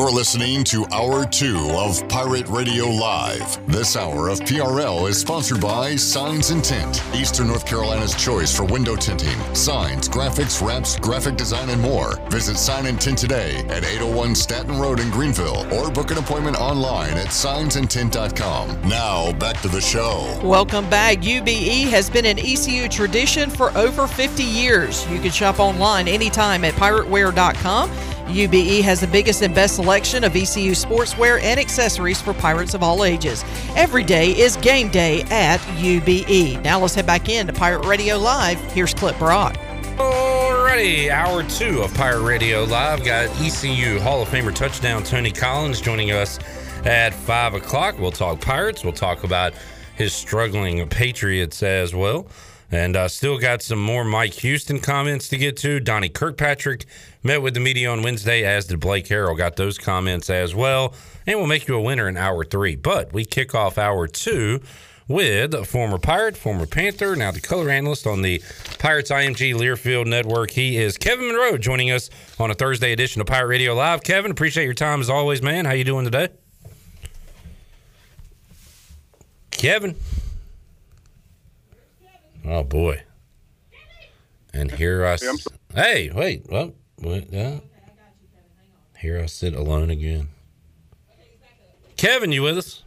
[0.08, 3.60] You're listening to Hour 2 of Pirate Radio Live.
[3.66, 8.64] This hour of PRL is sponsored by Signs and Tint, Eastern North Carolina's choice for
[8.64, 12.16] window tinting, signs, graphics, wraps, graphic design, and more.
[12.30, 16.56] Visit Sign and Tint today at 801 Staten Road in Greenville or book an appointment
[16.56, 18.88] online at signsandtint.com.
[18.88, 20.40] Now, back to the show.
[20.42, 21.18] Welcome back.
[21.18, 25.06] UBE has been an ECU tradition for over 50 years.
[25.10, 27.90] You can shop online anytime at pirateware.com.
[28.28, 32.82] UBE has the biggest and best selection of ECU sportswear and accessories for pirates of
[32.82, 33.44] all ages.
[33.74, 36.62] Every day is game day at UBE.
[36.62, 38.60] Now let's head back in to Pirate Radio Live.
[38.72, 39.56] Here's Clip Brock.
[39.96, 43.04] Alrighty, hour two of Pirate Radio Live.
[43.04, 46.38] Got ECU Hall of Famer touchdown Tony Collins joining us
[46.84, 47.98] at five o'clock.
[47.98, 48.84] We'll talk Pirates.
[48.84, 49.54] We'll talk about
[49.96, 52.28] his struggling Patriots as well.
[52.70, 55.80] And uh, still got some more Mike Houston comments to get to.
[55.80, 56.84] Donnie Kirkpatrick
[57.22, 59.36] met with the media on Wednesday, as did Blake Harrell.
[59.36, 60.94] Got those comments as well.
[61.26, 62.76] And we'll make you a winner in hour three.
[62.76, 64.60] But we kick off hour two
[65.08, 68.42] with a former Pirate, former Panther, now the color analyst on the
[68.78, 70.50] Pirates IMG Learfield Network.
[70.50, 74.02] He is Kevin Monroe joining us on a Thursday edition of Pirate Radio Live.
[74.02, 75.64] Kevin, appreciate your time as always, man.
[75.64, 76.28] How you doing today?
[79.50, 79.96] Kevin.
[82.44, 83.02] Oh boy.
[84.54, 85.14] And here I.
[85.14, 86.46] S- hey, wait.
[86.50, 87.58] Well, wait, yeah.
[88.98, 90.28] Here I sit alone again.
[91.96, 92.82] Kevin, you with us?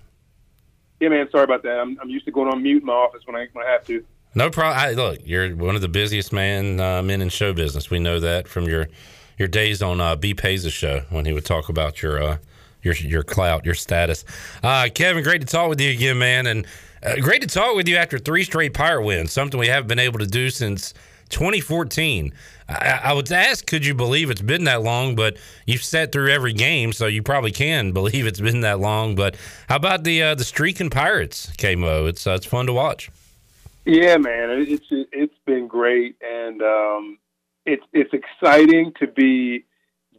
[0.99, 1.27] Yeah, man.
[1.31, 1.79] Sorry about that.
[1.79, 3.85] I'm, I'm used to going on mute in my office when I when I have
[3.87, 4.03] to.
[4.35, 4.95] No problem.
[4.95, 7.89] Look, you're one of the busiest man uh, men in show business.
[7.89, 8.87] We know that from your
[9.37, 12.37] your days on uh, B Pay's show when he would talk about your uh,
[12.83, 14.23] your your clout, your status.
[14.63, 16.65] Uh, Kevin, great to talk with you again, man, and
[17.03, 19.31] uh, great to talk with you after three straight Pirate wins.
[19.31, 20.93] Something we haven't been able to do since
[21.29, 22.31] 2014.
[22.71, 25.15] I, I would ask, could you believe it's been that long?
[25.15, 29.15] But you've sat through every game, so you probably can believe it's been that long.
[29.15, 29.35] But
[29.67, 32.07] how about the uh, the streaking Pirates, KMO?
[32.07, 33.09] It's uh, it's fun to watch.
[33.85, 37.17] Yeah, man, it's it's been great, and um,
[37.65, 39.65] it's it's exciting to be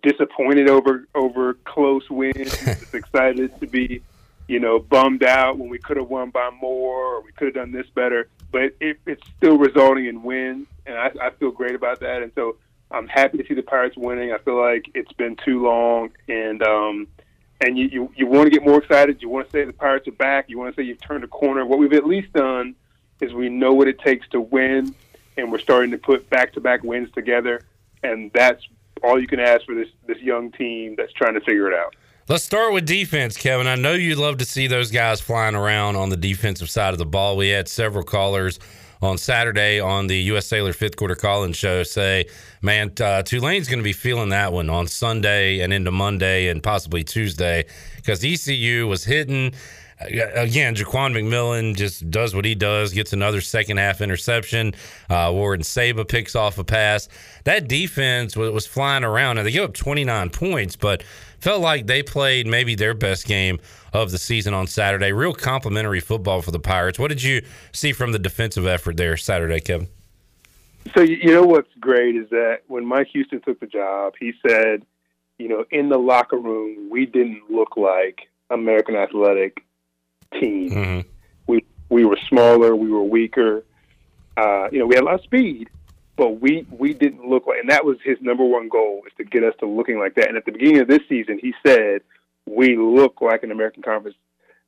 [0.03, 2.37] disappointed over over close wins.
[2.67, 4.03] it's excited to be,
[4.49, 7.55] you know, bummed out when we could have won by more or we could have
[7.55, 8.29] done this better.
[8.53, 12.23] But it, it's still resulting in wins, and I, I feel great about that.
[12.23, 12.57] And so
[12.91, 14.33] I'm happy to see the Pirates winning.
[14.33, 17.09] I feel like it's been too long, and um,
[17.65, 19.23] and you, you you want to get more excited.
[19.23, 20.51] You want to say the Pirates are back.
[20.51, 21.65] You want to say you've turned a corner.
[21.65, 22.75] What we've at least done
[23.21, 24.95] is we know what it takes to win,
[25.39, 27.63] and we're starting to put back-to-back wins together,
[28.03, 28.63] and that's
[29.03, 31.95] all you can ask for this this young team that's trying to figure it out.
[32.29, 33.67] Let's start with defense, Kevin.
[33.67, 36.99] I know you'd love to see those guys flying around on the defensive side of
[36.99, 37.37] the ball.
[37.37, 38.61] We had several callers
[39.03, 40.47] on Saturday on the U.S.
[40.47, 42.27] Sailor fifth quarter calling show say,
[42.63, 46.63] man, uh, Tulane's going to be feeling that one on Sunday and into Monday and
[46.63, 47.65] possibly Tuesday
[47.97, 49.53] because ECU was hitting
[50.07, 54.75] again, Jaquan McMillian just does what he does, gets another second half interception.
[55.09, 57.09] Uh, Warren Saba picks off a pass.
[57.45, 61.03] That defense was, was flying around, and they gave up 29 points, but
[61.43, 63.59] felt like they played maybe their best game
[63.93, 65.13] of the season on Saturday.
[65.13, 67.01] Real complimentary football for the Pirates.
[67.01, 69.89] What did you see from the defensive effort there Saturday, Kevin?
[70.95, 74.85] So you know what's great is that when Mike Houston took the job, he said,
[75.39, 79.65] you know, in the locker room, we didn't look like American Athletic
[80.41, 80.71] team.
[80.71, 81.09] Mm-hmm.
[81.49, 83.65] We we were smaller, we were weaker.
[84.37, 85.69] Uh, you know, we had a lot of speed,
[86.23, 89.25] but we we didn't look like, and that was his number one goal is to
[89.25, 90.29] get us to looking like that.
[90.29, 92.03] And at the beginning of this season, he said
[92.47, 94.17] we look like an American Conference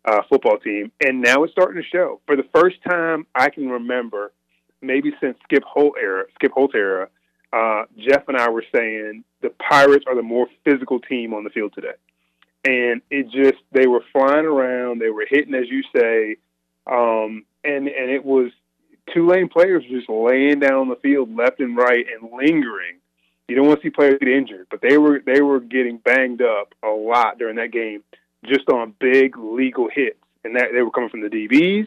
[0.05, 2.21] uh, football team, and now it's starting to show.
[2.27, 4.33] For the first time I can remember,
[4.83, 7.09] maybe since Skip Holtz era, Skip Holtz era,
[7.53, 11.51] uh, Jeff and I were saying the Pirates are the more physical team on the
[11.51, 11.95] field today
[12.65, 16.37] and it just they were flying around, they were hitting as you say,
[16.91, 18.51] um, and and it was
[19.13, 22.99] Tulane players just laying down on the field left and right and lingering.
[23.49, 26.41] You don't want to see players get injured, but they were they were getting banged
[26.41, 28.03] up a lot during that game,
[28.47, 31.87] just on big legal hits, and that they were coming from the DBs,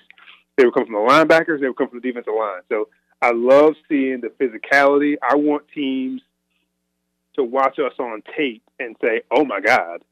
[0.55, 2.61] they were coming from the linebackers, they were coming from the defensive line.
[2.70, 2.89] So
[3.22, 5.15] I love seeing the physicality.
[5.28, 6.22] I want teams
[7.36, 10.03] to watch us on tape and say, "Oh my God,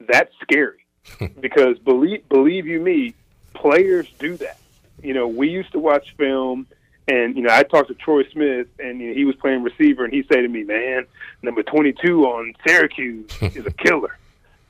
[0.00, 0.84] that's scary
[1.40, 3.14] because believe believe you me,
[3.54, 4.58] players do that.
[5.02, 6.66] You know, we used to watch film,
[7.06, 10.04] and you know, I talked to Troy Smith, and you know, he was playing receiver,
[10.04, 11.06] and he said to me, "Man,
[11.42, 14.16] number 22 on Syracuse is a killer,"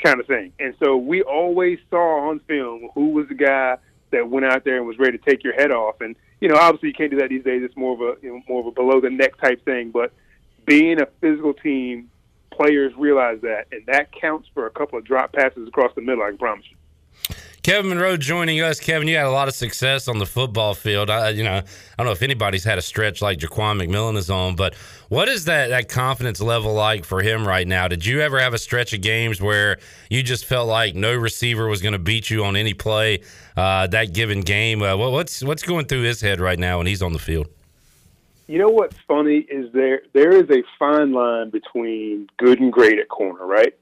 [0.03, 0.53] kind of thing.
[0.59, 3.79] And so we always saw on film who was the guy
[4.11, 6.01] that went out there and was ready to take your head off.
[6.01, 7.62] And you know, obviously you can't do that these days.
[7.62, 10.12] It's more of a you know, more of a below the neck type thing, but
[10.66, 12.11] being a physical team
[12.51, 16.22] players realize that, and that counts for a couple of drop passes across the middle.
[16.22, 16.76] I can promise you.
[17.63, 18.81] Kevin Monroe joining us.
[18.81, 21.11] Kevin, you had a lot of success on the football field.
[21.11, 21.63] I, you know, I
[21.99, 24.75] don't know if anybody's had a stretch like Jaquan McMillian is on, but
[25.09, 27.89] what is that that confidence level like for him right now?
[27.89, 29.79] Did you ever have a stretch of games where
[30.09, 33.23] you just felt like no receiver was going to beat you on any play
[33.57, 34.83] uh, that given game?
[34.83, 37.49] Uh, what's what's going through his head right now when he's on the field?
[38.49, 42.99] you know what's funny is there there is a fine line between good and great
[42.99, 43.75] at corner, right?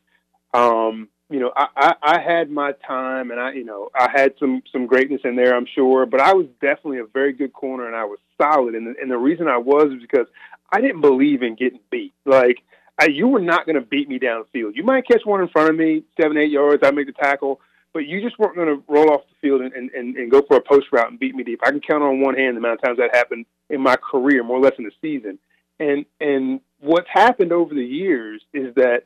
[0.53, 4.35] Um, you know, I, I, I had my time, and I, you know, I had
[4.39, 7.87] some some greatness in there, I'm sure, but I was definitely a very good corner,
[7.87, 8.75] and I was solid.
[8.75, 10.27] And the, and the reason I was is because
[10.71, 12.15] I didn't believe in getting beat.
[12.25, 12.59] Like,
[12.99, 14.75] I, you were not going to beat me downfield.
[14.75, 17.61] You might catch one in front of me, seven, eight yards, I make the tackle,
[17.93, 20.57] but you just weren't going to roll off the field and, and, and go for
[20.57, 21.61] a post route and beat me deep.
[21.65, 24.45] I can count on one hand the amount of times that happened in my career,
[24.45, 25.39] more or less in the season.
[25.79, 29.05] And and what's happened over the years is that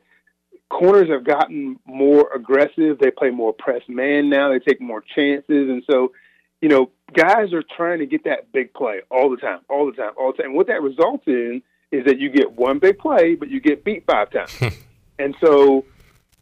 [0.81, 2.99] corners have gotten more aggressive.
[2.99, 4.51] They play more press man now.
[4.51, 6.13] They take more chances, and so
[6.61, 9.93] you know guys are trying to get that big play all the time, all the
[9.93, 10.47] time, all the time.
[10.47, 11.63] And what that results in
[11.93, 14.57] is that you get one big play, but you get beat five times.
[15.19, 15.85] and so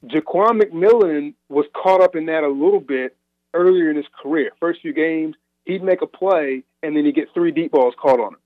[0.07, 3.16] Jaquan McMillian was caught up in that a little bit
[3.55, 4.51] earlier in his career.
[4.61, 8.20] First few games, he'd make a play, and then he'd get three deep balls caught
[8.20, 8.41] on him.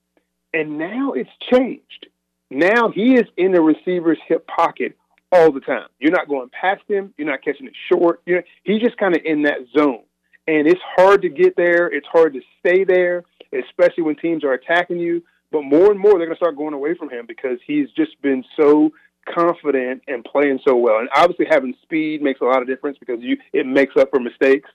[0.55, 2.07] And now it's changed.
[2.51, 4.97] Now he is in the receiver's hip pocket
[5.33, 5.89] all the time.
[5.99, 7.15] You're not going past him.
[7.17, 8.21] You're not catching it short.
[8.27, 10.03] You know, he's just kind of in that zone.
[10.47, 11.87] And it's hard to get there.
[11.87, 15.23] It's hard to stay there, especially when teams are attacking you.
[15.51, 18.21] But more and more, they're going to start going away from him because he's just
[18.23, 18.93] been so
[19.29, 20.99] confident and playing so well.
[20.99, 24.21] And obviously, having speed makes a lot of difference because you it makes up for
[24.21, 24.71] mistakes.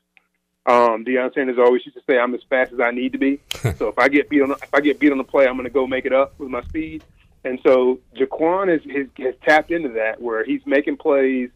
[0.65, 3.39] Um, Deion Sanders always used to say, "I'm as fast as I need to be."
[3.77, 5.65] so if I get beat on if I get beat on the play, I'm going
[5.65, 7.03] to go make it up with my speed.
[7.47, 11.49] And so Jaquan has, has, has tapped into that where he's making plays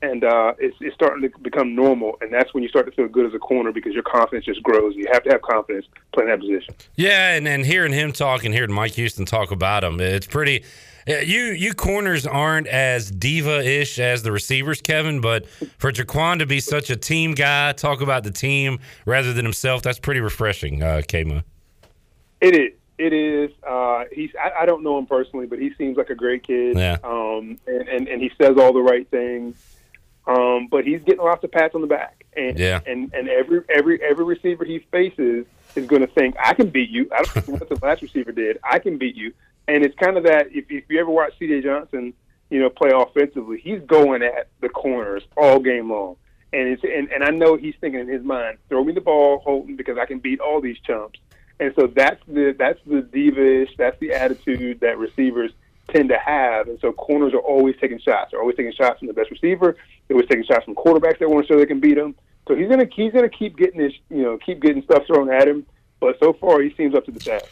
[0.00, 2.16] and uh, it's, it's starting to become normal.
[2.20, 4.62] And that's when you start to feel good as a corner because your confidence just
[4.62, 4.94] grows.
[4.94, 6.74] You have to have confidence playing that position.
[6.94, 10.64] Yeah, and, and hearing him talk and hearing Mike Houston talk about him, it's pretty.
[11.04, 15.20] You you corners aren't as diva ish as the receivers, Kevin.
[15.20, 19.44] But for Jaquan to be such a team guy, talk about the team rather than
[19.44, 21.42] himself, that's pretty refreshing, uh, Kama.
[22.40, 22.72] It is.
[22.98, 23.50] It is.
[23.66, 24.30] Uh, he's.
[24.40, 26.76] I, I, don't know him personally, but he seems like a great kid.
[26.76, 26.98] Yeah.
[27.02, 29.56] Um, and, and, and he says all the right things.
[30.26, 32.24] Um, but he's getting lots of pats on the back.
[32.36, 32.80] And yeah.
[32.86, 36.90] and, and every every every receiver he faces is going to think, I can beat
[36.90, 37.08] you.
[37.12, 38.58] I don't know what the last receiver did.
[38.62, 39.32] I can beat you.
[39.68, 40.48] And it's kind of that.
[40.50, 41.62] If, if you ever watch C.J.
[41.62, 42.12] Johnson,
[42.50, 46.16] you know, play offensively, he's going at the corners all game long.
[46.52, 49.40] And it's and, and I know he's thinking in his mind, throw me the ball,
[49.40, 51.18] Holton, because I can beat all these chumps.
[51.62, 55.52] And so that's the that's the divish, that's the attitude that receivers
[55.88, 56.66] tend to have.
[56.66, 58.32] And so corners are always taking shots.
[58.32, 59.76] They're always taking shots from the best receiver.
[60.08, 62.16] They're always taking shots from quarterbacks that want to show they can beat them.
[62.48, 65.46] So he's gonna he's gonna keep getting this you know keep getting stuff thrown at
[65.46, 65.64] him.
[66.00, 67.46] But so far he seems up to the task.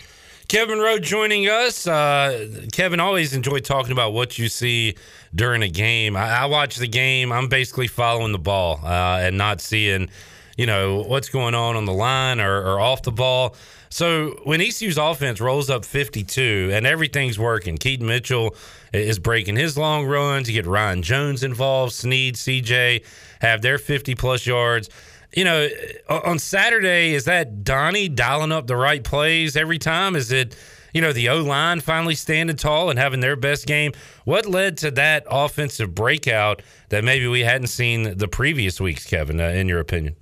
[0.49, 1.87] Kevin Rowe joining us.
[1.87, 4.97] Uh, Kevin, always enjoy talking about what you see
[5.33, 6.17] during a game.
[6.17, 7.31] I, I watch the game.
[7.31, 10.11] I'm basically following the ball uh, and not seeing,
[10.59, 13.55] you know, what's going on on the line or, or off the ball.
[13.91, 18.55] So when ECU's offense rolls up 52 and everything's working, Keaton Mitchell
[18.93, 20.49] is breaking his long runs.
[20.49, 23.05] You get Ryan Jones involved, Snead, CJ
[23.41, 24.89] have their 50 plus yards
[25.33, 25.69] you know,
[26.09, 30.17] on Saturday, is that Donnie dialing up the right plays every time?
[30.17, 30.57] Is it,
[30.93, 33.93] you know, the O line finally standing tall and having their best game?
[34.25, 39.41] What led to that offensive breakout that maybe we hadn't seen the previous weeks, Kevin,
[39.41, 40.17] uh, in your opinion?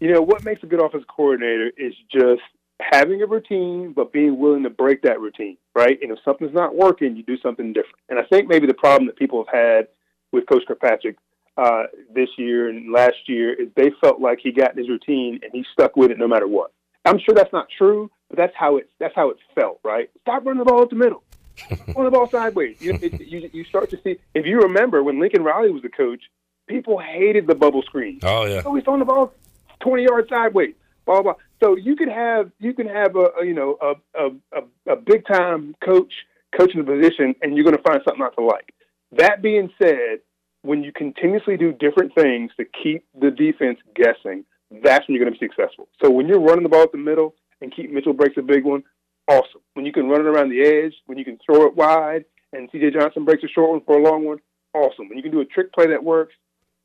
[0.00, 2.42] You know, what makes a good offensive coordinator is just
[2.80, 5.98] having a routine, but being willing to break that routine, right?
[6.02, 7.96] And if something's not working, you do something different.
[8.08, 9.88] And I think maybe the problem that people have had
[10.32, 11.16] with Coach Kirkpatrick
[11.56, 11.84] uh,
[12.14, 15.64] this year and last year is they felt like he got his routine and he
[15.72, 16.72] stuck with it no matter what.
[17.04, 20.10] I'm sure that's not true, but that's how it that's how it felt, right?
[20.22, 21.22] Stop running the ball up the middle,
[21.94, 22.82] run the ball sideways.
[22.82, 25.88] You, it, you you start to see if you remember when Lincoln Riley was the
[25.88, 26.24] coach,
[26.68, 28.18] people hated the bubble screen.
[28.24, 29.32] Oh yeah, so he's throwing the ball
[29.80, 30.74] 20 yards sideways.
[31.06, 31.34] Blah blah.
[31.62, 35.26] So you could have you can have a, a you know a a, a, big
[35.26, 36.12] time coach
[36.58, 38.74] coaching the position, and you're going to find something not to like.
[39.12, 40.20] That being said,
[40.62, 44.44] when you continuously do different things to keep the defense guessing,
[44.82, 45.88] that's when you're going to be successful.
[46.02, 48.64] So when you're running the ball at the middle and Keaton Mitchell breaks a big
[48.64, 48.82] one,
[49.28, 49.60] awesome.
[49.74, 52.68] When you can run it around the edge, when you can throw it wide, and
[52.72, 52.90] C.J.
[52.98, 54.38] Johnson breaks a short one for a long one,
[54.74, 55.08] awesome.
[55.08, 56.34] When you can do a trick play that works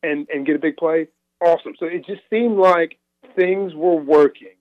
[0.04, 1.08] and and get a big play,
[1.42, 1.74] awesome.
[1.80, 2.98] So it just seemed like
[3.36, 4.56] things were working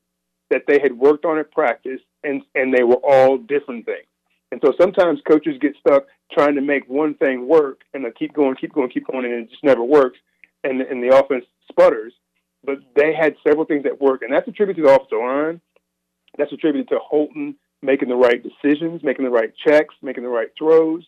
[0.51, 4.07] that they had worked on at practice, and and they were all different things.
[4.53, 8.33] And so sometimes coaches get stuck trying to make one thing work and they keep
[8.33, 10.18] going, keep going, keep going, and it just never works.
[10.64, 12.12] And, and the offense sputters.
[12.64, 15.61] But they had several things that work, and that's attributed to the offensive line.
[16.37, 20.49] That's attributed to Holton making the right decisions, making the right checks, making the right
[20.59, 21.05] throws,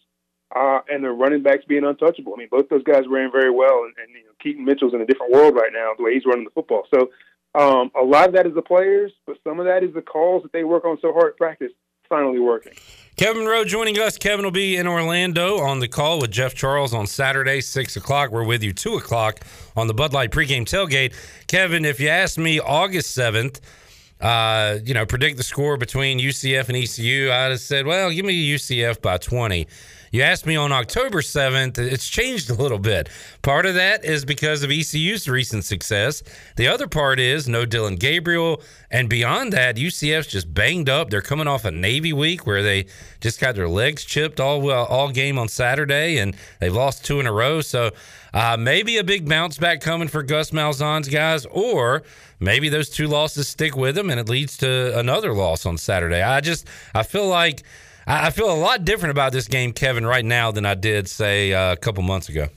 [0.54, 2.34] uh, and the running backs being untouchable.
[2.34, 5.00] I mean, both those guys ran very well, and, and you know, Keaton Mitchell's in
[5.00, 6.86] a different world right now the way he's running the football.
[6.92, 7.10] So
[7.54, 10.42] um, a lot of that is the players, but some of that is the calls
[10.42, 11.72] that they work on so hard at practice
[12.08, 12.74] finally working.
[13.16, 14.18] Kevin Rowe joining us.
[14.18, 18.30] Kevin will be in Orlando on the call with Jeff Charles on Saturday, 6 o'clock.
[18.30, 19.40] We're with you 2 o'clock
[19.76, 21.14] on the Bud Light pregame tailgate.
[21.46, 23.60] Kevin, if you asked me August 7th,
[24.20, 28.24] uh, you know, predict the score between UCF and ECU, I'd have said, well, give
[28.24, 29.66] me UCF by 20.
[30.12, 33.08] You asked me on October 7th, it's changed a little bit.
[33.40, 36.22] Part of that is because of ECU's recent success.
[36.56, 38.60] The other part is no Dillon Gabriel.
[38.90, 41.08] And beyond that, UCF's just banged up.
[41.08, 42.84] They're coming off a Navy week where they
[43.22, 47.18] just got their legs chipped all uh, all game on Saturday and they've lost two
[47.18, 47.62] in a row.
[47.62, 47.92] So
[48.34, 52.02] uh, maybe a big bounce back coming for Gus Malzahn's guys, or
[52.38, 56.20] maybe those two losses stick with them and it leads to another loss on Saturday.
[56.20, 57.62] I just I feel like
[58.06, 61.52] I feel a lot different about this game, Kevin, right now than I did, say,
[61.52, 62.48] uh, a couple months ago.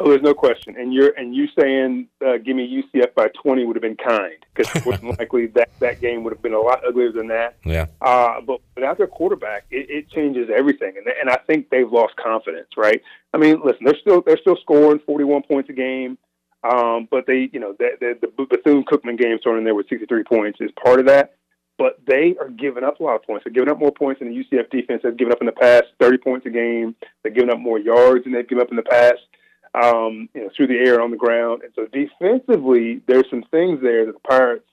[0.00, 0.74] Oh, there's no question.
[0.76, 4.34] And you're and you saying uh, give me UCF by 20 would have been kind
[4.52, 7.56] because more than likely that that game would have been a lot uglier than that.
[7.64, 7.86] Yeah.
[8.00, 12.16] Uh, but without their quarterback, it, it changes everything, and and I think they've lost
[12.16, 12.68] confidence.
[12.76, 13.02] Right?
[13.32, 16.18] I mean, listen, they're still they're still scoring 41 points a game,
[16.64, 19.88] um, but they you know the the, the Bethune Cookman game thrown in there with
[19.88, 21.36] 63 points is part of that.
[21.76, 23.44] But they are giving up a lot of points.
[23.44, 25.84] They're giving up more points than the UCF defense has given up in the past.
[26.00, 26.94] 30 points a game.
[27.22, 29.20] They're giving up more yards than they've given up in the past
[29.74, 31.62] um, you know, through the air and on the ground.
[31.62, 34.64] And so defensively, there's some things there that the Pirates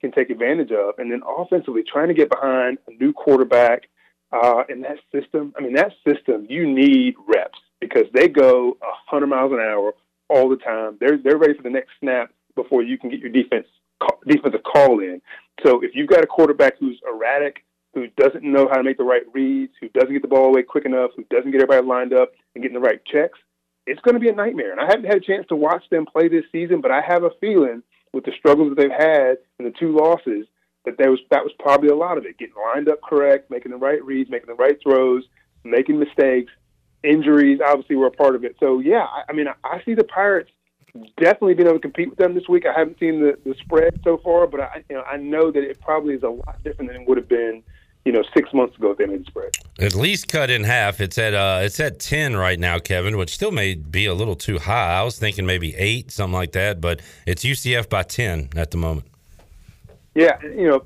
[0.00, 0.98] can take advantage of.
[0.98, 3.88] And then offensively, trying to get behind a new quarterback
[4.32, 5.54] uh, in that system.
[5.58, 9.94] I mean, that system, you need reps because they go 100 miles an hour
[10.28, 10.96] all the time.
[11.00, 13.66] They're they're ready for the next snap before you can get your defense
[14.26, 15.20] defensive call in.
[15.64, 19.04] So if you've got a quarterback who's erratic, who doesn't know how to make the
[19.04, 22.14] right reads, who doesn't get the ball away quick enough, who doesn't get everybody lined
[22.14, 23.38] up and getting the right checks,
[23.86, 24.70] it's going to be a nightmare.
[24.70, 27.24] And I haven't had a chance to watch them play this season, but I have
[27.24, 27.82] a feeling
[28.12, 30.46] with the struggles that they've had and the two losses
[30.84, 32.38] that there was that was probably a lot of it.
[32.38, 35.24] Getting lined up correct, making the right reads, making the right throws,
[35.64, 36.52] making mistakes.
[37.02, 38.56] Injuries obviously were a part of it.
[38.60, 40.50] So yeah, I, I mean, I, I see the Pirates
[41.16, 42.64] definitely being able to compete with them this week.
[42.66, 45.62] I haven't seen the, the spread so far, but I you know I know that
[45.62, 47.62] it probably is a lot different than it would have been
[48.04, 49.50] you know, six months ago if they made the spread.
[49.78, 51.00] At least cut in half.
[51.00, 54.36] It's at uh, it's at ten right now, Kevin, which still may be a little
[54.36, 54.98] too high.
[54.98, 58.78] I was thinking maybe eight, something like that, but it's UCF by ten at the
[58.78, 59.06] moment.
[60.14, 60.84] Yeah, you know,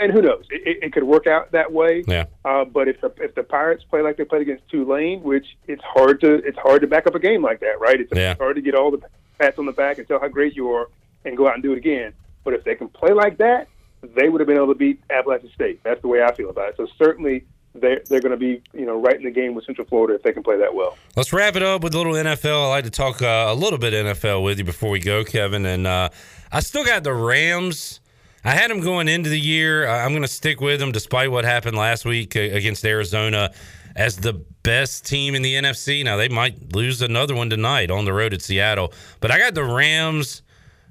[0.00, 0.44] and who knows?
[0.50, 2.04] It, it could work out that way.
[2.06, 2.26] Yeah.
[2.44, 5.82] Uh, but if the if the Pirates play like they played against Tulane, which it's
[5.82, 8.00] hard to it's hard to back up a game like that, right?
[8.00, 8.36] It's yeah.
[8.36, 9.00] hard to get all the
[9.40, 10.88] pats on the back and tell how great you are
[11.24, 12.12] and go out and do it again.
[12.44, 13.68] But if they can play like that,
[14.02, 15.80] they would have been able to beat Appalachian State.
[15.82, 16.76] That's the way I feel about it.
[16.76, 19.86] So certainly they're, they're going to be you know right in the game with Central
[19.86, 20.96] Florida if they can play that well.
[21.16, 22.66] Let's wrap it up with a little NFL.
[22.66, 25.66] I like to talk uh, a little bit NFL with you before we go, Kevin.
[25.66, 26.10] And uh,
[26.52, 28.00] I still got the Rams.
[28.42, 29.86] I had them going into the year.
[29.86, 33.52] I'm going to stick with them despite what happened last week uh, against Arizona
[33.96, 34.32] as the
[34.62, 36.04] best team in the NFC.
[36.04, 39.54] Now they might lose another one tonight on the road at Seattle, but I got
[39.54, 40.42] the Rams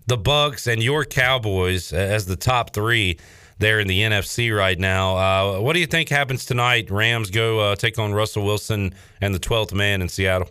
[0.09, 3.19] the Bucs and your Cowboys as the top three
[3.59, 5.17] there in the NFC right now.
[5.17, 6.89] Uh, what do you think happens tonight?
[6.89, 10.49] Rams go uh, take on Russell Wilson and the 12th man in Seattle.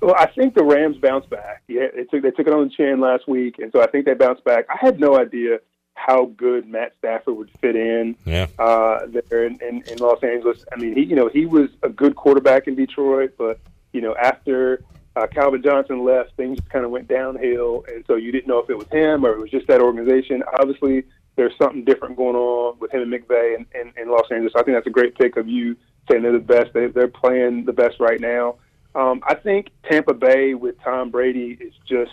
[0.00, 1.62] Well, I think the Rams bounce back.
[1.68, 4.04] Yeah, they took they took it on the chin last week, and so I think
[4.04, 4.66] they bounce back.
[4.70, 5.58] I had no idea
[5.96, 8.46] how good Matt Stafford would fit in yeah.
[8.58, 10.64] uh, there in, in, in Los Angeles.
[10.72, 13.58] I mean, he you know he was a good quarterback in Detroit, but
[13.92, 14.84] you know after
[15.16, 18.70] uh, Calvin Johnson left, things kind of went downhill, and so you didn't know if
[18.70, 20.42] it was him or it was just that organization.
[20.60, 21.04] Obviously,
[21.36, 24.52] there's something different going on with him and McVay in, in, in Los Angeles.
[24.54, 25.76] I think that's a great pick of you
[26.10, 26.72] saying they're the best.
[26.74, 28.56] They, they're playing the best right now.
[28.94, 32.12] Um, I think Tampa Bay with Tom Brady is just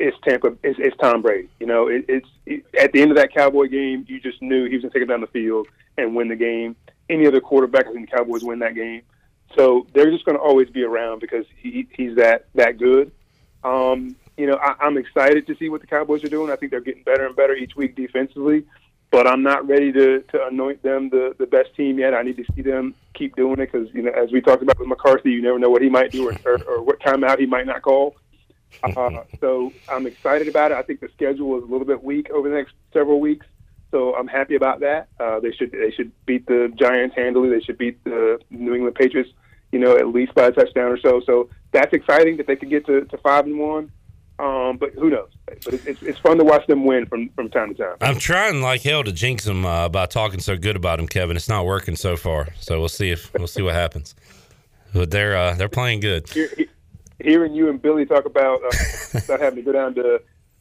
[0.00, 0.56] it's Tampa.
[0.62, 1.48] It's, it's Tom Brady.
[1.60, 4.66] You know, it, it's it, at the end of that Cowboy game, you just knew
[4.66, 6.74] he was going to take it down the field and win the game.
[7.08, 9.02] Any other quarterback, I think the Cowboys win that game.
[9.56, 13.12] So they're just going to always be around because he, he's that that good.
[13.62, 16.50] Um, you know, I, I'm excited to see what the Cowboys are doing.
[16.50, 18.64] I think they're getting better and better each week defensively,
[19.10, 22.14] but I'm not ready to, to anoint them the, the best team yet.
[22.14, 24.78] I need to see them keep doing it because, you know, as we talked about
[24.78, 27.46] with McCarthy, you never know what he might do or, or, or what timeout he
[27.46, 28.16] might not call.
[28.82, 30.76] Uh, so I'm excited about it.
[30.76, 33.46] I think the schedule is a little bit weak over the next several weeks,
[33.90, 35.08] so I'm happy about that.
[35.18, 37.50] Uh, they should they should beat the Giants handily.
[37.50, 39.30] They should beat the New England Patriots
[39.72, 41.20] you know, at least by a touchdown or so.
[41.24, 43.92] So that's exciting that they could get to, to five and one.
[44.38, 45.28] Um, but who knows?
[45.46, 47.96] But it's, it's fun to watch them win from, from time to time.
[48.00, 51.36] I'm trying like hell to jinx them uh, by talking so good about them, Kevin.
[51.36, 52.48] It's not working so far.
[52.58, 54.14] So we'll see if we'll see what happens.
[54.94, 56.30] But they're uh, they're playing good.
[57.22, 60.14] Hearing you and Billy talk about uh, not having to go down to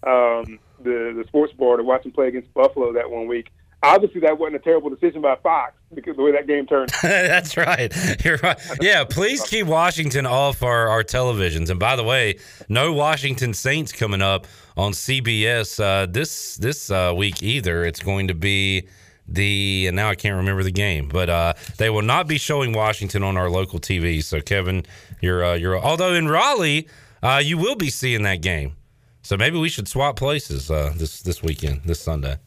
[0.04, 3.52] um, the the sports bar to watch them play against Buffalo that one week
[3.84, 6.92] obviously that wasn't a terrible decision by Fox because the way that game turned.
[7.02, 7.94] That's right.
[8.24, 8.60] You're right.
[8.82, 11.70] Yeah, please keep Washington off our, our televisions.
[11.70, 14.48] And by the way, no Washington Saints coming up
[14.78, 17.86] on CBS uh, this this uh, week either.
[17.86, 18.88] It's going to be
[19.32, 22.74] the and now I can't remember the game, but uh, they will not be showing
[22.74, 24.24] Washington on our local TV.
[24.24, 24.86] So Kevin,
[25.22, 26.88] you're uh, you're although in Raleigh,
[27.22, 28.74] uh, you will be seeing that game.
[29.22, 32.38] So maybe we should swap places uh, this this weekend, this Sunday.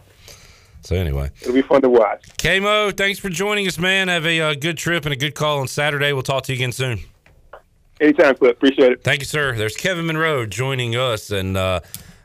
[0.82, 2.24] So anyway, it'll be fun to watch.
[2.38, 4.08] Kmo, thanks for joining us, man.
[4.08, 6.12] Have a uh, good trip and a good call on Saturday.
[6.12, 6.98] We'll talk to you again soon.
[8.00, 8.56] Anytime, Clip.
[8.56, 9.04] Appreciate it.
[9.04, 9.54] Thank you, sir.
[9.56, 11.80] There's Kevin Monroe joining us, and uh,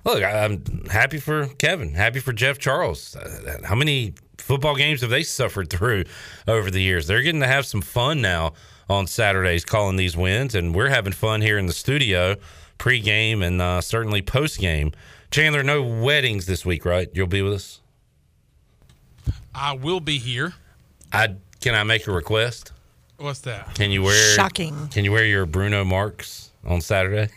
[0.06, 1.94] look, I'm happy for Kevin.
[1.94, 3.16] Happy for Jeff Charles.
[3.16, 4.16] Uh, how many
[4.48, 6.06] football games have they suffered through
[6.48, 7.06] over the years?
[7.06, 8.54] They're getting to have some fun now
[8.90, 12.38] on Saturdays calling these wins, and we're having fun here in the studio,
[12.80, 14.94] pregame and uh, certainly postgame.
[15.32, 17.10] Chandler, no weddings this week, right?
[17.14, 17.82] You'll be with us.
[19.54, 20.54] I will be here.
[21.12, 22.72] I can I make a request?
[23.18, 23.76] What's that?
[23.76, 24.88] Can you wear Shocking.
[24.90, 27.30] Can you wear your Bruno Marks on Saturday?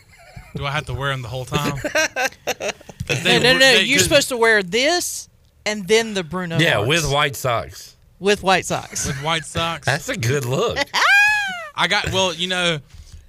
[0.55, 1.77] Do I have to wear them the whole time?
[3.25, 3.71] No, no, no.
[3.71, 5.27] You're supposed to wear this
[5.65, 6.57] and then the Bruno.
[6.59, 6.87] yeah, Mars.
[6.87, 7.95] with white socks.
[8.19, 9.05] with white socks.
[9.07, 9.85] with white socks.
[9.85, 10.77] That's a good look.
[11.75, 12.79] I got well, you know,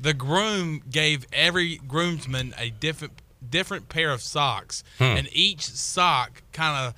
[0.00, 3.12] the groom gave every groomsman a different
[3.48, 5.04] different pair of socks, Hmm.
[5.04, 6.94] and each sock kind of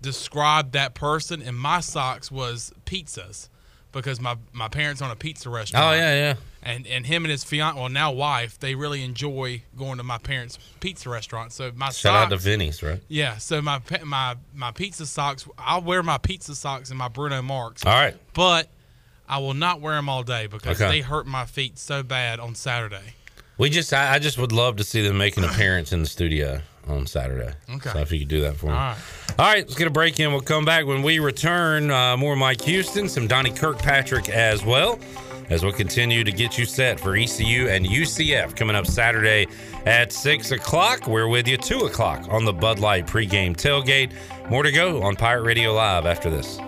[0.00, 1.42] described that person.
[1.42, 3.48] And my socks was pizzas
[3.92, 5.84] because my my parents own a pizza restaurant.
[5.86, 6.34] Oh yeah, yeah.
[6.68, 10.18] And and him and his fiance, well now wife, they really enjoy going to my
[10.18, 11.52] parents' pizza restaurant.
[11.52, 13.00] So my Shout out to Vinny's, right?
[13.08, 13.38] yeah.
[13.38, 17.86] So my my my pizza socks, I'll wear my pizza socks and my Bruno Marks.
[17.86, 18.16] All right.
[18.34, 18.68] But
[19.28, 20.90] I will not wear them all day because Okay.
[20.90, 23.14] they hurt my feet so bad on Saturday.
[23.58, 26.08] We just, I, I just would love to see them make an appearance in the
[26.08, 27.52] studio on Saturday.
[27.68, 27.90] Okay.
[27.90, 28.72] So if you could do that for me.
[28.72, 28.96] All right.
[29.38, 30.32] All right, let's get a break in.
[30.32, 31.90] We'll come back when we return.
[31.90, 34.98] Uh, more Mike Houston, some Donnie Kirkpatrick as well,
[35.50, 39.46] as we'll continue to get you set for ECU and UCF coming up Saturday
[39.86, 41.06] at 6 o'clock.
[41.06, 44.12] We're with you 2 o'clock on the Bud Light pregame tailgate.
[44.50, 46.58] More to go on Pirate Radio Live after this.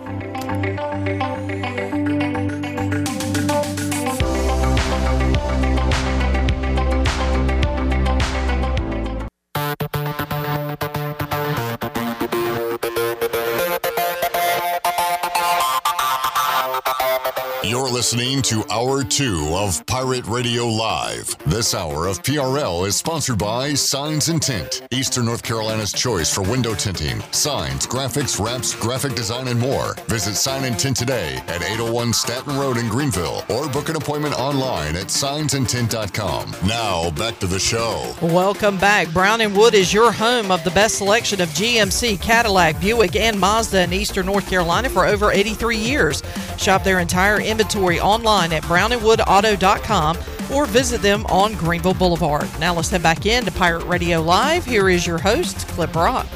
[17.71, 21.37] You're listening to Hour 2 of Pirate Radio Live.
[21.45, 26.41] This hour of PRL is sponsored by Signs and Tint, Eastern North Carolina's choice for
[26.41, 29.93] window tinting, signs, graphics, wraps, graphic design, and more.
[30.07, 34.37] Visit Sign and Tint today at 801 Staton Road in Greenville or book an appointment
[34.37, 36.53] online at signsandtint.com.
[36.67, 38.13] Now, back to the show.
[38.21, 39.13] Welcome back.
[39.13, 43.39] Brown and Wood is your home of the best selection of GMC, Cadillac, Buick, and
[43.39, 46.21] Mazda in Eastern North Carolina for over 83 years.
[46.57, 50.17] Shop their entire inventory online at brownandwoodauto.com
[50.51, 52.47] or visit them on Greenville Boulevard.
[52.59, 54.65] Now let's head back in to Pirate Radio Live.
[54.65, 56.27] Here is your host, Clip Brock.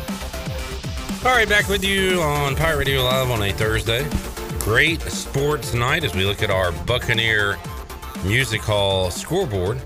[1.26, 4.08] All right, back with you on Pirate Radio Live on a Thursday.
[4.60, 7.58] Great sports night as we look at our Buccaneer
[8.24, 9.82] Music Hall scoreboard.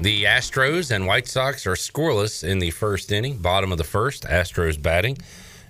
[0.00, 4.24] The Astros and White Sox are scoreless in the first inning, bottom of the first.
[4.24, 5.18] Astros batting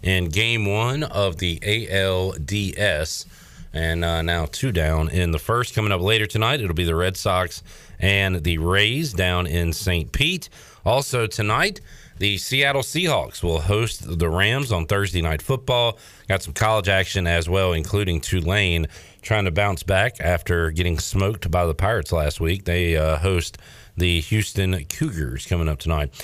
[0.03, 3.27] in game one of the ALDS.
[3.75, 5.75] And uh, now two down in the first.
[5.75, 7.63] Coming up later tonight, it'll be the Red Sox
[7.99, 10.13] and the Rays down in St.
[10.13, 10.49] Pete.
[10.85, 11.81] Also tonight,
[12.19, 15.99] the Seattle Seahawks will host the Rams on Thursday Night Football.
[16.29, 18.87] Got some college action as well, including Tulane
[19.23, 22.67] trying to bounce back after getting smoked by the Pirates last week.
[22.67, 23.59] They uh, host
[23.97, 26.15] the Houston Cougars coming up tonight.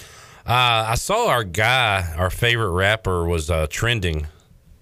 [0.47, 4.29] Uh, I saw our guy, our favorite rapper, was uh, trending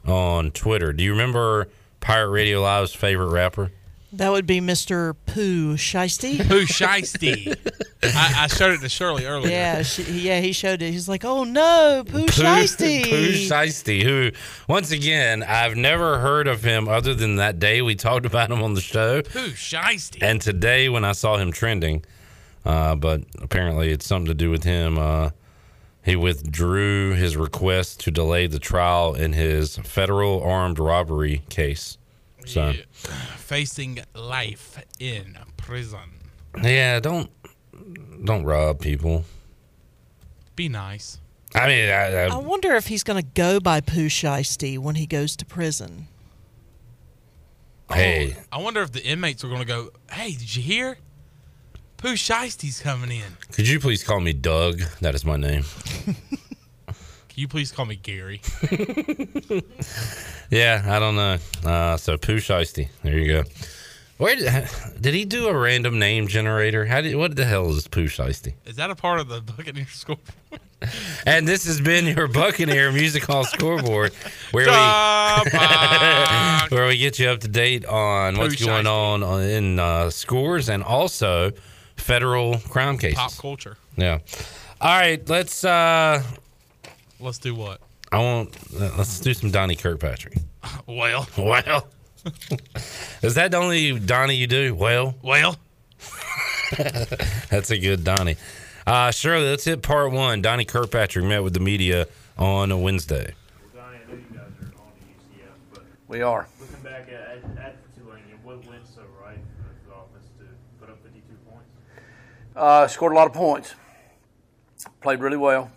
[0.06, 0.92] on Twitter.
[0.92, 1.68] Do you remember
[2.00, 3.70] Pirate Radio Live's favorite rapper?
[4.12, 5.14] That would be Mr.
[5.26, 6.38] Pooh Shiesty.
[6.48, 7.54] Pooh Shiesty.
[8.02, 9.50] I, I showed it to Shirley earlier.
[9.50, 10.92] Yeah, she, yeah, he showed it.
[10.92, 14.30] He's like, "Oh no, Pooh Shiesty." Pooh Shiesty, who,
[14.66, 18.62] once again, I've never heard of him other than that day we talked about him
[18.62, 19.20] on the show.
[19.22, 20.22] Pooh Shiesty.
[20.22, 22.02] And today when I saw him trending,
[22.64, 24.96] uh, but apparently it's something to do with him.
[24.96, 25.30] Uh,
[26.08, 31.98] he withdrew his request to delay the trial in his federal armed robbery case.
[32.46, 32.82] So, Yeah.
[33.36, 36.20] Facing life in prison.
[36.62, 37.30] yeah, don't
[38.24, 39.24] don't rob people.
[40.56, 41.20] Be nice.
[41.54, 44.96] I mean, I, I I, wonder if he's going to go by Pooh Shiesty when
[44.96, 46.08] he goes to prison.
[47.90, 50.98] hey, oh, I wonder if the inmates are going to go, hey, did you hear?
[51.98, 53.24] Pooh Shiesty's coming in.
[53.52, 54.80] could you please call me Doug?
[55.00, 55.64] That is my name.
[56.86, 58.40] Can you please call me Gary?
[60.50, 61.36] Yeah, I don't know.
[61.62, 62.88] Uh, so Pooh Shiesty.
[63.02, 63.42] There you go.
[64.16, 64.66] Where did,
[64.98, 66.86] did he do a random name generator?
[66.86, 68.54] How did what the hell is Pooh Shiesty?
[68.64, 70.32] Is that a part of the Buccaneer scoreboard?
[71.26, 74.14] And this has been your Buccaneer Music Hall scoreboard,
[74.52, 74.72] where we
[76.74, 79.26] where we get you up to date on what's Pooh going Shiesty.
[79.28, 81.52] on in uh, scores and also
[82.08, 83.18] federal crime cases.
[83.18, 83.76] Pop culture.
[83.96, 84.18] Yeah.
[84.80, 85.62] All right, let's.
[85.62, 86.22] uh
[87.20, 87.80] Let's do what?
[88.10, 88.56] I want.
[88.74, 90.38] Uh, let's do some Donnie Kirkpatrick.
[90.86, 91.86] Well, Well,
[93.22, 94.74] is that the only Donnie you do?
[94.74, 95.56] Well, well,
[97.50, 98.36] That's a good Donnie.
[98.86, 100.42] Uh, Shirley, let's hit part one.
[100.42, 102.06] Donnie Kirkpatrick met with the media
[102.38, 103.34] on a Wednesday.
[106.08, 106.46] We are.
[106.58, 110.44] Looking back at, at, at Tulane, what went so right for the offense to
[110.80, 111.68] put up 52 points?
[112.58, 113.76] Uh, scored a lot of points.
[115.00, 115.70] Played really well.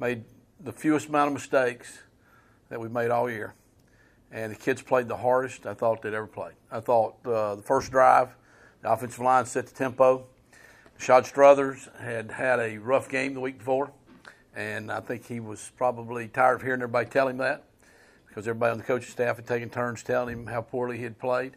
[0.00, 0.24] Made
[0.58, 1.98] the fewest amount of mistakes
[2.70, 3.52] that we've made all year.
[4.32, 6.54] And the kids played the hardest I thought they'd ever played.
[6.72, 8.30] I thought uh, the first drive,
[8.80, 10.24] the offensive line set the tempo.
[10.96, 13.90] Shad Struthers had had a rough game the week before,
[14.56, 17.64] and I think he was probably tired of hearing everybody tell him that
[18.26, 21.18] because everybody on the coaching staff had taken turns telling him how poorly he had
[21.18, 21.52] played.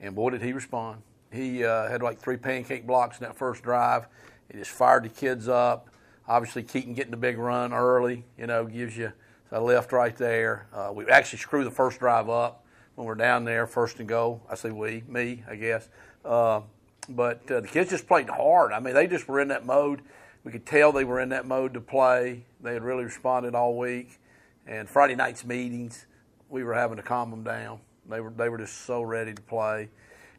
[0.00, 1.02] And boy, did he respond.
[1.32, 4.06] He uh, had like three pancake blocks in that first drive.
[4.50, 5.88] He just fired the kids up.
[6.26, 9.12] Obviously, Keaton getting the big run early, you know, gives you
[9.50, 10.66] a lift right there.
[10.72, 12.64] Uh, we actually screwed the first drive up
[12.94, 14.42] when we're down there, first and goal.
[14.50, 15.88] I say we, me, I guess.
[16.24, 16.60] Uh,
[17.08, 18.72] but uh, the kids just played hard.
[18.72, 20.02] I mean, they just were in that mode.
[20.44, 22.44] We could tell they were in that mode to play.
[22.60, 24.18] They had really responded all week.
[24.66, 26.06] And Friday night's meetings,
[26.50, 27.80] we were having to calm them down.
[28.08, 29.88] They were they were just so ready to play,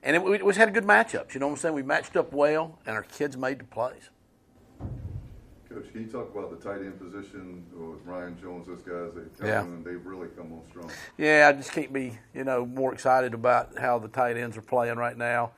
[0.03, 1.33] and it, we, we had a good matchups.
[1.33, 1.75] You know what I'm saying?
[1.75, 4.09] We matched up well, and our kids made the plays.
[5.69, 8.65] Coach, can you talk about the tight end position with Ryan Jones?
[8.67, 9.61] Those guys, they Yeah.
[9.61, 10.89] and they've really come on strong.
[11.17, 14.61] Yeah, I just can't be you know more excited about how the tight ends are
[14.61, 15.51] playing right now.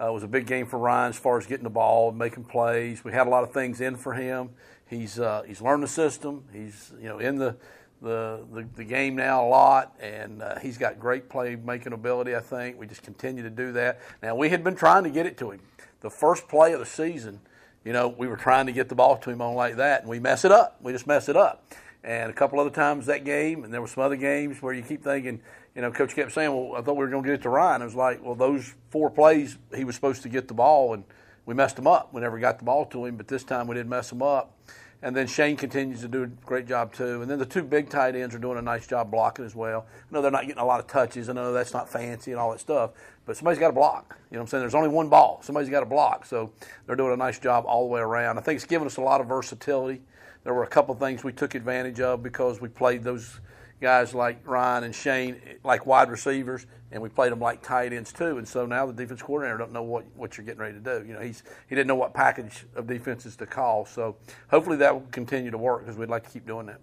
[0.00, 2.18] Uh, it was a big game for Ryan as far as getting the ball and
[2.18, 3.02] making plays.
[3.02, 4.50] We had a lot of things in for him.
[4.86, 6.44] He's uh, he's learned the system.
[6.52, 7.56] He's you know in the
[8.02, 12.36] the, the, the game now a lot, and uh, he's got great play making ability.
[12.36, 14.00] I think we just continue to do that.
[14.22, 15.60] Now we had been trying to get it to him.
[16.00, 17.40] The first play of the season,
[17.84, 20.10] you know, we were trying to get the ball to him on like that, and
[20.10, 20.76] we mess it up.
[20.82, 21.64] We just mess it up.
[22.04, 24.82] And a couple other times that game, and there were some other games where you
[24.82, 25.40] keep thinking,
[25.74, 27.48] you know, coach kept saying, "Well, I thought we were going to get it to
[27.48, 30.94] Ryan." It was like, well, those four plays he was supposed to get the ball,
[30.94, 31.04] and
[31.46, 32.12] we messed him up.
[32.12, 34.55] We never got the ball to him, but this time we didn't mess him up.
[35.02, 37.22] And then Shane continues to do a great job too.
[37.22, 39.86] And then the two big tight ends are doing a nice job blocking as well.
[39.90, 41.28] I know they're not getting a lot of touches.
[41.28, 42.92] I know that's not fancy and all that stuff,
[43.26, 44.16] but somebody's got to block.
[44.30, 44.62] You know what I'm saying?
[44.62, 45.40] There's only one ball.
[45.42, 46.24] Somebody's got to block.
[46.24, 46.50] So
[46.86, 48.38] they're doing a nice job all the way around.
[48.38, 50.02] I think it's given us a lot of versatility.
[50.44, 53.40] There were a couple things we took advantage of because we played those
[53.80, 58.12] guys like Ryan and Shane like wide receivers, and we played them like tight ends
[58.12, 58.38] too.
[58.38, 61.04] And so now the defense coordinator don't know what, what you're getting ready to do.
[61.06, 63.86] You know, he's he didn't know what package of defenses to call.
[63.86, 64.16] So
[64.48, 66.80] hopefully that will continue to work because we'd like to keep doing that.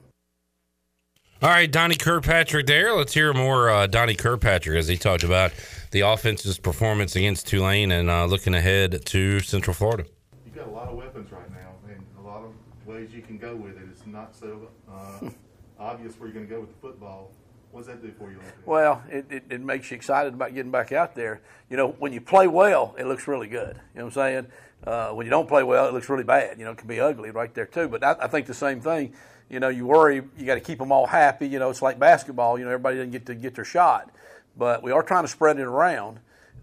[1.42, 2.94] All right, Donnie Kirkpatrick there.
[2.94, 5.52] Let's hear more uh, Donnie Kirkpatrick as he talked about
[5.92, 10.06] the offense's performance against Tulane and uh, looking ahead to Central Florida.
[10.46, 12.54] You've got a lot of weapons right now and a lot of
[12.86, 13.84] ways you can go with it.
[13.92, 15.30] It's not so uh,
[15.80, 17.32] obvious where you're going to go with the football.
[17.72, 18.38] What does that do for you?
[18.66, 21.42] Well, it, it, it makes you excited about getting back out there.
[21.70, 23.80] You know, when you play well, it looks really good.
[23.96, 24.48] You know what I'm saying?
[24.86, 26.60] Uh, when you don't play well, it looks really bad.
[26.60, 27.88] You know, it can be ugly right there too.
[27.88, 29.14] But I, I think the same thing.
[29.50, 31.48] You know, you worry you got to keep them all happy.
[31.48, 32.60] You know, it's like basketball.
[32.60, 34.12] You know, everybody doesn't get to get their shot,
[34.58, 36.20] but we are trying to spread it around.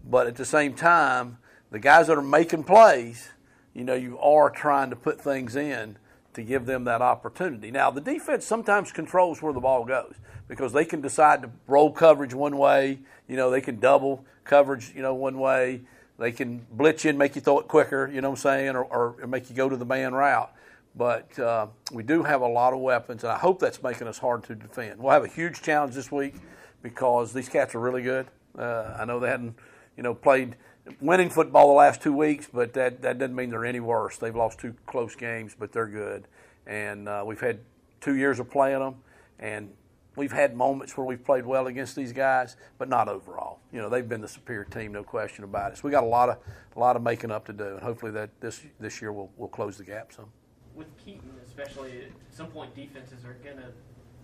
[0.09, 1.37] But at the same time,
[1.71, 3.29] the guys that are making plays,
[3.73, 5.97] you know, you are trying to put things in
[6.33, 7.71] to give them that opportunity.
[7.71, 10.15] Now, the defense sometimes controls where the ball goes
[10.47, 12.99] because they can decide to roll coverage one way.
[13.27, 15.81] You know, they can double coverage, you know, one way.
[16.17, 18.75] They can blitz you and make you throw it quicker, you know what I'm saying,
[18.75, 20.53] or, or make you go to the man route.
[20.95, 24.17] But uh, we do have a lot of weapons, and I hope that's making us
[24.17, 24.99] hard to defend.
[24.99, 26.35] We'll have a huge challenge this week
[26.83, 28.27] because these cats are really good.
[28.57, 29.55] Uh, I know they hadn't,
[29.95, 30.57] you know, played
[30.99, 34.17] winning football the last two weeks, but that, that doesn't mean they're any worse.
[34.17, 36.27] They've lost two close games, but they're good.
[36.65, 37.59] And uh, we've had
[37.99, 38.95] two years of playing them,
[39.39, 39.71] and
[40.15, 43.59] we've had moments where we've played well against these guys, but not overall.
[43.71, 45.77] You know, they've been the superior team, no question about it.
[45.77, 46.37] So we got a lot of
[46.75, 49.49] a lot of making up to do, and hopefully that this this year we'll we'll
[49.49, 50.31] close the gap some.
[50.75, 53.73] With Keaton, especially, at some point defenses are going to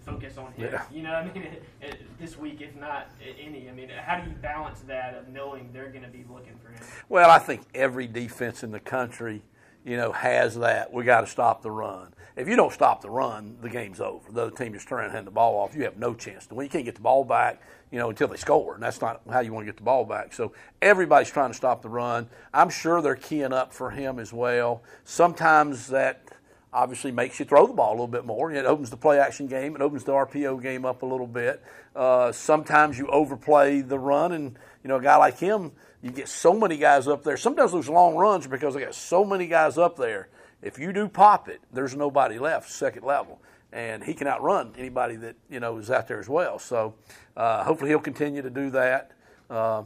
[0.07, 0.71] focus on him.
[0.71, 0.83] Yeah.
[0.91, 3.09] You know, what I mean, it, it, this week, if not
[3.39, 3.69] any.
[3.69, 6.69] I mean, how do you balance that of knowing they're going to be looking for
[6.69, 6.81] him?
[7.09, 9.43] Well, I think every defense in the country,
[9.85, 10.91] you know, has that.
[10.91, 12.13] We got to stop the run.
[12.35, 14.31] If you don't stop the run, the game's over.
[14.31, 15.75] The other team just trying to hand the ball off.
[15.75, 16.65] You have no chance to win.
[16.65, 17.59] You can't get the ball back,
[17.91, 20.05] you know, until they score, and that's not how you want to get the ball
[20.05, 20.33] back.
[20.33, 22.29] So everybody's trying to stop the run.
[22.53, 24.83] I'm sure they're keying up for him as well.
[25.03, 26.26] Sometimes that
[26.73, 28.51] obviously makes you throw the ball a little bit more.
[28.51, 29.75] It opens the play action game.
[29.75, 31.63] It opens the RPO game up a little bit.
[31.95, 35.71] Uh, sometimes you overplay the run, and you know a guy like him,
[36.01, 37.37] you get so many guys up there.
[37.37, 40.29] Sometimes those long runs because they got so many guys up there.
[40.61, 43.41] If you do pop it, there's nobody left second level,
[43.71, 46.59] and he can outrun anybody that you know is out there as well.
[46.59, 46.95] So
[47.35, 49.11] uh, hopefully he'll continue to do that.
[49.49, 49.83] Uh,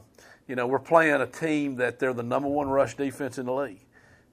[0.47, 3.53] you know we're playing a team that they're the number one rush defense in the
[3.53, 3.85] league,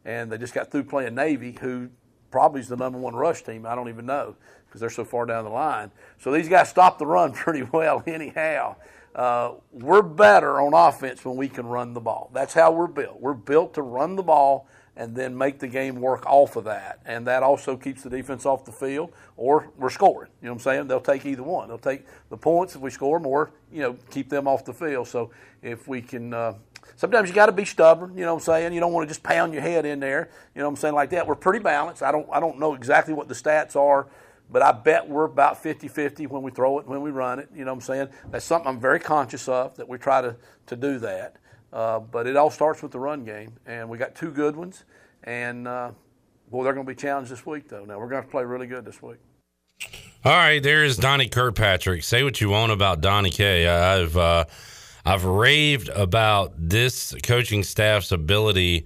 [0.04, 1.90] and they just got through playing Navy, who
[2.30, 3.66] probably is the number one rush team.
[3.66, 4.36] I don't even know
[4.66, 5.90] because they're so far down the line.
[6.18, 8.76] So these guys stop the run pretty well anyhow.
[9.14, 12.30] uh, we're better on offense when we can run the ball.
[12.32, 13.20] That's how we're built.
[13.20, 17.00] We're built to run the ball and then make the game work off of that.
[17.06, 20.30] And that also keeps the defense off the field, or we're scoring.
[20.42, 20.88] You know what I'm saying?
[20.88, 21.68] They'll take either one.
[21.68, 25.08] They'll take the points if we score more, you know, keep them off the field.
[25.08, 25.30] So
[25.62, 26.34] if we can.
[26.34, 26.54] Uh,
[26.96, 28.16] sometimes you got to be stubborn.
[28.16, 28.72] You know what I'm saying?
[28.72, 30.30] You don't want to just pound your head in there.
[30.54, 30.94] You know what I'm saying?
[30.94, 31.26] Like that.
[31.26, 32.02] We're pretty balanced.
[32.02, 32.28] I don't.
[32.32, 34.08] I don't know exactly what the stats are,
[34.50, 37.48] but I bet we're about 50-50 when we throw it when we run it.
[37.54, 38.08] You know what I'm saying?
[38.30, 40.36] That's something I'm very conscious of that we try to
[40.66, 41.36] to do that.
[41.72, 44.84] Uh, but it all starts with the run game, and we got two good ones.
[45.24, 45.90] And uh,
[46.50, 47.84] they're going to be challenged this week, though.
[47.84, 49.18] Now we're going to play really good this week.
[50.24, 52.02] All right, there's Donnie Kirkpatrick.
[52.02, 53.68] Say what you want about Donnie K.
[53.68, 54.44] I've uh,
[55.08, 58.84] I've raved about this coaching staff's ability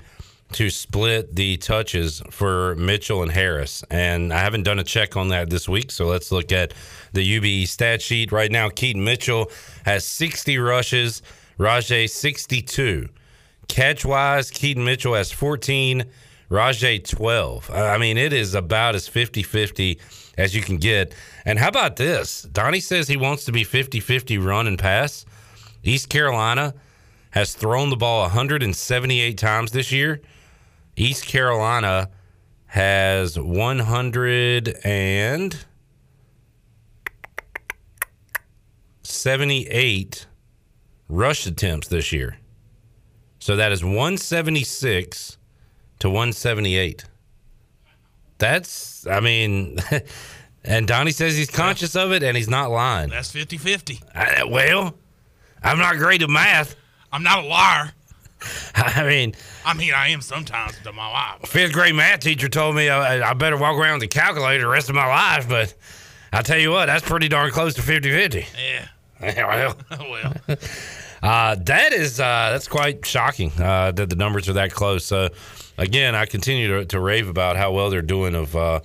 [0.53, 5.31] to split the touches for Mitchell and Harris, and I haven't done a check on
[5.31, 5.91] that this week.
[5.91, 6.75] So let's look at
[7.13, 8.69] the UBE stat sheet right now.
[8.69, 9.51] Keaton Mitchell
[9.85, 11.23] has 60 rushes.
[11.59, 13.09] Rahjai 62.
[13.67, 16.05] Catch wise, Keaton Mitchell has 14,
[16.49, 17.69] Rahjai 12.
[17.69, 19.99] I mean, it is about as 50 50
[20.39, 21.17] as you can get.
[21.45, 22.43] And how about this?
[22.43, 25.27] Donnie says he wants to be 50 50 run and pass.
[25.83, 26.75] East Carolina
[27.31, 30.21] has thrown the ball 178 times this year.
[30.97, 32.11] East Carolina
[32.67, 35.65] has 100 and
[39.03, 40.27] 78
[41.09, 42.39] rush attempts this year.
[43.39, 45.39] So that is 176
[45.99, 47.05] to 178.
[48.39, 49.79] That's, I mean,
[50.65, 53.11] and Donnie says he's conscious of it and he's not lying.
[53.11, 54.01] That's 50 50.
[54.15, 54.95] Uh, well,
[55.63, 56.77] I'm not great at math.
[57.13, 57.93] I'm not a liar.
[58.75, 59.35] I mean,
[59.65, 61.49] I mean, I am sometimes to my wife.
[61.49, 64.69] Fifth grade math teacher told me I, I better walk around with a calculator the
[64.69, 65.75] rest of my life, but
[66.33, 68.47] I tell you what, that's pretty darn close to 50 50.
[69.23, 69.47] Yeah.
[69.47, 69.77] well,
[70.11, 70.35] well.
[71.23, 75.05] Uh, that is uh, that's quite shocking uh, that the numbers are that close.
[75.05, 75.29] So
[75.79, 78.81] again, I continue to, to rave about how well they're doing of uh,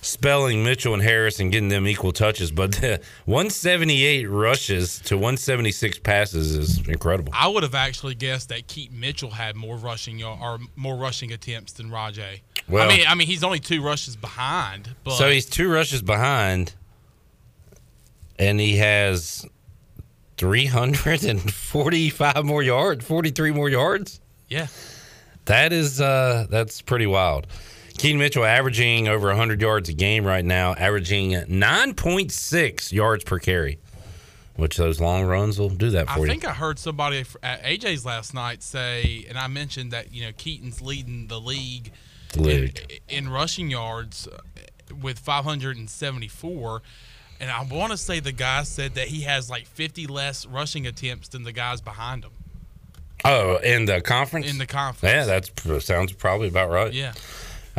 [0.00, 2.50] spelling Mitchell and Harris and getting them equal touches.
[2.50, 2.76] But
[3.24, 7.32] 178 rushes to 176 passes is incredible.
[7.36, 11.72] I would have actually guessed that Keith Mitchell had more rushing or more rushing attempts
[11.72, 12.40] than Rahjai.
[12.68, 14.94] Well- I mean, I mean, he's only two rushes behind.
[15.04, 16.74] But So he's two rushes behind,
[18.38, 19.46] and he has
[20.36, 24.20] 345 more yards, 43 more yards.
[24.48, 24.66] yeah,
[25.46, 27.46] That is uh that's pretty wild.
[27.98, 33.80] Keaton Mitchell averaging over 100 yards a game right now, averaging 9.6 yards per carry,
[34.54, 36.24] which those long runs will do that for I you.
[36.24, 40.22] I think I heard somebody at AJ's last night say, and I mentioned that you
[40.24, 41.92] know Keaton's leading the league,
[42.36, 43.00] league.
[43.08, 44.38] In, in rushing yards uh,
[45.02, 46.82] with 574.
[47.40, 50.86] And I want to say the guy said that he has like 50 less rushing
[50.86, 52.32] attempts than the guys behind him.
[53.24, 54.48] oh, in the conference?
[54.48, 55.12] In the conference.
[55.12, 56.92] Yeah, that sounds probably about right.
[56.92, 57.12] Yeah.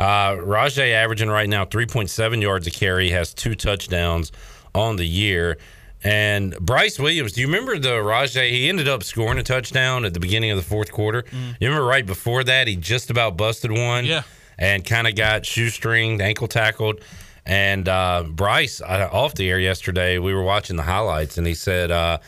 [0.00, 4.32] Uh, Rahjai averaging right now 3.7 yards a carry, has two touchdowns
[4.74, 5.58] on the year.
[6.02, 8.48] And Bryce Williams, do you remember the Rahjai?
[8.50, 11.24] He ended up scoring a touchdown at the beginning of the fourth quarter.
[11.60, 14.06] You remember right before that, he just about busted one.
[14.06, 14.22] Yeah.
[14.58, 17.02] And kind of got shoestringed, ankle tackled.
[17.44, 21.54] And uh, Bryce, uh, off the air yesterday, we were watching the highlights, and he
[21.54, 22.18] said, uh,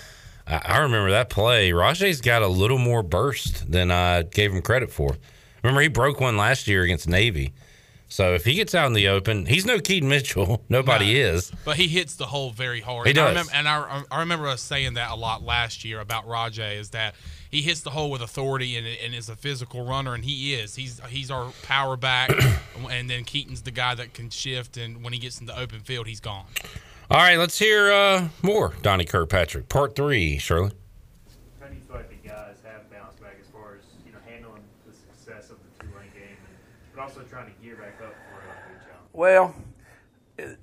[0.47, 1.71] I I remember that play.
[1.71, 5.17] Rahjai's got a little more burst than I gave him credit for.
[5.63, 7.53] Remember, he broke one last year against Navy.
[8.13, 10.63] So if he gets out in the open, he's no Keaton Mitchell.
[10.69, 11.51] Nobody is.
[11.65, 13.07] But he hits the hole very hard.
[13.07, 13.31] He And I does.
[13.31, 16.91] remember, and I, I remember us saying that a lot last year about Rahjai is
[16.91, 17.15] that
[17.51, 20.75] he hits the hole with authority and, and is a physical runner, and he is.
[20.77, 22.31] He's he's our power back,
[22.91, 25.81] and then Keaton's the guy that can shift, and when he gets in the open
[25.81, 26.45] field, he's gone.
[27.11, 29.71] All right, let's hear uh, more Donnie Kirkpatrick.
[29.71, 30.73] Part three, Shirley.
[31.61, 34.19] How do you feel like the guys have bounced back as far as you know
[34.29, 36.57] handling the success of the Tulane game, and,
[36.95, 39.02] but also trying to gear back up for a big challenge?
[39.13, 39.55] Well,
[40.39, 40.59] it,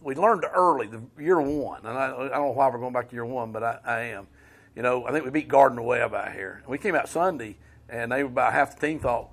[0.00, 3.08] we learned early, the year one, and I, I don't know why we're going back
[3.08, 4.28] to year one, but I, I am.
[4.76, 6.62] You know, I think we beat Gardner Webb out here.
[6.68, 7.56] We came out Sunday,
[7.88, 9.30] and they about half the team thought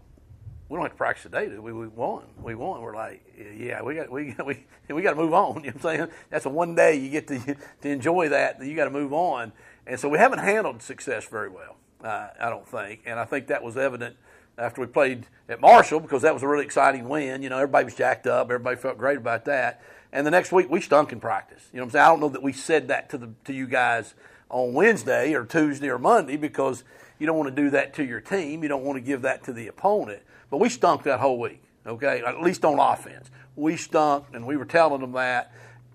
[0.68, 1.48] we don't have to practice today.
[1.48, 1.72] Do we?
[1.72, 2.24] We won.
[2.42, 2.82] We won.
[2.82, 3.24] We're like,
[3.56, 5.56] yeah, we got we got, we we got to move on.
[5.64, 6.12] You know what I'm saying?
[6.32, 7.40] That's a one day you get to
[7.82, 8.64] to enjoy that.
[8.64, 9.54] You got to move on,
[9.86, 11.78] and so we haven't handled success very well.
[12.04, 14.18] Uh, I don't think, and I think that was evident
[14.58, 17.42] after we played at Marshall because that was a really exciting win.
[17.42, 18.48] You know, everybody was jacked up.
[18.48, 19.82] Everybody felt great about that.
[20.12, 21.68] And the next week we stunk in practice.
[21.72, 22.06] You know what I'm saying?
[22.06, 24.14] I don't know that we said that to the to you guys
[24.50, 26.84] on Wednesday or Tuesday or Monday because
[27.20, 28.64] you don't want to do that to your team.
[28.64, 30.22] You don't want to give that to the opponent.
[30.50, 31.62] But we stunk that whole week.
[31.88, 35.52] Okay, at least on offense, we stunk, and we were telling them that.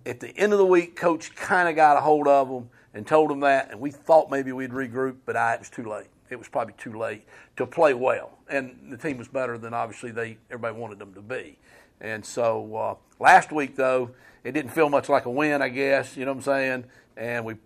[0.06, 3.06] At the end of the week, coach kind of got a hold of them, and
[3.06, 6.06] told them that, and we thought maybe we'd regroup, but I, it was too late.
[6.30, 7.26] It was probably too late
[7.56, 11.20] to play well, and the team was better than obviously they everybody wanted them to
[11.20, 11.58] be.
[12.00, 14.10] And so uh, last week though,
[14.44, 16.16] it didn't feel much like a win, I guess.
[16.16, 16.84] You know what I'm saying?
[17.16, 17.56] And we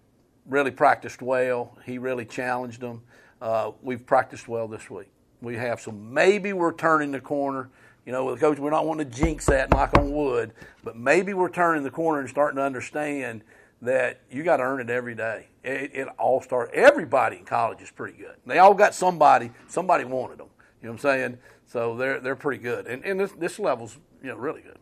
[0.47, 1.77] really practiced well.
[1.85, 3.03] He really challenged them.
[3.41, 5.09] Uh, we've practiced well this week.
[5.41, 7.69] We have, so maybe we're turning the corner.
[8.07, 10.97] You know, with the coach, we're not wanting to jinx that, knock on wood, but
[10.97, 13.43] maybe we're turning the corner and starting to understand
[13.81, 15.47] that you got to earn it every day.
[15.65, 16.73] It, it all starts.
[16.75, 18.37] Everybody in college is pretty good.
[18.47, 19.51] They all got somebody.
[19.67, 20.49] Somebody wanted them.
[20.83, 21.39] You know what I'm saying?
[21.67, 24.79] So they're they're pretty good, and and this, this level's you know really good.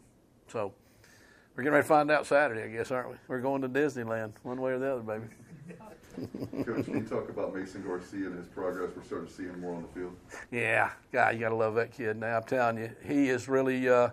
[0.48, 0.74] So
[1.54, 3.16] we're getting ready to find out Saturday, I guess, aren't we?
[3.28, 5.26] We're going to Disneyland, one way or the other, baby.
[6.64, 8.90] Coach, can you talk about Mason Garcia and his progress?
[8.96, 10.16] We're starting to see him more on the field.
[10.50, 12.16] Yeah, God, you got to love that kid.
[12.16, 13.88] Now I'm telling you, he is really.
[13.88, 14.10] Uh,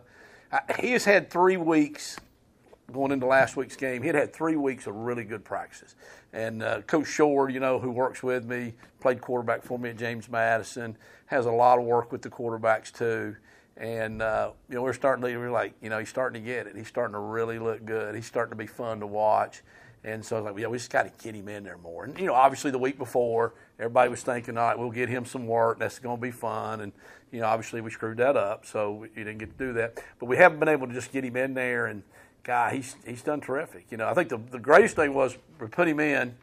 [0.80, 2.18] he has had three weeks
[2.94, 4.03] going into last week's game.
[4.03, 5.95] he'd had three weeks of really good practices.
[6.34, 9.98] And uh, Coach Shore, you know, who works with me, played quarterback for me at
[9.98, 10.98] James Madison,
[11.28, 13.36] has a lot of work with the quarterbacks too.
[13.78, 16.68] And uh, you know, we're starting to we're like, you know, he's starting to get
[16.68, 16.76] it.
[16.76, 18.14] He's starting to really look good.
[18.14, 19.61] He's starting to be fun to watch.
[20.03, 22.06] And so I was like, yeah, we just got to get him in there more.
[22.06, 25.26] And, you know, obviously the week before, everybody was thinking, all right, we'll get him
[25.26, 25.80] some work.
[25.80, 26.80] That's going to be fun.
[26.82, 26.94] And,
[27.32, 30.02] you know, obviously we screwed that up, so we didn't get to do that.
[30.18, 31.88] But we haven't been able to just get him in there.
[31.88, 32.03] And,
[32.44, 33.86] God, he's, he's done terrific.
[33.91, 36.36] You know, I think the, the greatest thing was we put him in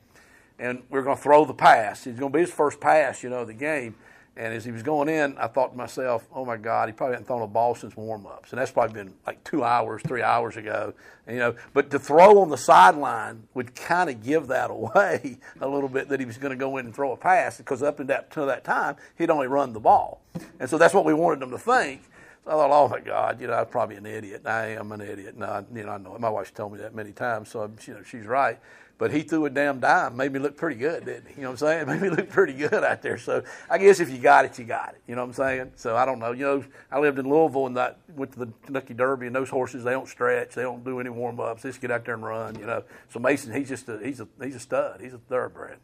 [0.58, 2.04] and we are going to throw the pass.
[2.04, 3.96] He's going to be his first pass, you know, of the game.
[4.38, 7.14] And as he was going in, I thought to myself, oh my God, he probably
[7.14, 8.52] hadn't thrown a ball since warm ups.
[8.52, 10.92] And that's probably been like two hours, three hours ago.
[11.26, 15.38] And, you know, but to throw on the sideline would kind of give that away
[15.60, 17.82] a little bit that he was going to go in and throw a pass because
[17.82, 20.20] up until that time, he'd only run the ball.
[20.60, 22.02] And so that's what we wanted them to think.
[22.46, 24.42] So I thought, oh my God, you know, I'm probably an idiot.
[24.46, 25.36] I am an idiot.
[25.36, 26.16] No, you know, I know.
[26.20, 28.60] My wife's told me that many times, so you know, she's right.
[28.98, 31.34] But he threw a damn dime, made me look pretty good, didn't he?
[31.34, 31.86] You know what I'm saying?
[32.00, 33.18] Made me look pretty good out there.
[33.18, 35.02] So I guess if you got it, you got it.
[35.06, 35.72] You know what I'm saying?
[35.76, 36.32] So I don't know.
[36.32, 39.50] You know, I lived in Louisville and I went to the Kentucky Derby, and those
[39.50, 41.62] horses they don't stretch, they don't do any warm ups.
[41.62, 42.58] They just get out there and run.
[42.58, 42.84] You know.
[43.10, 45.02] So Mason, he's just a, he's a he's a stud.
[45.02, 45.76] He's a thoroughbred.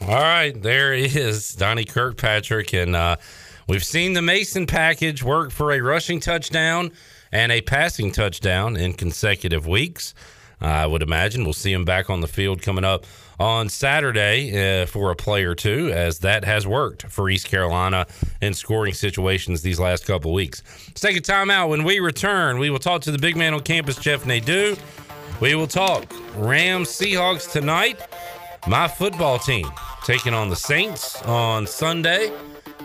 [0.00, 3.16] All right, there is Donnie Kirkpatrick, and uh,
[3.66, 6.92] we've seen the Mason package work for a rushing touchdown
[7.32, 10.14] and a passing touchdown in consecutive weeks.
[10.60, 13.04] I would imagine we'll see him back on the field coming up
[13.38, 18.06] on Saturday uh, for a play or two, as that has worked for East Carolina
[18.40, 20.62] in scoring situations these last couple weeks.
[20.88, 21.68] Let's take a timeout.
[21.68, 24.76] When we return, we will talk to the big man on campus, Jeff Nadeau.
[25.40, 28.00] We will talk Rams Seahawks tonight.
[28.66, 29.70] My football team
[30.04, 32.32] taking on the Saints on Sunday.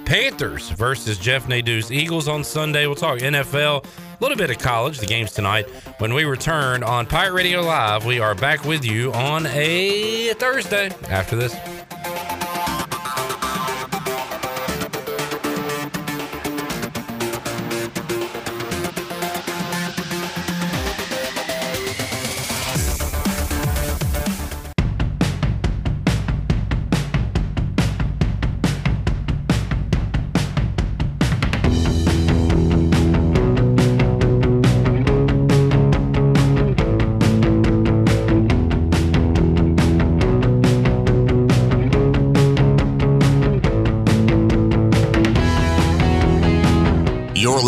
[0.05, 2.85] Panthers versus Jeff Nadeau's Eagles on Sunday.
[2.85, 5.69] We'll talk NFL a little bit of college, the games tonight.
[5.99, 10.91] When we return on Pirate Radio Live, we are back with you on a Thursday
[11.09, 12.30] after this.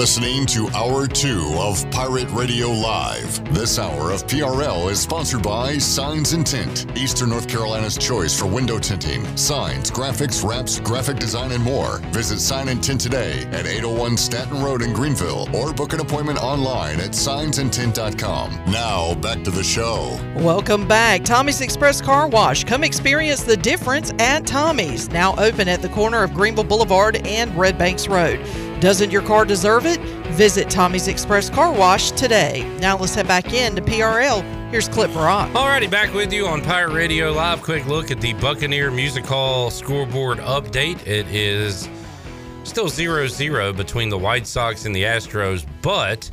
[0.03, 3.41] Listening to Hour 2 of Pirate Radio Live.
[3.53, 8.45] This hour of PRL is sponsored by Signs and Tint, Eastern North Carolina's choice for
[8.45, 11.99] window tinting, signs, graphics, wraps, graphic design, and more.
[12.11, 16.43] Visit Sign and Tint today at 801 Staton Road in Greenville or book an appointment
[16.43, 18.59] online at signsandtint.com.
[18.73, 20.19] Now, back to the show.
[20.35, 21.23] Welcome back.
[21.23, 22.65] Tommy's Express Car Wash.
[22.65, 27.55] Come experience the difference at Tommy's, now open at the corner of Greenville Boulevard and
[27.57, 28.45] Red Banks Road.
[28.83, 29.97] Doesn't your car deserve it?
[30.33, 32.69] Visit Tommy's Express Car Wash today.
[32.81, 34.43] Now let's head back in to PRL.
[34.71, 35.49] Here's Clip Brock.
[35.51, 37.61] Alrighty, back with you on Pirate Radio Live.
[37.61, 40.99] Quick look at the Buccaneer Music Hall scoreboard update.
[41.07, 41.87] It is
[42.65, 46.29] still 0 0 between the White Sox and the Astros, but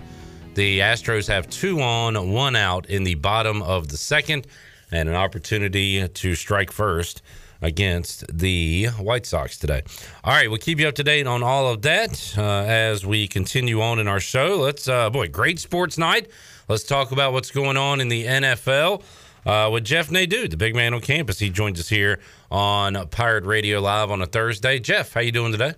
[0.54, 4.48] the Astros have two on, one out in the bottom of the second,
[4.90, 7.22] and an opportunity to strike first
[7.62, 9.82] against the White Sox today.
[10.24, 13.28] All right, we'll keep you up to date on all of that uh, as we
[13.28, 14.56] continue on in our show.
[14.56, 16.30] Let's, uh, boy, great sports night.
[16.68, 19.02] Let's talk about what's going on in the NFL
[19.44, 21.38] uh, with Jeff Nadeau, the big man on campus.
[21.38, 22.20] He joins us here
[22.50, 24.78] on Pirate Radio Live on a Thursday.
[24.78, 25.74] Jeff, how you doing today?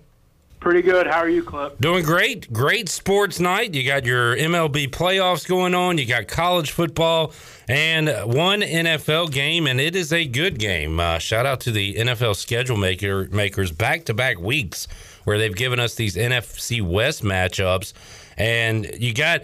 [0.62, 1.08] Pretty good.
[1.08, 1.76] How are you, Clip?
[1.80, 2.52] Doing great.
[2.52, 3.74] Great sports night.
[3.74, 5.98] You got your MLB playoffs going on.
[5.98, 7.32] You got college football
[7.66, 11.00] and one NFL game, and it is a good game.
[11.00, 14.86] Uh, shout out to the NFL schedule maker makers back to back weeks
[15.24, 17.92] where they've given us these NFC West matchups,
[18.38, 19.42] and you got.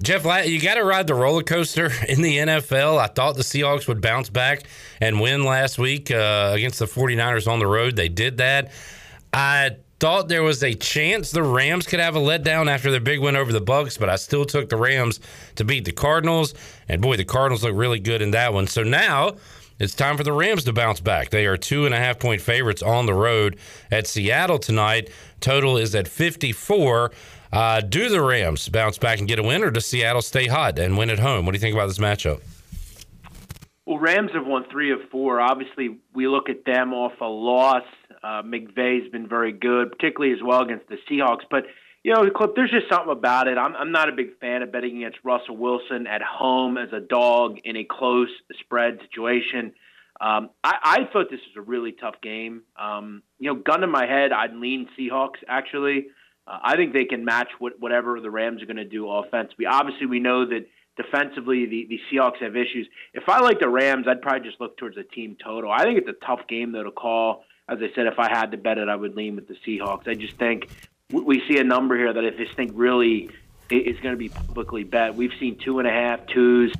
[0.00, 2.98] Jeff, you got to ride the roller coaster in the NFL.
[2.98, 4.64] I thought the Seahawks would bounce back
[5.00, 7.96] and win last week uh, against the 49ers on the road.
[7.96, 8.70] They did that.
[9.32, 13.20] I thought there was a chance the Rams could have a letdown after their big
[13.20, 15.18] win over the Bucs, but I still took the Rams
[15.56, 16.54] to beat the Cardinals.
[16.88, 18.68] And boy, the Cardinals look really good in that one.
[18.68, 19.36] So now
[19.80, 21.30] it's time for the Rams to bounce back.
[21.30, 23.58] They are two and a half point favorites on the road
[23.90, 25.10] at Seattle tonight.
[25.40, 27.10] Total is at 54.
[27.52, 30.78] Uh, do the Rams bounce back and get a win, or does Seattle stay hot
[30.78, 31.44] and win at home?
[31.44, 32.40] What do you think about this matchup?
[33.86, 35.40] Well, Rams have won three of four.
[35.40, 37.84] Obviously, we look at them off a loss.
[38.22, 41.44] Uh, McVay's been very good, particularly as well against the Seahawks.
[41.50, 41.64] But
[42.04, 42.24] you know,
[42.54, 43.58] there's just something about it.
[43.58, 47.00] I'm, I'm not a big fan of betting against Russell Wilson at home as a
[47.00, 48.30] dog in a close
[48.60, 49.72] spread situation.
[50.20, 52.62] Um, I, I thought this was a really tough game.
[52.76, 56.06] Um, you know, gun to my head, I'd lean Seahawks actually.
[56.46, 59.66] Uh, I think they can match what, whatever the Rams are going to do offensively.
[59.66, 60.66] Obviously, we know that
[60.96, 62.88] defensively the, the Seahawks have issues.
[63.14, 65.70] If I like the Rams, I'd probably just look towards the team total.
[65.70, 67.44] I think it's a tough game though to call.
[67.68, 70.08] As I said, if I had to bet it, I would lean with the Seahawks.
[70.08, 70.68] I just think
[71.10, 73.30] we see a number here that I just think really
[73.70, 75.14] is going to be publicly bet.
[75.14, 76.72] We've seen two and a half, twos.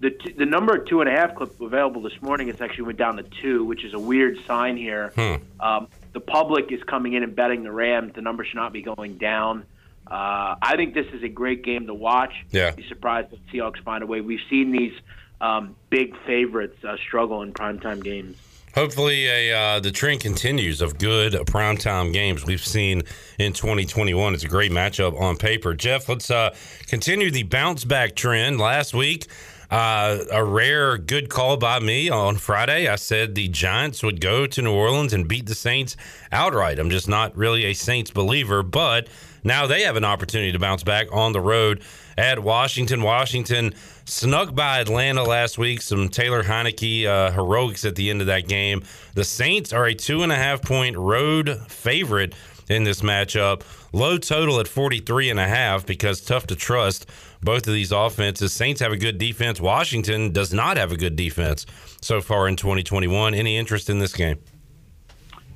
[0.00, 2.98] The, the number of two and a half clip available this morning, it's actually went
[2.98, 5.12] down to two, which is a weird sign here.
[5.16, 5.34] Hmm.
[5.60, 8.14] Um, the public is coming in and betting the Rams.
[8.14, 9.64] The number should not be going down.
[10.06, 12.32] Uh, I think this is a great game to watch.
[12.50, 12.70] Yeah.
[12.70, 14.20] Be surprised if the Seahawks find a way.
[14.20, 14.94] We've seen these
[15.40, 18.36] um, big favorites uh, struggle in primetime games.
[18.78, 23.02] Hopefully, a, uh, the trend continues of good primetime games we've seen
[23.36, 24.34] in 2021.
[24.34, 25.74] It's a great matchup on paper.
[25.74, 26.54] Jeff, let's uh,
[26.86, 28.60] continue the bounce back trend.
[28.60, 29.26] Last week,
[29.68, 32.86] uh, a rare good call by me on Friday.
[32.86, 35.96] I said the Giants would go to New Orleans and beat the Saints
[36.30, 36.78] outright.
[36.78, 39.08] I'm just not really a Saints believer, but
[39.42, 41.82] now they have an opportunity to bounce back on the road
[42.18, 43.00] at Washington.
[43.00, 43.72] Washington
[44.04, 45.80] snuck by Atlanta last week.
[45.80, 48.82] Some Taylor Heinicke uh, heroics at the end of that game.
[49.14, 52.34] The Saints are a two and a half point road favorite
[52.68, 53.62] in this matchup.
[53.92, 57.08] Low total at 43 and a half because tough to trust
[57.40, 58.52] both of these offenses.
[58.52, 59.60] Saints have a good defense.
[59.60, 61.66] Washington does not have a good defense
[62.02, 63.32] so far in 2021.
[63.32, 64.40] Any interest in this game?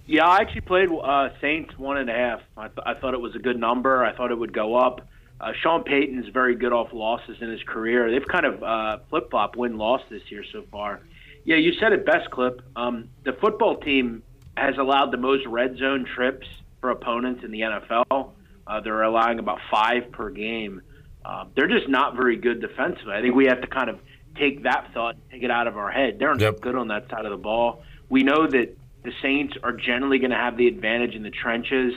[0.07, 2.41] Yeah, I actually played uh, Saints one and a half.
[2.57, 4.05] I, th- I thought it was a good number.
[4.05, 5.09] I thought it would go up.
[5.43, 8.11] Uh, Sean Payton's very good off losses in his career.
[8.11, 11.01] They've kind of uh, flip flop win loss this year so far.
[11.45, 12.63] Yeah, you said it best, Clip.
[12.77, 14.23] Um, the football team
[14.57, 16.47] has allowed the most red zone trips
[16.81, 18.31] for opponents in the NFL.
[18.67, 20.83] Uh, they're allowing about five per game.
[21.25, 23.13] Uh, they're just not very good defensively.
[23.13, 23.99] I think we have to kind of
[24.37, 26.19] take that thought, and take it out of our head.
[26.19, 26.55] They're yep.
[26.55, 27.83] not good on that side of the ball.
[28.09, 31.95] We know that the Saints are generally going to have the advantage in the trenches.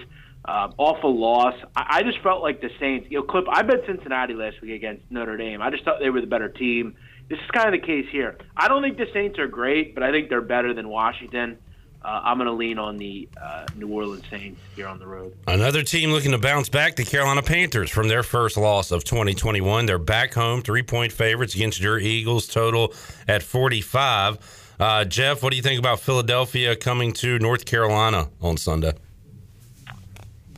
[0.48, 1.56] Uh, awful loss.
[1.76, 3.08] I, I just felt like the Saints.
[3.10, 3.46] You know, Clip.
[3.50, 5.62] I bet Cincinnati last week against Notre Dame.
[5.62, 6.96] I just thought they were the better team.
[7.30, 8.38] This is kind of the case here.
[8.56, 11.58] I don't think the Saints are great, but I think they're better than Washington.
[12.04, 15.36] Uh, I'm going to lean on the uh, New Orleans Saints here on the road.
[15.48, 19.88] Another team looking to bounce back, the Carolina Panthers, from their first loss of 2021.
[19.88, 22.94] They're back home, three point favorites against your Eagles, total
[23.28, 24.76] at 45.
[24.80, 28.94] Uh, Jeff, what do you think about Philadelphia coming to North Carolina on Sunday?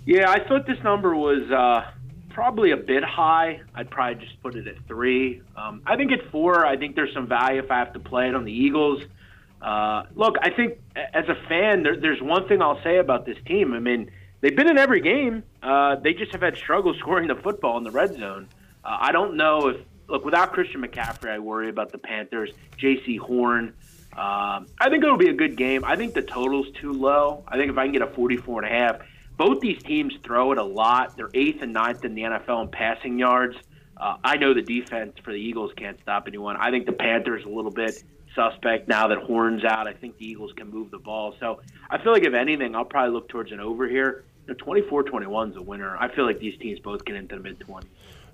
[0.08, 1.92] Yeah, I thought this number was uh,
[2.30, 3.60] probably a bit high.
[3.76, 5.42] I'd probably just put it at three.
[5.58, 8.30] Um, I think at four, I think there's some value if I have to play
[8.30, 9.04] it on the Eagles.
[9.62, 13.36] Uh, look, I think as a fan, there, there's one thing I'll say about this
[13.46, 13.74] team.
[13.74, 14.10] I mean,
[14.40, 15.44] they've been in every game.
[15.62, 18.48] Uh, they just have had struggle scoring the football in the red zone.
[18.86, 19.78] Uh, I don't know if
[20.08, 22.52] look without Christian McCaffrey, I worry about the Panthers.
[22.82, 23.74] Jaycee Horn.
[24.14, 25.84] Um, I think it'll be a good game.
[25.84, 27.44] I think the total's too low.
[27.46, 29.02] I think if I can get a 44 and a half,
[29.38, 31.16] both these teams throw it a lot.
[31.16, 33.56] They're eighth and ninth in the NFL in passing yards.
[33.96, 36.58] Uh, I know the defense for the Eagles can't stop anyone.
[36.58, 38.04] I think the Panthers a little bit
[38.36, 39.88] suspect now that Horn's out.
[39.88, 41.36] I think the Eagles can move the ball.
[41.40, 44.24] So I feel like if anything, I'll probably look towards an over here.
[44.48, 45.98] You know, 24-21 is a winner.
[45.98, 47.86] I feel like these teams both get into the mid 20s.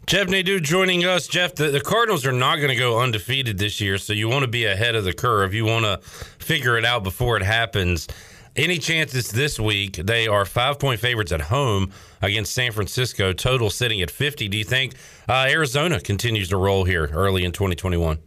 [0.05, 1.27] Jeff Nadeau joining us.
[1.27, 4.41] Jeff, the, the Cardinals are not going to go undefeated this year, so you want
[4.43, 5.53] to be ahead of the curve.
[5.53, 5.97] You want to
[6.39, 8.09] figure it out before it happens.
[8.55, 9.95] Any chances this week?
[9.95, 14.47] They are five point favorites at home against San Francisco, total sitting at 50.
[14.47, 14.93] Do you think
[15.27, 18.19] uh, Arizona continues to roll here early in 2021?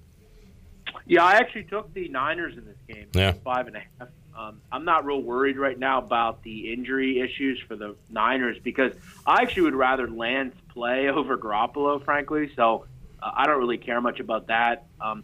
[1.06, 3.06] Yeah, I actually took the Niners in this game.
[3.14, 3.34] Yeah.
[3.44, 4.08] Five and a half.
[4.36, 8.92] Um, I'm not real worried right now about the injury issues for the Niners because
[9.26, 12.50] I actually would rather Lance play over Garoppolo, frankly.
[12.56, 12.86] So
[13.22, 14.86] uh, I don't really care much about that.
[15.00, 15.22] Um,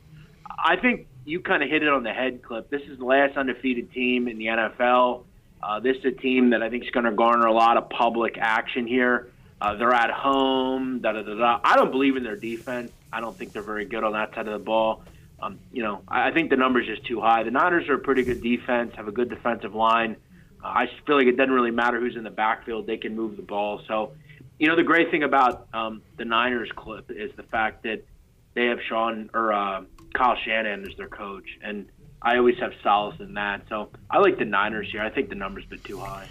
[0.64, 2.68] I think you kind of hit it on the head, Clip.
[2.70, 5.24] This is the last undefeated team in the NFL.
[5.62, 7.88] Uh, this is a team that I think is going to garner a lot of
[7.88, 9.30] public action here.
[9.60, 11.00] Uh, they're at home.
[11.00, 11.60] Da, da, da, da.
[11.62, 12.90] I don't believe in their defense.
[13.12, 15.04] I don't think they're very good on that side of the ball.
[15.40, 17.44] Um, you know, I, I think the number's just too high.
[17.44, 20.16] The Niners are a pretty good defense, have a good defensive line.
[20.62, 23.36] Uh, I feel like it doesn't really matter who's in the backfield; they can move
[23.36, 23.80] the ball.
[23.86, 24.12] So,
[24.58, 28.02] you know, the great thing about um, the Niners clip is the fact that
[28.54, 29.82] they have Sean or uh,
[30.12, 31.86] Kyle Shanahan is their coach, and
[32.20, 33.62] I always have solace in that.
[33.68, 35.02] So I like the Niners here.
[35.02, 36.28] I think the number's been too high.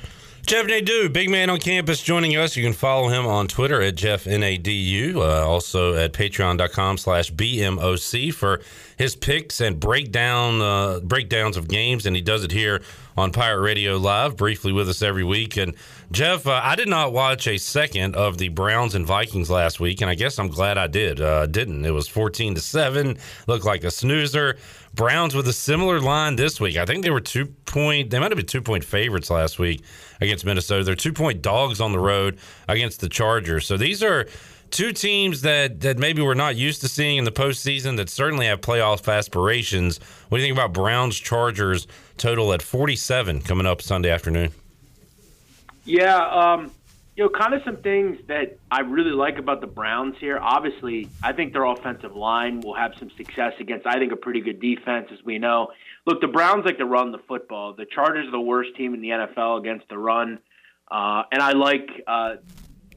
[0.48, 2.58] Jeff Nadeau, big man on campus, joining us.
[2.58, 8.34] You can follow him on Twitter at Jeff Nadu, uh, also at patreon.com slash BMOC
[8.34, 8.60] for
[8.98, 12.82] his picks and breakdown uh, breakdowns of games, and he does it here
[13.16, 15.58] on Pirate Radio Live, briefly with us every week.
[15.58, 15.76] And
[16.12, 20.02] Jeff, uh, I did not watch a second of the Browns and Vikings last week,
[20.02, 21.22] and I guess I'm glad I did.
[21.22, 21.86] Uh, didn't.
[21.86, 24.58] It was 14 to seven, looked like a snoozer.
[24.94, 26.76] Browns with a similar line this week.
[26.76, 28.10] I think they were two point.
[28.10, 29.84] They might have been two point favorites last week
[30.19, 30.84] against Minnesota.
[30.84, 32.38] They're two point dogs on the road
[32.68, 33.65] against the Chargers.
[33.65, 34.27] So these are
[34.69, 38.45] two teams that that maybe we're not used to seeing in the postseason that certainly
[38.45, 39.99] have playoff aspirations.
[40.30, 41.88] What do you think about Browns Chargers
[42.18, 44.52] total at 47 coming up Sunday afternoon?
[45.84, 46.72] Yeah, um,
[47.16, 50.40] you know, kind of some things that I really like about the Browns here.
[50.42, 54.40] Obviously, I think their offensive line will have some success against, I think, a pretty
[54.40, 55.72] good defense, as we know.
[56.06, 57.74] Look, the Browns like to run the football.
[57.74, 60.40] The Chargers are the worst team in the NFL against the run.
[60.90, 62.36] Uh, and I like uh,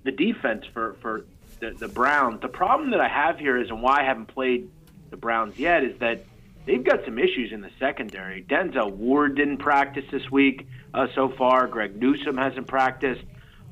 [0.04, 1.26] the defense for, for
[1.58, 2.40] the, the Browns.
[2.40, 4.70] The problem that I have here is, and why I haven't played
[5.10, 6.24] the Browns yet, is that
[6.66, 8.44] they've got some issues in the secondary.
[8.44, 11.66] Denzel Ward didn't practice this week uh, so far.
[11.66, 13.22] Greg Newsome hasn't practiced.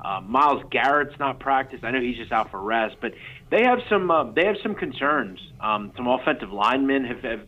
[0.03, 1.83] Uh, Myles Garrett's not practiced.
[1.83, 3.13] I know he's just out for rest, but
[3.49, 5.39] they have some uh, they have some concerns.
[5.61, 7.41] Um, some offensive linemen have, have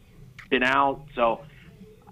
[0.49, 1.41] been out, so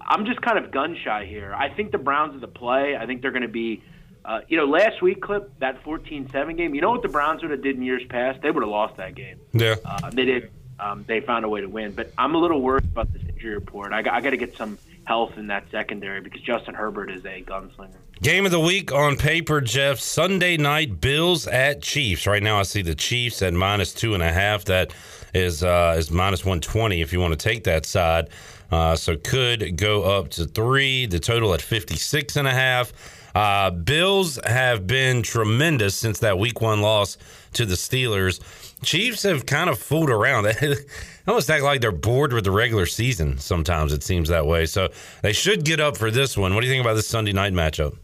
[0.00, 1.54] I'm just kind of gun shy here.
[1.54, 2.96] I think the Browns are the play.
[2.96, 3.82] I think they're going to be.
[4.24, 6.74] Uh, you know, last week clip that 14-7 game.
[6.74, 8.40] You know what the Browns would have did in years past?
[8.40, 9.38] They would have lost that game.
[9.52, 10.50] Yeah, uh, they did.
[10.80, 13.54] Um, they found a way to win, but I'm a little worried about this injury
[13.54, 13.92] report.
[13.92, 17.42] I, I got to get some health in that secondary because Justin Herbert is a
[17.42, 17.96] gunslinger.
[18.22, 19.98] Game of the week on paper, Jeff.
[19.98, 22.26] Sunday night, Bills at Chiefs.
[22.26, 24.64] Right now, I see the Chiefs at minus two and a half.
[24.64, 24.94] That
[25.34, 28.30] is uh, is minus one twenty if you want to take that side.
[28.70, 31.06] Uh, so could go up to three.
[31.06, 32.92] The total at fifty six and a half.
[33.34, 37.18] Uh, Bills have been tremendous since that week one loss
[37.54, 38.40] to the Steelers.
[38.84, 40.46] Chiefs have kind of fooled around.
[41.26, 43.38] They almost act like they're bored with the regular season.
[43.38, 44.66] Sometimes it seems that way.
[44.66, 44.90] So
[45.22, 46.54] they should get up for this one.
[46.54, 47.96] What do you think about this Sunday night matchup?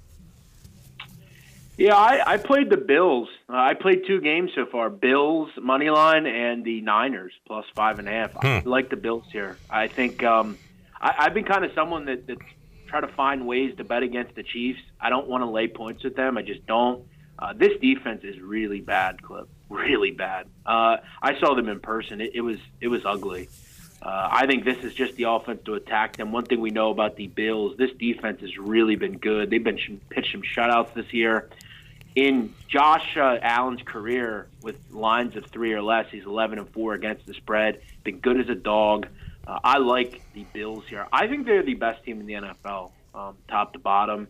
[1.77, 3.29] Yeah, I, I played the Bills.
[3.49, 7.99] Uh, I played two games so far: Bills money line and the Niners plus five
[7.99, 8.33] and a half.
[8.33, 8.47] Hmm.
[8.47, 9.59] I like the Bills here.
[9.69, 10.57] I think um,
[10.99, 12.39] I, I've been kind of someone that, that
[12.87, 14.81] try to find ways to bet against the Chiefs.
[15.01, 16.39] I don't want to lay points with them.
[16.39, 17.05] I just don't.
[17.39, 19.49] Uh, this defense is really bad, Clip.
[19.71, 20.47] Really bad.
[20.67, 22.21] Uh, I saw them in person.
[22.21, 23.49] It, it was it was ugly.
[24.03, 26.33] Uh, I think this is just the offense to attack them.
[26.33, 29.51] One thing we know about the Bills, this defense has really been good.
[29.51, 31.51] They've been sh- pitched some shutouts this year.
[32.17, 36.95] In Josh uh, Allen's career, with lines of three or less, he's 11 and four
[36.95, 37.83] against the spread.
[38.03, 39.07] Been good as a dog.
[39.47, 41.07] Uh, I like the Bills here.
[41.13, 44.29] I think they're the best team in the NFL, um, top to bottom.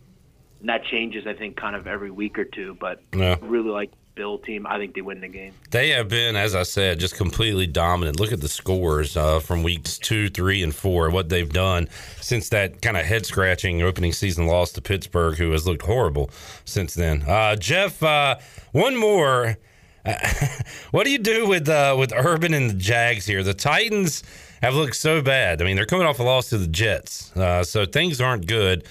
[0.59, 2.77] And that changes, I think, kind of every week or two.
[2.79, 3.37] But Yeah.
[3.41, 3.91] I really like
[4.21, 4.67] Bill team.
[4.67, 5.51] I think they win the game.
[5.71, 8.19] They have been, as I said, just completely dominant.
[8.19, 11.09] Look at the scores uh, from weeks two, three, and four.
[11.09, 11.89] What they've done
[12.19, 16.29] since that kind of head scratching opening season loss to Pittsburgh, who has looked horrible
[16.65, 17.23] since then.
[17.23, 18.37] Uh, Jeff, uh,
[18.73, 19.57] one more.
[20.91, 23.41] what do you do with uh, with Urban and the Jags here?
[23.41, 24.21] The Titans
[24.61, 25.63] have looked so bad.
[25.63, 28.83] I mean, they're coming off a loss to the Jets, uh, so things aren't good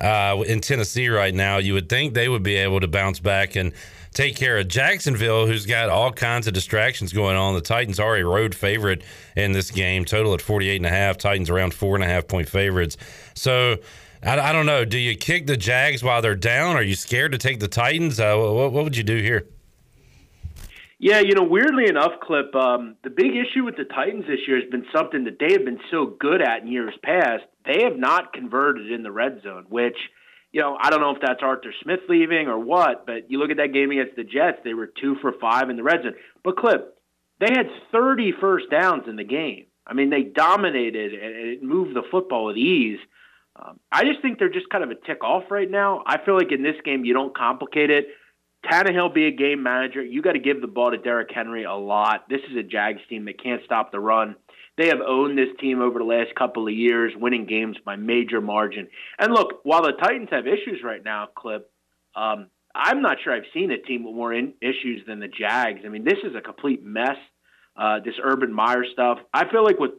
[0.00, 1.58] uh, in Tennessee right now.
[1.58, 3.74] You would think they would be able to bounce back and
[4.12, 7.54] take care of Jacksonville, who's got all kinds of distractions going on.
[7.54, 9.02] The Titans are a road favorite
[9.36, 11.18] in this game, total at 48 and a half.
[11.18, 12.96] Titans around four and a half point favorites.
[13.34, 13.76] So.
[14.22, 14.84] I, I don't know.
[14.84, 16.76] Do you kick the Jags while they're down?
[16.76, 18.20] Are you scared to take the Titans?
[18.20, 19.46] Uh, what, what would you do here?
[21.02, 24.60] Yeah, you know, weirdly enough, Clip, um, the big issue with the Titans this year
[24.60, 27.44] has been something that they have been so good at in years past.
[27.64, 29.96] They have not converted in the red zone, which,
[30.52, 33.50] you know, I don't know if that's Arthur Smith leaving or what, but you look
[33.50, 36.14] at that game against the Jets, they were two for five in the red zone.
[36.42, 36.96] But, Clip,
[37.38, 39.66] they had 30 first downs in the game.
[39.86, 42.98] I mean, they dominated and it moved the football with ease.
[43.56, 46.02] Um, I just think they're just kind of a tick off right now.
[46.06, 48.06] I feel like in this game you don't complicate it.
[48.64, 50.02] Tannehill be a game manager.
[50.02, 52.28] You got to give the ball to Derrick Henry a lot.
[52.28, 54.36] This is a Jags team that can't stop the run.
[54.80, 58.40] They have owned this team over the last couple of years, winning games by major
[58.40, 58.88] margin.
[59.18, 61.70] And look, while the Titans have issues right now, Clip,
[62.16, 65.80] um, I'm not sure I've seen a team with more in- issues than the Jags.
[65.84, 67.18] I mean, this is a complete mess.
[67.76, 69.18] Uh, this Urban Meyer stuff.
[69.34, 69.92] I feel like with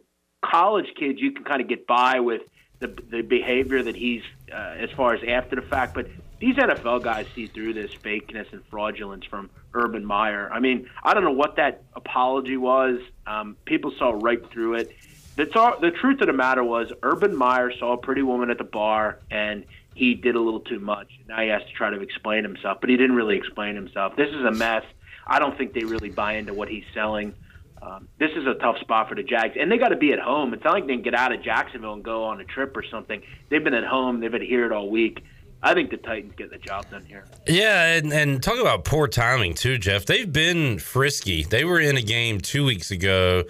[0.43, 2.41] college kids, you can kind of get by with
[2.79, 6.07] the the behavior that he's uh, as far as after the fact, but
[6.39, 10.49] these NFL guys see through this fakeness and fraudulence from Urban Meyer.
[10.51, 12.99] I mean, I don't know what that apology was.
[13.25, 14.95] Um, people saw right through it.
[15.35, 15.45] The,
[15.79, 19.19] the truth of the matter was, Urban Meyer saw a pretty woman at the bar
[19.29, 19.65] and
[19.95, 21.09] he did a little too much.
[21.27, 24.15] Now he has to try to explain himself, but he didn't really explain himself.
[24.15, 24.83] This is a mess.
[25.27, 27.33] I don't think they really buy into what he's selling.
[27.81, 30.19] Um, this is a tough spot for the Jags, and they got to be at
[30.19, 30.53] home.
[30.53, 32.83] It's not like they can get out of Jacksonville and go on a trip or
[32.83, 33.21] something.
[33.49, 34.19] They've been at home.
[34.19, 35.23] They've been here all week.
[35.63, 37.25] I think the Titans get the job done here.
[37.47, 40.05] Yeah, and, and talk about poor timing too, Jeff.
[40.05, 41.43] They've been frisky.
[41.43, 43.43] They were in a game two weeks ago,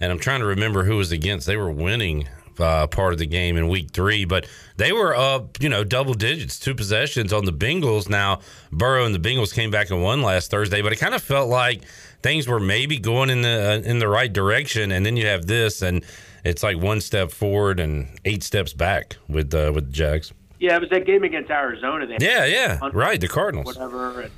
[0.00, 1.46] and I'm trying to remember who was against.
[1.46, 2.28] They were winning
[2.60, 6.14] uh, part of the game in week three, but they were up, you know, double
[6.14, 8.08] digits, two possessions on the Bengals.
[8.08, 8.40] Now,
[8.70, 11.48] Burrow and the Bengals came back and won last Thursday, but it kind of felt
[11.48, 11.82] like
[12.22, 15.46] things were maybe going in the uh, in the right direction, and then you have
[15.46, 16.04] this, and
[16.44, 20.32] it's like one step forward and eight steps back with uh, with the Jags.
[20.58, 22.06] Yeah, it was that game against Arizona.
[22.06, 23.66] They yeah, yeah, right, the Cardinals.
[23.66, 24.22] Whatever.
[24.22, 24.32] And,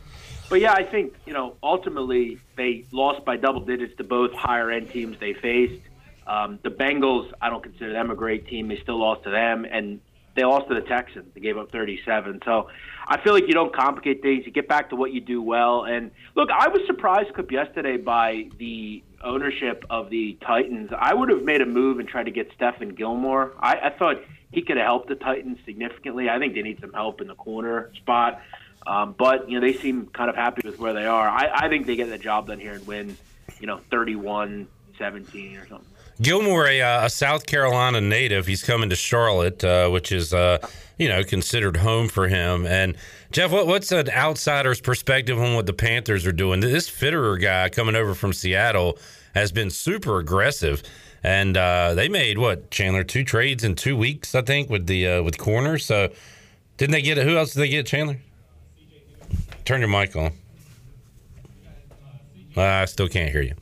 [0.48, 4.70] but yeah, I think you know ultimately they lost by double digits to both higher
[4.70, 5.82] end teams they faced.
[6.26, 8.68] Um, the Bengals, I don't consider them a great team.
[8.68, 10.00] They still lost to them, and
[10.34, 11.26] they lost to the Texans.
[11.34, 12.40] They gave up 37.
[12.44, 12.68] So
[13.06, 14.46] I feel like you don't complicate things.
[14.46, 15.84] You get back to what you do well.
[15.84, 20.90] And look, I was surprised, Clip, yesterday by the ownership of the Titans.
[20.96, 23.52] I would have made a move and tried to get Stephon Gilmore.
[23.58, 24.22] I, I thought
[24.52, 26.28] he could have helped the Titans significantly.
[26.28, 28.40] I think they need some help in the corner spot.
[28.86, 31.28] Um, but, you know, they seem kind of happy with where they are.
[31.28, 33.16] I, I think they get the job done here and win,
[33.60, 34.66] you know, 31
[35.00, 35.86] 17 or something.
[36.20, 40.58] Gilmore, a, uh, a, South Carolina native, he's coming to Charlotte, uh, which is uh,
[40.98, 42.66] you know considered home for him.
[42.66, 42.94] And
[43.32, 46.60] Jeff, what, what's an outsider's perspective on what the Panthers are doing?
[46.60, 48.98] This Fitterer guy coming over from Seattle
[49.34, 50.82] has been super aggressive,
[51.22, 55.06] and uh, they made what Chandler two trades in two weeks, I think, with the
[55.06, 55.84] uh, with corners.
[55.84, 56.10] So
[56.76, 57.26] didn't they get it?
[57.26, 57.86] Who else did they get?
[57.86, 58.18] Chandler,
[59.64, 60.32] turn your mic on.
[62.56, 63.54] I still can't hear you.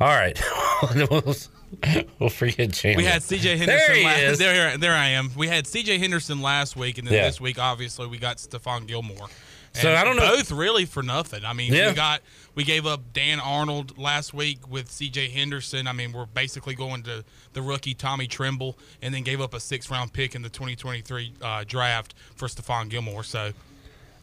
[0.00, 0.38] All right.
[2.18, 3.02] we'll forget Chandler.
[3.02, 3.56] We had C.J.
[3.56, 3.66] Henderson.
[3.86, 4.38] There he last, is.
[4.42, 5.30] There, there I am.
[5.36, 5.98] We had C.J.
[5.98, 7.26] Henderson last week, and then Yeah.
[7.26, 9.28] this week, obviously, we got Stephon Gilmore.
[9.74, 11.44] So And I don't know- Both really for nothing.
[11.44, 11.88] I mean, Yeah.
[11.90, 12.20] we got
[12.54, 15.30] we gave up Dan Arnold last week with C.J.
[15.30, 15.86] Henderson.
[15.86, 19.60] I mean, we're basically going to the rookie Tommy Tremble, and then gave up a
[19.60, 23.24] six round pick in the 2023 uh, draft for Stephon Gilmore.
[23.24, 23.52] So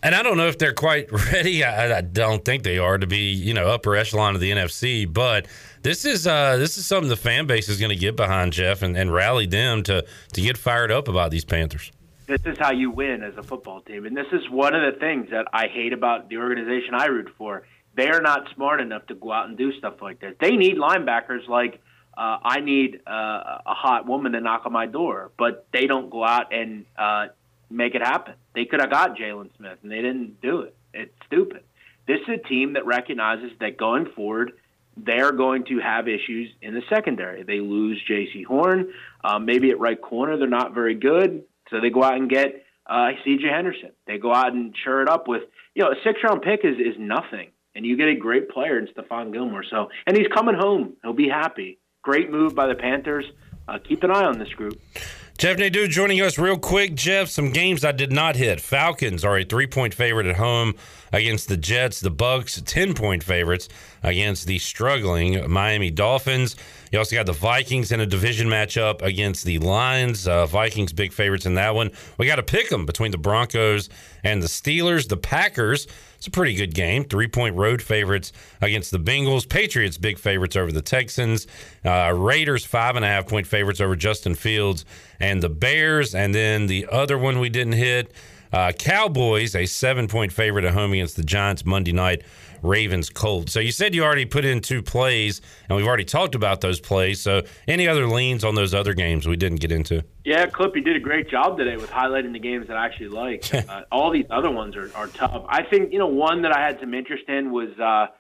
[0.02, 1.64] And I don't know if they're quite ready.
[1.64, 5.12] I, I don't think they are to be, you know, upper echelon of the NFC.
[5.12, 5.48] But
[5.82, 8.82] this is uh, this is something the fan base is going to get behind, Jeff,
[8.82, 11.92] and, and rally them to to get fired up about these Panthers.
[12.28, 14.06] this is how you win as a football team.
[14.06, 17.30] And this is one of the things that I hate about the organization I root
[17.38, 17.64] for.
[17.96, 20.36] They are not smart enough to go out and do stuff like this.
[20.40, 21.82] They need linebackers like
[22.18, 26.10] uh, I need uh, a hot woman to knock on my door, but they don't
[26.10, 27.28] go out and uh,
[27.70, 28.34] make it happen.
[28.54, 30.76] They could have got Jaylon Smith, and they didn't do it.
[30.94, 31.64] It's stupid.
[32.08, 34.54] This is a team that recognizes that going forward,
[34.98, 37.44] they're going to have issues in the secondary.
[37.44, 38.92] They lose Jaycee Horn.
[39.24, 41.44] Um, maybe at right corner, they're not very good.
[41.70, 43.48] So they go out and get uh, C.J.
[43.48, 43.92] Henderson.
[44.08, 45.44] They go out and shore it up with,
[45.76, 47.52] you know, a six round pick is, is nothing.
[47.76, 49.64] And you get a great player in Stephon Gilmore.
[49.70, 50.94] So, and he's coming home.
[51.04, 51.80] He'll be happy.
[52.02, 53.26] Great move by the Panthers.
[53.68, 54.80] Uh, keep an eye on this group.
[55.40, 56.96] Jeff Nadeau joining us real quick.
[56.96, 58.60] Jeff, some games I did not hit.
[58.60, 60.76] Falcons are a three point favorite at home
[61.14, 62.02] against the Jets.
[62.02, 63.70] The Bucs, 10 point favorites
[64.04, 66.58] against the struggling Miami Dolphins.
[66.92, 70.28] You also got the Vikings in a division matchup against the Lions.
[70.28, 71.92] Uh, Vikings big favorites in that one.
[72.18, 73.88] We got to pick them between the Broncos
[74.26, 75.08] and the Steelers.
[75.08, 75.88] The Packers,
[76.20, 77.06] it's a pretty good game.
[77.06, 79.48] Three point road favorites against the Bengals.
[79.48, 81.48] Patriots big favorites over the Texans.
[81.86, 84.84] Uh, Raiders five and a half point favorites over Justin Fields
[85.22, 86.14] and the Bears.
[86.14, 88.12] And then the other one we didn't hit.
[88.52, 92.24] Uh, Cowboys, a seven point favorite at home against the Giants Monday night.
[92.62, 93.54] Ravens Colts.
[93.54, 96.80] So you said you already put in two plays, and we've already talked about those
[96.80, 97.22] plays.
[97.22, 100.04] So any other leans on those other games we didn't get into?
[100.26, 103.10] Yeah, Clip, you did a great job today with highlighting the games that I actually
[103.10, 103.54] like.
[103.70, 105.46] uh, all these other ones are, are tough.
[105.48, 108.14] I think, you know, one that I had some interest in was, uh,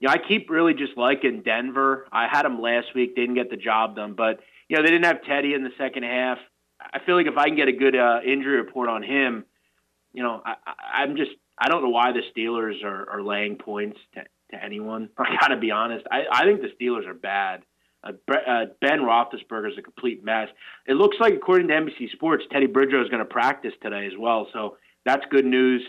[0.00, 2.06] you know, I keep really just liking Denver.
[2.12, 5.06] I had them last week, didn't get the job done, but, you know, they didn't
[5.06, 6.38] have Teddy in the second half.
[6.80, 9.44] I feel like if I can get a good uh, injury report on him,
[10.12, 13.56] you know, I, I, I'm just I don't know why the Steelers are, are laying
[13.56, 15.08] points to, to anyone.
[15.18, 16.06] I got to be honest.
[16.10, 17.62] I, I think the Steelers are bad.
[18.02, 20.48] Uh, uh, ben Roethlisberger is a complete mess.
[20.86, 24.12] It looks like, according to NBC Sports, Teddy Bridgewater is going to practice today as
[24.18, 24.46] well.
[24.52, 24.76] So
[25.06, 25.82] that's good news.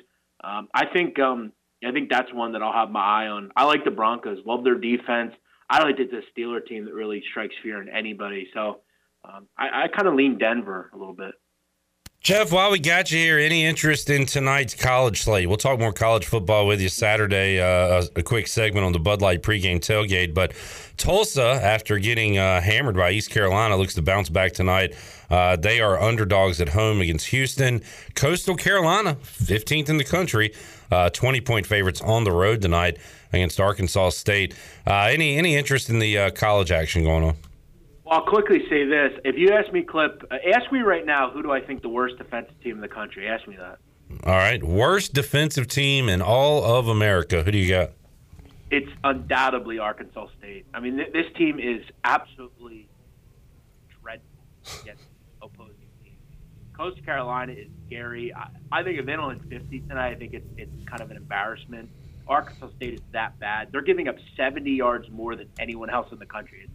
[0.44, 1.52] Um, I think um,
[1.86, 3.52] I think that's one that I'll have my eye on.
[3.56, 4.40] I like the Broncos.
[4.46, 5.34] Love their defense.
[5.70, 8.48] I don't think it's a Steeler team that really strikes fear in anybody.
[8.54, 8.82] So
[9.24, 11.34] um, I, I kind of lean Denver a little bit.
[12.26, 15.48] Jeff, while we got you here, any interest in tonight's college slate?
[15.48, 17.60] We'll talk more college football with you Saturday.
[17.60, 20.34] Uh, a, a, quick segment on the Bud Light pregame tailgate.
[20.34, 20.54] But
[20.98, 24.96] Tulsa, after getting uh, hammered by East Carolina, looks to bounce back tonight.
[25.30, 27.84] Uh, they are underdogs at home against Houston.
[28.16, 30.52] Coastal Carolina, 15th in the country,
[30.90, 32.98] uh, 20 point favorites on the road tonight
[33.34, 34.56] against Arkansas State.
[34.88, 37.36] Uh, any any interest in the uh, college action going on?
[38.06, 39.14] Well, I'll quickly say this.
[39.24, 41.90] If you ask me, Clip, uh, ask me right now, who do I think the
[41.90, 43.28] worst defensive team in the country?
[43.28, 43.80] Ask me that.
[44.24, 44.64] All right.
[44.64, 47.42] Worst defensive team in all of America.
[47.42, 47.92] Who do you got?
[48.70, 50.68] It's undoubtedly Arkansas State.
[50.74, 52.88] I mean, th- this team is absolutely
[54.02, 54.30] dreadful
[54.84, 55.04] against
[55.42, 56.20] opposing teams.
[56.78, 58.32] Coastal Carolina is scary.
[58.36, 61.10] I, I think if they don't hit 50 tonight, I think it's, it's kind of
[61.10, 61.90] an embarrassment.
[62.28, 63.72] Arkansas State is that bad.
[63.72, 66.62] They're giving up 70 yards more than anyone else in the country.
[66.64, 66.74] It's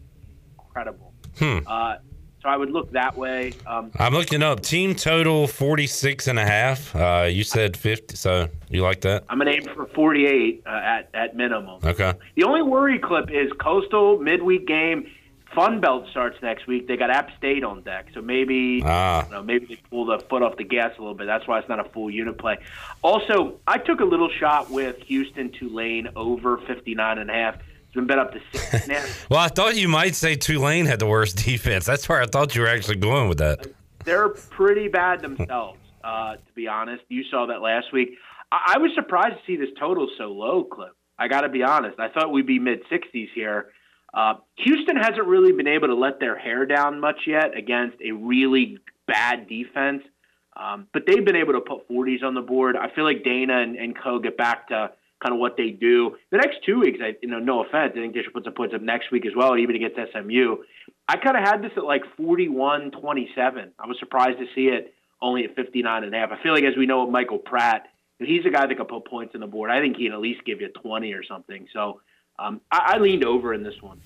[0.59, 1.13] incredible.
[1.41, 1.59] Hmm.
[1.67, 1.97] Uh,
[2.43, 3.53] so I would look that way.
[3.67, 6.95] Um, I'm looking up team total 46 and a half.
[6.97, 9.25] Uh, you said 50, so you like that?
[9.29, 11.81] I'm gonna aim for 48 uh, at at minimum.
[11.85, 12.15] Okay.
[12.37, 15.07] The only worry clip is Coastal midweek game.
[15.55, 16.87] Sun Belt starts next week.
[16.87, 19.25] They got App State on deck, so maybe Ah.
[19.27, 21.27] you know, maybe they pull the foot off the gas a little bit.
[21.27, 22.59] That's why it's not a full unit play.
[23.03, 27.57] Also, I took a little shot with Houston Tulane over 59 and a half.
[27.91, 29.05] It's been bet up to six now.
[29.29, 31.85] Well, I thought you might say Tulane had the worst defense.
[31.85, 33.67] That's where I thought you were actually going with that.
[34.05, 37.03] they're pretty bad themselves, uh, to be honest.
[37.09, 38.11] You saw that last week.
[38.53, 40.95] I, I was surprised to see this total so low, Clip.
[41.19, 41.99] I got to be honest.
[41.99, 43.71] I thought we'd be mid 60s here.
[44.15, 48.13] Uh, Houston hasn't really been able to let their hair down much yet against a
[48.13, 50.03] really bad defense,
[50.57, 52.77] um, but they've been able to put 40s on the board.
[52.77, 54.91] I feel like Dana and, and Co get back to
[55.23, 56.17] kind of what they do.
[56.31, 58.55] The next two weeks, I, you know, no offense, I think they should put some
[58.55, 60.57] points up next week as well, even against SMU.
[61.09, 63.73] I kind of had this at like 41 27.
[63.79, 66.31] I was surprised to see it only at 59 and a half.
[66.33, 67.89] I feel like, as we know with Michael Pratt,
[68.19, 69.71] he's a guy that can put points on the board.
[69.71, 71.67] I think he'd at least give you 20 or something.
[71.73, 72.01] So
[72.39, 74.01] um, I, I leaned over in this one.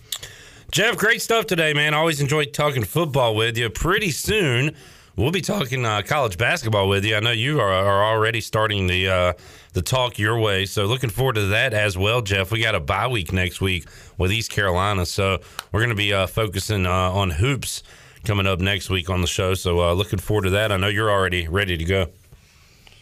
[0.70, 1.94] Jeff, great stuff today, man.
[1.94, 3.70] Always enjoyed talking football with you.
[3.70, 4.74] Pretty soon,
[5.16, 7.16] we'll be talking uh, college basketball with you.
[7.16, 9.32] I know you are, are already starting the uh,
[9.72, 12.50] the talk your way, so looking forward to that as well, Jeff.
[12.52, 13.86] We got a bye week next week
[14.18, 15.40] with East Carolina, so
[15.72, 17.82] we're going to be uh, focusing uh, on hoops
[18.24, 19.54] coming up next week on the show.
[19.54, 20.72] So uh, looking forward to that.
[20.72, 22.06] I know you're already ready to go.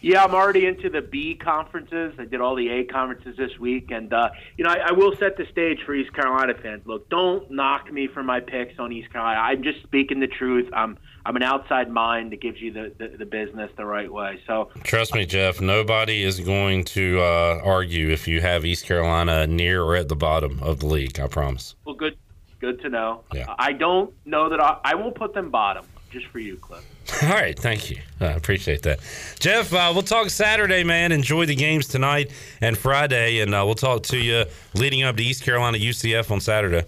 [0.03, 2.15] Yeah, I'm already into the B conferences.
[2.19, 5.15] I did all the A conferences this week, and uh, you know I, I will
[5.17, 6.83] set the stage for East Carolina fans.
[6.85, 9.39] Look, don't knock me for my picks on East Carolina.
[9.39, 10.69] I'm just speaking the truth.
[10.73, 14.41] I'm I'm an outside mind that gives you the, the, the business the right way.
[14.47, 15.61] So Trust me, Jeff.
[15.61, 20.17] Nobody is going to uh, argue if you have East Carolina near or at the
[20.17, 21.21] bottom of the league.
[21.21, 21.77] I promise.
[21.85, 22.17] well, good
[22.61, 23.23] good to know.
[23.33, 23.55] Yeah.
[23.57, 26.85] I don't know that I, I won't put them bottom just for you, Cliff.
[27.23, 27.97] All right, thank you.
[28.21, 29.01] I appreciate that,
[29.41, 29.73] Jeff.
[29.73, 31.11] Uh, we'll talk Saturday, man.
[31.11, 32.31] Enjoy the games tonight
[32.61, 34.45] and Friday, and uh, we'll talk to you
[34.75, 36.87] leading up to East Carolina UCF on Saturday.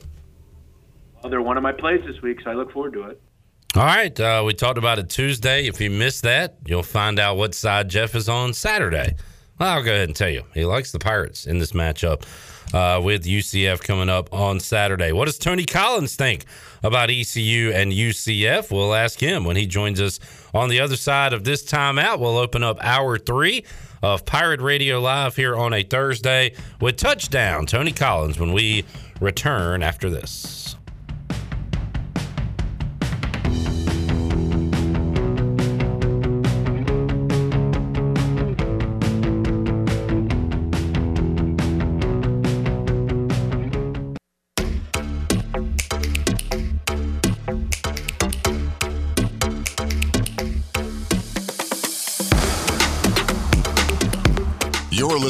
[1.23, 3.21] Well, they're one of my plays this week, so I look forward to it.
[3.75, 5.67] All right, uh, we talked about it Tuesday.
[5.67, 9.17] If you missed that, you'll find out what side Jeff is on Saturday.
[9.59, 10.45] Well, I'll go ahead and tell you.
[10.53, 12.25] He likes the Pirates in this matchup
[12.73, 15.13] uh, with UCF coming up on Saturday.
[15.13, 16.45] What does Tony Collins think
[16.83, 18.71] about ECU and UCF?
[18.71, 20.21] We'll ask him when he joins us
[20.55, 22.19] on the other side of this timeout.
[22.19, 23.65] We'll open up hour three
[24.03, 28.85] of Pirate Radio Live here on a Thursday with touchdown Tony Collins when we
[29.21, 30.64] return after this.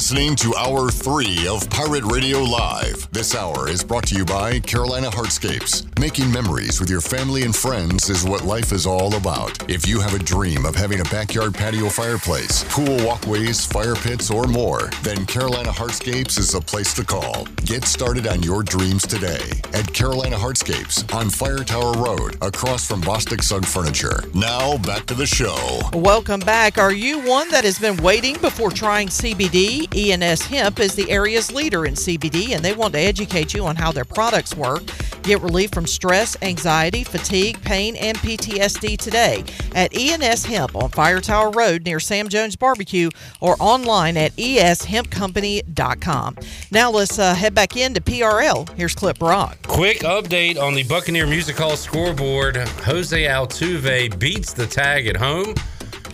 [0.04, 3.10] Listening to Hour 3 of Pirate Radio Live.
[3.10, 5.86] This hour is brought to you by Carolina Hardscapes.
[5.98, 9.70] Making memories with your family and friends is what life is all about.
[9.70, 14.30] If you have a dream of having a backyard patio fireplace, pool walkways, fire pits,
[14.30, 17.46] or more, then Carolina Hardscapes is the place to call.
[17.64, 19.40] Get started on your dreams today
[19.72, 24.22] at Carolina Hardscapes on Fire Tower Road, across from Bostic Sugg Furniture.
[24.34, 25.80] Now, back to the show.
[25.94, 26.76] Welcome back.
[26.76, 29.93] Are you one that has been waiting before trying CBD?
[29.94, 33.76] ENS Hemp is the area's leader in CBD, and they want to educate you on
[33.76, 34.82] how their products work.
[35.22, 39.42] Get relief from stress, anxiety, fatigue, pain, and PTSD today
[39.74, 43.08] at ENS Hemp on Fire Tower Road near Sam Jones Barbecue
[43.40, 46.36] or online at eshempcompany.com.
[46.70, 48.68] Now let's uh, head back into PRL.
[48.76, 49.56] Here's Clip Brock.
[49.66, 52.56] Quick update on the Buccaneer Music Hall scoreboard.
[52.56, 55.54] Jose Altuve beats the tag at home,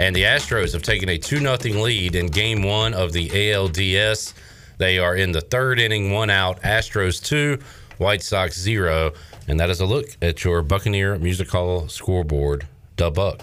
[0.00, 4.32] and the Astros have taken a 2 0 lead in game one of the ALDS.
[4.78, 6.62] They are in the third inning, one out.
[6.62, 7.58] Astros 2,
[7.98, 9.12] White Sox 0.
[9.46, 12.66] And that is a look at your Buccaneer Music Hall scoreboard.
[12.96, 13.42] Da Buck.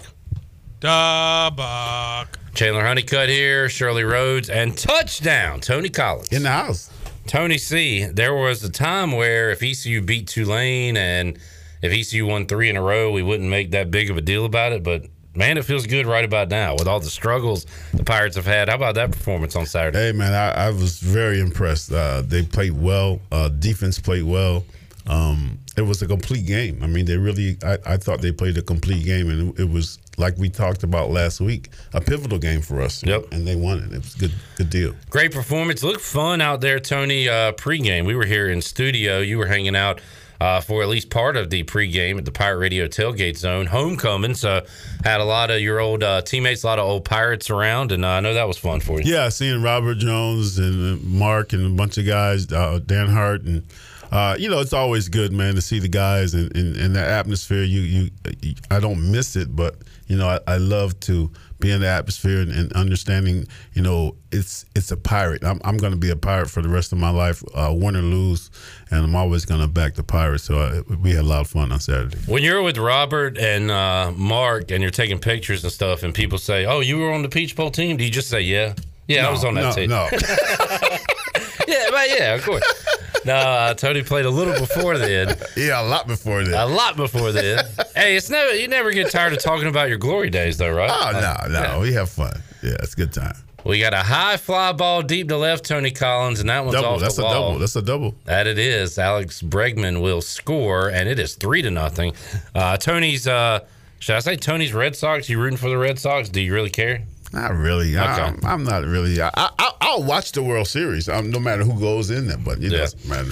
[0.80, 2.36] Da Buck.
[2.54, 6.32] Chandler Honeycutt here, Shirley Rhodes, and touchdown, Tony Collins.
[6.32, 6.90] In the house.
[7.28, 11.38] Tony C, there was a time where if ECU beat Tulane and
[11.82, 14.44] if ECU won three in a row, we wouldn't make that big of a deal
[14.44, 14.82] about it.
[14.82, 15.06] But
[15.38, 18.68] man, it feels good right about now with all the struggles the Pirates have had.
[18.68, 19.98] How about that performance on Saturday?
[19.98, 21.92] Hey, man, I, I was very impressed.
[21.92, 23.20] Uh, they played well.
[23.30, 24.64] Uh, defense played well.
[25.06, 26.80] Um, it was a complete game.
[26.82, 27.56] I mean, they really.
[27.64, 30.82] I, I thought they played a complete game, and it, it was like we talked
[30.82, 33.04] about last week, a pivotal game for us.
[33.04, 33.32] Yep.
[33.32, 33.92] And they won it.
[33.92, 34.94] It was a good, good deal.
[35.08, 35.82] Great performance.
[35.82, 37.28] Looked fun out there, Tony.
[37.28, 39.20] Uh, pregame, we were here in studio.
[39.20, 40.00] You were hanging out
[40.40, 43.66] uh, for at least part of the pregame at the Pirate Radio tailgate zone.
[43.66, 44.64] Homecoming, so
[45.04, 48.04] had a lot of your old uh, teammates, a lot of old Pirates around, and
[48.04, 49.12] uh, I know that was fun for you.
[49.12, 53.42] Yeah, seeing Robert Jones and uh, Mark and a bunch of guys, uh, Dan Hart,
[53.42, 53.64] and
[54.10, 57.08] uh, you know, it's always good, man, to see the guys and in, in that
[57.08, 57.62] atmosphere.
[57.62, 61.30] You, you, I don't miss it, but you know, I, I love to
[61.60, 63.46] be in the atmosphere and, and, understanding.
[63.74, 65.44] You know, it's it's a pirate.
[65.44, 67.96] I'm, I'm going to be a pirate for the rest of my life, uh, win
[67.96, 68.50] or lose,
[68.90, 70.44] and I'm always going to back the pirates.
[70.44, 72.18] So uh, we had a lot of fun on Saturday.
[72.26, 76.38] When you're with Robert and uh, Mark and you're taking pictures and stuff, and people
[76.38, 78.74] say, "Oh, you were on the Peach Bowl team," do you just say, "Yeah"?
[79.08, 79.88] Yeah, No, I was on that no, team.
[79.88, 80.08] no.
[81.66, 82.86] yeah, but yeah, of course.
[83.24, 85.36] No, uh, Tony played a little before then.
[85.56, 86.54] Yeah, a lot before then.
[86.54, 87.64] A lot before then.
[87.94, 90.90] hey, it's never you never get tired of talking about your glory days, though, right?
[90.92, 91.80] Oh no, no, Yeah.
[91.80, 92.40] we have fun.
[92.62, 93.34] Yeah, it's a good time.
[93.64, 96.88] We got a high fly ball deep to left, Tony Collins, and that one's Double.
[96.90, 97.32] off That's the a wall.
[97.48, 97.58] double.
[97.58, 98.14] That's a double.
[98.24, 98.98] That it is.
[98.98, 102.12] Alex Bregman will score, and it is three to nothing.
[102.54, 103.26] Uh, Tony's.
[103.26, 103.60] Uh,
[103.98, 105.28] should I say Tony's Red Sox?
[105.28, 106.28] You rooting for the Red Sox?
[106.28, 107.02] Do you really care?
[107.32, 107.96] Not really.
[107.96, 108.04] Okay.
[108.04, 109.20] I'm, I'm not really.
[109.20, 112.38] I, I, I'll watch the World Series, um, no matter who goes in there.
[112.38, 112.78] But it Yeah.
[112.78, 113.30] doesn't matter.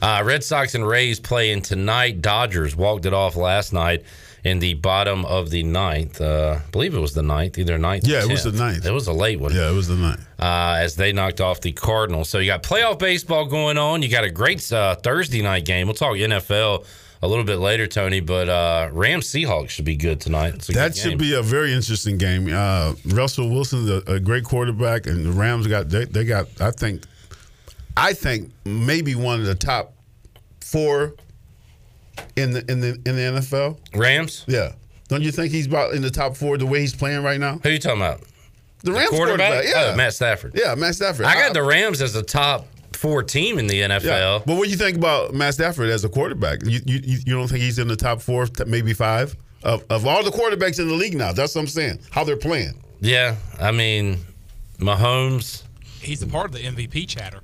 [0.00, 2.22] Uh, Red Sox and Rays playing tonight.
[2.22, 4.02] Dodgers walked it off last night
[4.44, 6.20] in the bottom of the ninth.
[6.20, 8.06] Uh, I believe it was the ninth, either ninth.
[8.08, 8.84] Yeah, it was the ninth.
[8.84, 9.54] It was a late one.
[9.54, 10.20] Yeah, it was the ninth.
[10.40, 12.28] uh, as they knocked off the Cardinals.
[12.28, 14.02] So you got playoff baseball going on.
[14.02, 15.86] You got a great uh, Thursday night game.
[15.86, 16.84] We'll talk NFL
[17.22, 18.20] a little bit later, Tony.
[18.20, 20.58] But uh, Rams Seahawks should be good tonight.
[20.62, 22.52] That good should be a very interesting game.
[22.52, 26.48] Uh, Russell Wilson's a, a great quarterback, and the Rams got they, they got.
[26.60, 27.02] I think,
[27.96, 29.94] I think maybe one of the top
[30.60, 31.14] four
[32.36, 33.78] in the in the in the NFL.
[33.94, 34.44] Rams.
[34.46, 34.72] Yeah,
[35.08, 37.58] don't you think he's about in the top four the way he's playing right now?
[37.62, 38.20] Who you talking about?
[38.84, 39.64] The Rams quarterback.
[39.64, 40.54] Yeah, Oh, Matt Stafford.
[40.56, 41.26] Yeah, Matt Stafford.
[41.26, 42.66] I got the Rams as the top
[43.02, 44.04] four team in the NFL.
[44.04, 44.40] Yeah.
[44.46, 46.64] But what do you think about Matt Stafford as a quarterback?
[46.64, 50.06] You, you you you don't think he's in the top four, maybe five of, of
[50.06, 51.32] all the quarterbacks in the league now?
[51.32, 51.98] That's what I'm saying.
[52.12, 52.80] How they're playing.
[53.00, 54.18] Yeah, I mean,
[54.78, 55.64] Mahomes.
[56.00, 57.40] He's a part of the MVP chatter.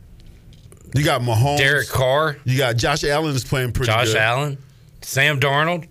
[0.94, 2.36] You got Mahomes, Derek Carr.
[2.44, 3.98] You got Josh Allen is playing pretty good.
[3.98, 4.16] Josh good.
[4.16, 4.58] Allen,
[5.02, 5.88] Sam Darnold.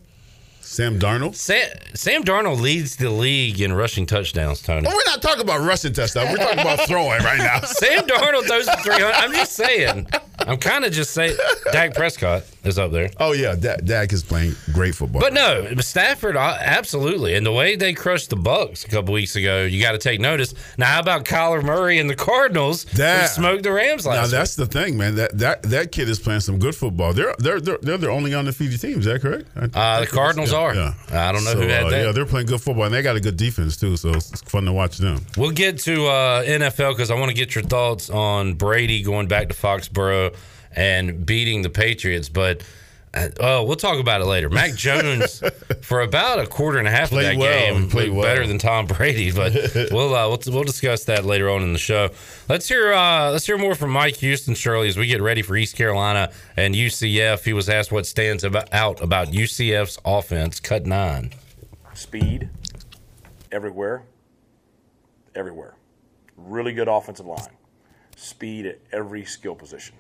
[0.68, 1.36] Sam Darnold.
[1.36, 4.86] Sam, Sam Darnold leads the league in rushing touchdowns, Tony.
[4.86, 6.30] Well, we're not talking about rushing touchdowns.
[6.30, 7.62] We're talking about throwing right now.
[7.66, 9.06] Sam Darnold throws for 300.
[9.14, 10.08] I'm just saying.
[10.40, 11.36] I'm kind of just saying.
[11.72, 13.10] Dak Prescott is up there.
[13.20, 15.20] Oh yeah, Dak, Dak is playing great football.
[15.22, 17.34] But no, Stafford, uh, absolutely.
[17.36, 20.20] And the way they crushed the Bucs a couple weeks ago, you got to take
[20.20, 20.54] notice.
[20.78, 24.32] Now, how about Kyler Murray and the Cardinals who That- smoked the Rams last.
[24.32, 25.16] now that's the thing, man.
[25.16, 27.14] That that that kid is playing some good football.
[27.14, 29.00] They're they're they're, they're the only undefeated team.
[29.00, 29.48] Is that correct?
[29.56, 30.76] I- Uh, the Cardinals are.
[30.76, 30.94] Yeah.
[31.12, 32.06] I don't know So, who had uh, that.
[32.08, 33.96] Yeah, they're playing good football, and they got a good defense too.
[33.96, 35.26] So it's fun to watch them.
[35.38, 39.28] We'll get to uh, NFL because I want to get your thoughts on Brady going
[39.28, 40.36] back to Foxborough
[40.76, 42.30] and beating the Patriots.
[42.30, 42.64] But
[43.40, 44.50] oh, we'll talk about it later.
[44.50, 45.42] Mac Jones,
[45.82, 48.24] for about a quarter and a half Played of that well, game, played well.
[48.24, 49.32] better than Tom Brady.
[49.38, 49.54] But
[49.92, 52.10] we'll, uh, we'll we'll discuss that later on in the show.
[52.50, 55.56] Let's hear uh, let's hear more from Mike Houston, Shirley, as we get ready for
[55.56, 57.44] East Carolina and UCF.
[57.44, 60.60] He was asked what stands about, out about UCF's offense.
[60.60, 61.34] Cut nine.
[61.94, 62.50] Speed,
[63.52, 64.04] everywhere,
[65.36, 65.76] everywhere.
[66.36, 67.58] Really good offensive line.
[68.16, 69.96] Speed at every skill position.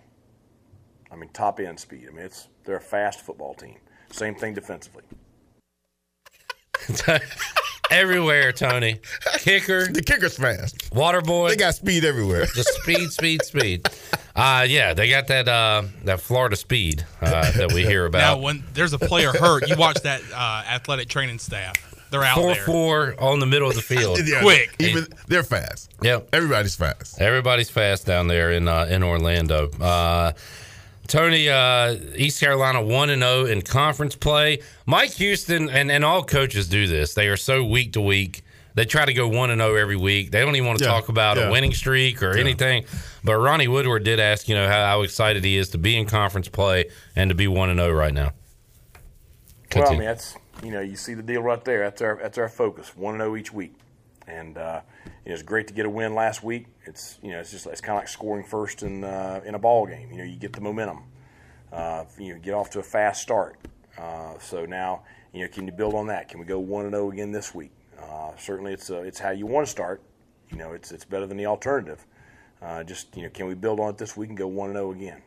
[1.11, 2.07] I mean, top end speed.
[2.07, 3.77] I mean, it's they're a fast football team.
[4.11, 5.03] Same thing defensively.
[7.91, 8.99] everywhere, Tony.
[9.37, 9.87] Kicker.
[9.87, 10.93] The kicker's fast.
[10.93, 11.49] Water boy.
[11.49, 12.45] They got speed everywhere.
[12.45, 13.87] Just speed, speed, speed.
[14.35, 18.19] Uh yeah, they got that uh that Florida speed uh, that we hear about.
[18.19, 21.75] Now, when there's a player hurt, you watch that uh, athletic training staff.
[22.11, 22.63] They're out four there.
[22.63, 24.19] four on the middle of the field.
[24.25, 24.75] Yeah, Quick.
[24.79, 25.91] Even they're fast.
[26.01, 26.29] Yep.
[26.33, 27.19] Everybody's fast.
[27.19, 29.69] Everybody's fast down there in uh, in Orlando.
[31.07, 34.59] Tony, uh, East Carolina one and zero in conference play.
[34.85, 37.13] Mike Houston and, and all coaches do this.
[37.13, 38.43] They are so week to week.
[38.75, 40.31] They try to go one and zero every week.
[40.31, 41.47] They don't even want to Yeah, talk about yeah.
[41.47, 42.85] a winning streak or anything.
[43.23, 46.05] But Ronnie Woodward did ask, you know, how, how excited he is to be in
[46.05, 46.85] conference play
[47.15, 48.33] and to be one and zero right now.
[49.75, 51.79] Well, I mean, that's you know, you see the deal right there.
[51.83, 52.95] That's our that's our focus.
[52.95, 53.73] One and zero each week,
[54.27, 54.81] and uh,
[55.25, 56.67] you it's great to get a win last week.
[56.85, 59.59] It's you know, it's just it's kind of like scoring first in uh, in a
[59.59, 60.11] ball game.
[60.11, 61.03] You know, you get the momentum.
[61.71, 63.57] Uh, you know, get off to a fast start.
[63.97, 66.29] Uh, so now, you know, can you build on that?
[66.29, 67.71] Can we go one and zero again this week?
[68.01, 70.01] Uh, certainly, it's uh, it's how you want to start.
[70.49, 72.05] You know, it's it's better than the alternative.
[72.85, 74.91] Just you know, can we build on it this week and go one and zero
[74.91, 75.21] again?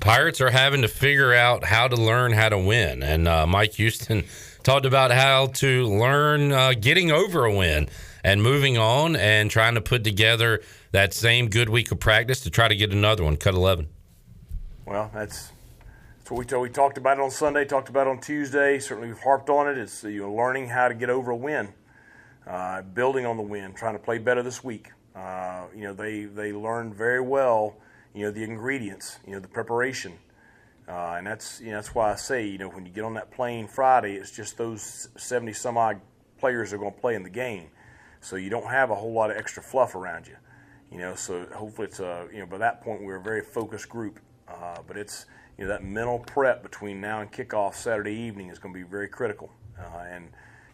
[0.00, 3.02] Pirates are having to figure out how to learn how to win.
[3.02, 4.24] And Mike Houston
[4.62, 7.88] talked about how to learn uh, getting over a win
[8.24, 10.62] and moving on and trying to put together
[10.92, 13.36] that same good week of practice to try to get another one.
[13.36, 13.88] Cut 11.
[14.86, 15.50] Well, that's
[16.18, 16.62] that's what we talked.
[16.62, 17.64] We talked about it on Sunday.
[17.64, 18.78] Talked about it on Tuesday.
[18.78, 19.78] Certainly, we've harped on it.
[19.78, 21.68] It's you know learning how to get over a win,
[22.46, 24.90] uh, building on the win, trying to play better this week.
[25.14, 27.76] Uh, you know, they they learned very well.
[28.14, 29.18] You know, the ingredients.
[29.26, 30.12] You know, the preparation,
[30.88, 33.14] uh, and that's you know that's why I say you know when you get on
[33.14, 36.00] that plane Friday, it's just those seventy some odd
[36.38, 37.68] players are going to play in the game,
[38.20, 40.36] so you don't have a whole lot of extra fluff around you.
[40.90, 43.88] You know, so hopefully it's a you know by that point we're a very focused
[43.88, 44.18] group.
[44.48, 45.26] Uh, but it's
[45.56, 48.86] you know that mental prep between now and kickoff Saturday evening is going to be
[48.86, 49.52] very critical.
[49.78, 50.30] Uh, and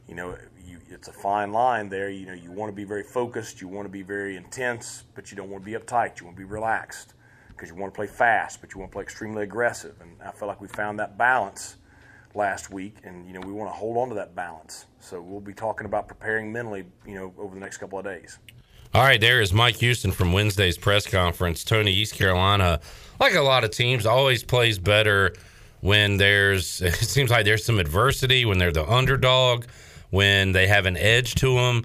[0.09, 0.37] you know
[0.67, 2.09] you, it's a fine line there.
[2.09, 5.31] You know you want to be very focused, you want to be very intense, but
[5.31, 6.19] you don't want to be uptight.
[6.19, 7.13] You want to be relaxed
[7.59, 9.95] because you want to play fast, but you want to play extremely aggressive.
[10.01, 11.77] And I feel like we found that balance
[12.35, 14.87] last week, and you know we want to hold on to that balance.
[15.01, 18.39] So we'll be talking about preparing mentally, you know, over the next couple of days.
[18.95, 21.63] All right, there is Mike Houston from Wednesday's press conference.
[21.63, 22.81] Tony, East Carolina,
[23.21, 25.35] like a lot of teams, always plays better
[25.81, 29.67] when there's, it seems like there's some adversity, when they're the underdog,
[30.11, 31.85] when they have an edge to them.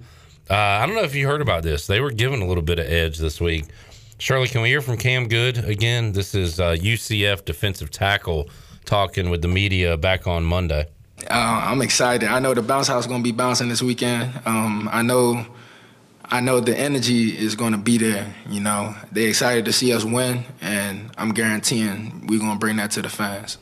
[0.49, 1.87] Uh, I don't know if you heard about this.
[1.87, 3.65] They were given a little bit of edge this week.
[4.23, 6.13] Shirley, can we hear from Cam Goode again?
[6.13, 8.49] This is uh, UCF defensive tackle
[8.85, 10.87] talking with the media back on Monday.
[11.29, 11.33] Uh,
[11.65, 12.29] I'm excited.
[12.29, 14.31] I know the bounce house is gonna be bouncing this weekend.
[14.45, 15.45] Um, I know,
[16.23, 18.33] I know the energy is gonna be there.
[18.47, 22.91] You know, they excited to see us win, and I'm guaranteeing we're gonna bring that
[22.91, 23.57] to the fans.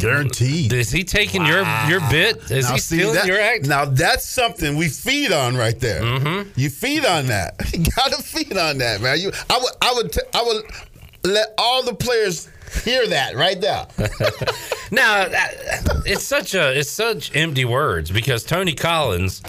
[0.00, 0.72] Guaranteed.
[0.72, 2.50] Is he taking your your bit?
[2.50, 3.66] Is Now, he see, stealing that- your act?
[3.66, 6.02] Now that's something we feed on right there.
[6.02, 6.50] Mm-hmm.
[6.56, 7.54] You feed on that.
[7.72, 9.18] You gotta feed on that, man.
[9.20, 10.64] You, I would, I would, t- I would
[11.24, 12.48] let all the players
[12.84, 13.86] hear that right there.
[14.92, 15.26] Now
[16.04, 19.40] it's such a it's such empty words because Tony Collins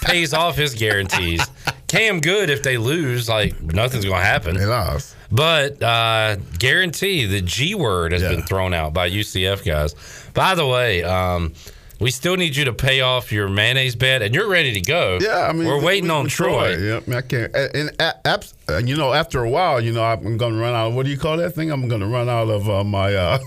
[0.00, 1.42] pays off his guarantees.
[1.86, 4.56] Cam Goode, if they lose, like nothing's gonna happen.
[4.56, 5.16] They lost.
[5.32, 9.94] But uh, guarantee the G word has been thrown out by UCF guys.
[10.34, 11.52] By the way, um,
[12.00, 15.18] we still need you to pay off your mayonnaise bet, and you're ready to go.
[15.20, 16.76] Yeah, I mean, we're waiting we- on we- Troy.
[16.76, 17.54] Yeah, I, mean, I can't.
[17.54, 20.58] And, and a- abs- uh, you know, after a while, you know, I'm going to
[20.58, 20.88] run out.
[20.88, 21.70] Of, what do you call that thing?
[21.70, 23.38] I'm going to run out of uh, my uh,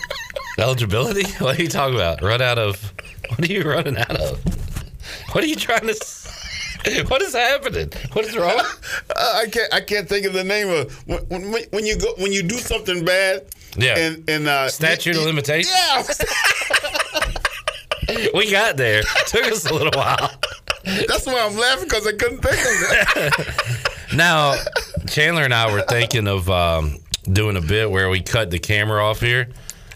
[0.58, 1.24] eligibility.
[1.44, 2.22] What are you talking about?
[2.22, 2.92] Run out of?
[3.28, 4.40] What are you running out of?
[5.32, 5.94] What are you trying to?
[7.08, 7.90] What is happening?
[8.12, 8.60] What is wrong?
[9.18, 9.74] Uh, I can't.
[9.74, 12.56] I can't think of the name of when, when, when you go when you do
[12.56, 13.46] something bad.
[13.76, 13.96] Yeah.
[13.98, 15.72] And and uh, Statute of limitations.
[15.74, 16.02] Yeah.
[18.34, 19.02] we got there.
[19.26, 20.30] Took us a little while.
[20.84, 24.06] That's why I'm laughing because I couldn't think of that.
[24.14, 24.54] Now,
[25.08, 26.98] Chandler and I were thinking of um,
[27.32, 29.48] doing a bit where we cut the camera off here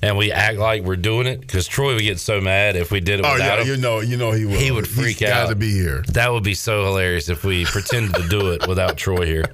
[0.03, 3.01] and we act like we're doing it because Troy would get so mad if we
[3.01, 3.69] did it oh without yeah, him.
[3.69, 4.59] you know, you know he will.
[4.59, 5.49] He would He's freak got out.
[5.51, 6.03] to be here.
[6.09, 9.45] That would be so hilarious if we pretended to do it without Troy here.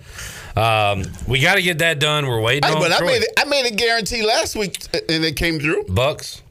[0.56, 2.26] Um, we got to get that done.
[2.26, 3.06] We're waiting Hey, on but I Troy.
[3.08, 5.84] made it, I made a guarantee last week uh, and it came through.
[5.84, 6.42] Bucks.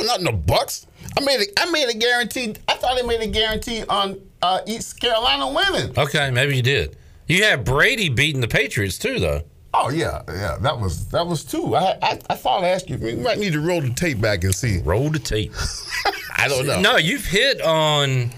[0.00, 0.86] No, not no bucks.
[1.16, 2.54] I made a, I made a guarantee.
[2.66, 5.96] I thought I made a guarantee on uh, East Carolina winning.
[5.98, 6.96] Okay, maybe you did.
[7.28, 9.42] You had Brady beating the Patriots too, though.
[9.76, 10.56] Oh yeah, yeah.
[10.60, 11.74] That was that was two.
[11.74, 12.96] I I, I thought I asked you.
[12.96, 14.78] We might need to roll the tape back and see.
[14.78, 15.52] Roll the tape.
[16.36, 16.80] I don't know.
[16.80, 18.30] No, you've hit on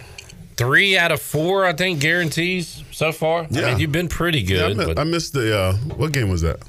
[0.56, 3.42] three out of four, I think, guarantees so far.
[3.42, 3.66] I Yeah.
[3.70, 4.86] mean, you've been pretty Yeah, I, good.
[4.86, 6.60] but I missed the uh, what game was that?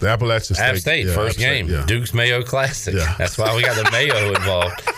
[0.00, 0.64] The Appalachian State.
[0.64, 1.84] App State, Yeah, first App State, game, yeah.
[1.86, 2.94] Duke's Mayo Classic.
[3.18, 4.82] That's why we got the Mayo involved.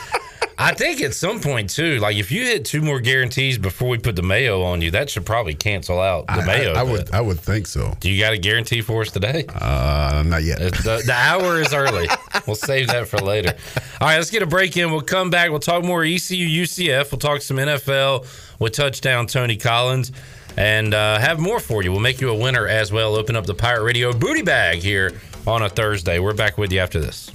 [0.58, 3.98] I think at some point too, like if you hit two more guarantees before we
[3.98, 6.72] put the Mayo on you, that should probably cancel out the I- Mayo.
[6.72, 7.94] I, I would I would think so.
[8.00, 9.46] Do you got a guarantee for us today?
[9.48, 10.58] Uh, not yet.
[10.58, 12.08] The, the hour is early.
[12.46, 13.54] we'll save that for later.
[14.00, 14.90] All right, let's get a break in.
[14.90, 15.50] We'll come back.
[15.50, 17.10] We'll talk more ECU, UCF.
[17.12, 18.26] We'll talk some NFL
[18.58, 20.12] with touchdown Tony Collins
[20.56, 21.90] and uh, have more for you.
[21.90, 23.16] We'll make you a winner as well.
[23.16, 25.12] Open up the Pirate Radio booty bag here
[25.46, 26.18] on a Thursday.
[26.18, 27.30] We're back with you after this.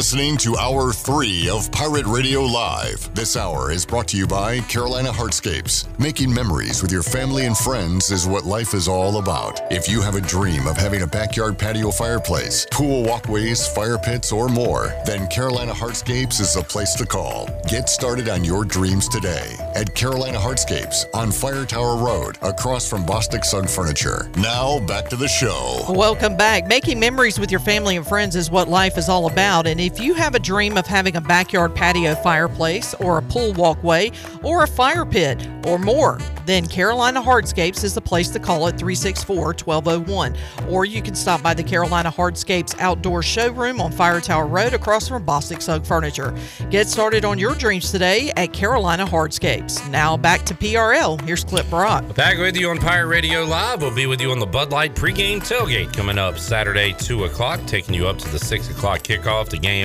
[0.00, 3.14] Listening to Hour 3 of Pirate Radio Live.
[3.14, 5.86] This hour is brought to you by Carolina Hardscapes.
[5.98, 9.60] Making memories with your family and friends is what life is all about.
[9.70, 14.32] If you have a dream of having a backyard patio fireplace, pool walkways, fire pits,
[14.32, 17.50] or more, then Carolina Hardscapes is the place to call.
[17.68, 23.04] Get started on your dreams today at Carolina Hardscapes on Fire Tower Road, across from
[23.04, 24.30] Bostic Sugg Furniture.
[24.38, 25.84] Now, back to the show.
[25.90, 26.66] Welcome back.
[26.66, 29.66] Making memories with your family and friends is what life is all about.
[29.66, 33.54] And if you have a dream of having a backyard patio fireplace or a pool
[33.54, 34.12] walkway
[34.42, 38.78] or a fire pit or more, then Carolina Hardscapes is the place to call at
[38.78, 40.36] 364 1201.
[40.68, 45.08] Or you can stop by the Carolina Hardscapes outdoor showroom on Fire Tower Road across
[45.08, 46.34] from Bostic Sugg Furniture.
[46.70, 49.88] Get started on your dreams today at Carolina Hardscapes.
[49.90, 51.20] Now back to PRL.
[51.22, 52.14] Here's Clip Brock.
[52.14, 53.80] Back with you on Pirate Radio Live.
[53.80, 57.64] We'll be with you on the Bud Light pregame tailgate coming up Saturday, 2 o'clock,
[57.66, 59.48] taking you up to the 6 o'clock kickoff.
[59.48, 59.79] The game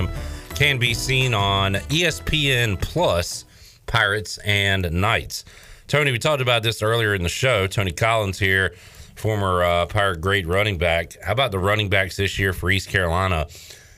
[0.55, 3.45] can be seen on ESPN Plus,
[3.85, 5.45] Pirates and Knights.
[5.87, 7.67] Tony, we talked about this earlier in the show.
[7.67, 8.73] Tony Collins here,
[9.15, 11.15] former uh, Pirate great running back.
[11.21, 13.47] How about the running backs this year for East Carolina?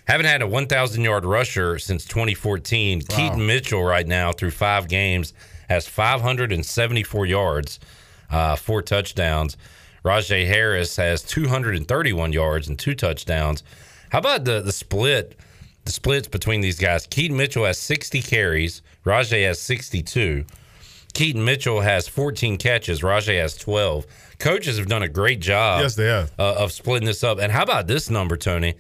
[0.06, 3.02] Haven't had a 1,000 yard rusher since 2014.
[3.02, 5.34] Keaton Mitchell, right now, through five games,
[5.70, 7.80] has 574 yards,
[8.32, 9.58] uh, four touchdowns.
[10.04, 13.64] Rahjai Harris has 231 yards and two touchdowns.
[14.10, 15.38] How about the the split?
[15.88, 17.08] The splits between these guys.
[17.08, 18.82] Keaton Mitchell has 60 carries.
[19.06, 20.44] Rahjai has 62.
[21.14, 23.00] Keaton Mitchell has 14 catches.
[23.00, 24.06] Rahjai has 12.
[24.38, 25.80] Coaches have done a great job.
[25.80, 26.34] Yes, they have.
[26.38, 27.40] Uh, of splitting this up.
[27.40, 28.76] And how about this number, Tony?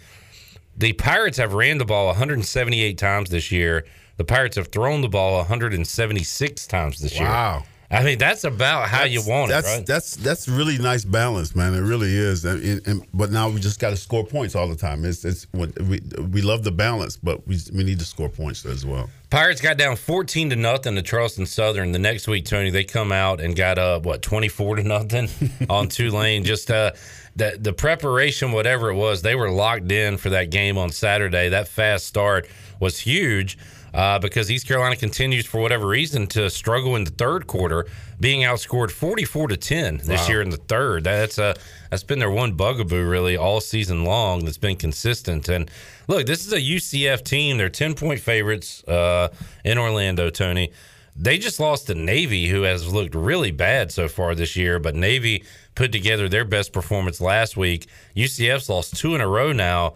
[0.76, 3.86] The Pirates have ran the ball 178 times this year.
[4.18, 7.30] The Pirates have thrown the ball 176 times this year.
[7.30, 7.64] Wow.
[7.89, 9.85] I mean, that's about how you want that's, it, right?
[9.85, 11.73] That's that's really nice balance, man.
[11.73, 12.43] It really is.
[12.43, 15.05] And, and- and- but now we just got to score points all the time.
[15.05, 18.85] It's it's we we love the balance, but we we need to score points as
[18.85, 19.09] well.
[19.30, 21.91] Pirates got down 14 to nothing to Charleston Southern.
[21.91, 25.30] The next week, Tony, they come out and got up what 24 to nothing
[25.69, 26.43] on Tulane.
[26.43, 26.91] Just uh,
[27.38, 31.49] the the preparation, whatever it was, they were locked in for that game on Saturday.
[31.49, 32.49] That fast start
[32.81, 33.57] was huge.
[33.98, 37.88] Uh, because East Carolina continues, for whatever reason, to struggle in the third quarter,
[38.19, 40.28] being outscored 44 to 10 this Wow.
[40.28, 41.03] year in the third.
[41.03, 41.56] That's a
[41.90, 44.45] that's been their one bugaboo really all season long.
[44.45, 45.49] That's been consistent.
[45.49, 45.72] And
[46.07, 47.57] look, this is a UCF team.
[47.57, 49.30] They're 10 point favorites uh,
[49.65, 50.30] in Orlando.
[50.30, 50.72] Tony,
[51.15, 54.78] they just lost to Navy, who has looked really bad so far this year.
[54.78, 55.44] But Navy
[55.74, 57.88] put together their best performance last week.
[58.15, 59.95] UCF's lost two in a row now.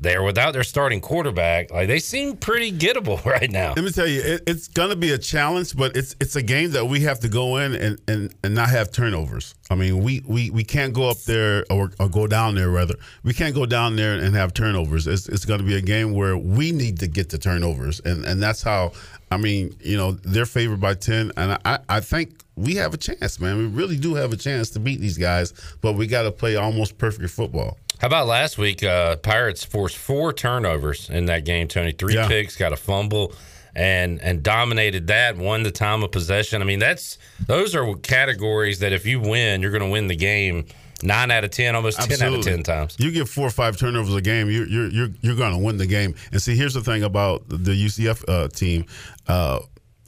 [0.00, 1.70] They're without their starting quarterback.
[1.70, 3.74] Like they seem pretty gettable right now.
[3.76, 6.42] Let me tell you, it, it's going to be a challenge, but it's it's a
[6.42, 9.54] game that we have to go in and, and, and not have turnovers.
[9.68, 12.94] I mean, we, we, we can't go up there or, or go down there rather.
[13.22, 15.06] We can't go down there and have turnovers.
[15.06, 18.24] It's, it's going to be a game where we need to get the turnovers, and
[18.24, 18.92] and that's how.
[19.32, 22.96] I mean, you know, they're favored by ten, and I I think we have a
[22.96, 23.58] chance, man.
[23.58, 26.56] We really do have a chance to beat these guys, but we got to play
[26.56, 27.78] almost perfect football.
[28.00, 28.82] How about last week?
[28.82, 31.68] Uh, Pirates forced four turnovers in that game.
[31.68, 32.28] Tony, three Yeah.
[32.28, 33.34] picks, got a fumble,
[33.74, 35.36] and and dominated that.
[35.36, 36.62] Won the time of possession.
[36.62, 40.16] I mean, that's those are categories that if you win, you're going to win the
[40.16, 40.64] game.
[41.02, 42.96] Nine out of ten, almost ten out of ten times.
[42.98, 45.76] You get four or five turnovers a game, you're you're you're, you're going to win
[45.78, 46.14] the game.
[46.32, 48.84] And see, here's the thing about the UCF uh, team.
[49.26, 49.60] Uh,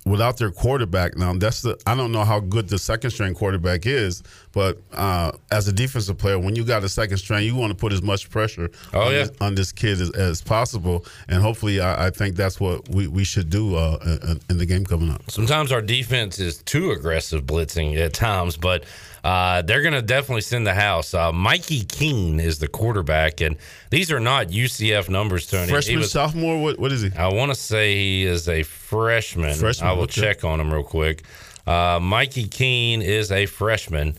[0.05, 3.87] without their quarterback now, that's the I don't know how good the second string quarterback
[3.87, 4.23] is,
[4.53, 7.77] but uh, as a defensive player, when you got a second string, you want to
[7.77, 9.19] put as much pressure Oh, on, yeah.
[9.25, 13.07] this, on this kid as, as possible, and hopefully, I, I think that's what we,
[13.07, 15.31] we should do uh, in, in the game coming up.
[15.31, 18.85] Sometimes our defense is too aggressive blitzing at times, but
[19.25, 21.15] uh, they're going to definitely send the house.
[21.15, 23.57] Uh, Mikey Keene is the quarterback, and
[23.91, 25.71] these are not UCF numbers, Tony.
[25.71, 27.11] Freshman, was- sophomore, what what is he?
[27.17, 29.55] I want to say he is a freshman.
[29.55, 30.21] Freshman, I will okay.
[30.21, 31.23] check on him real quick.
[31.67, 34.17] Uh, Mikey Keene is a freshman,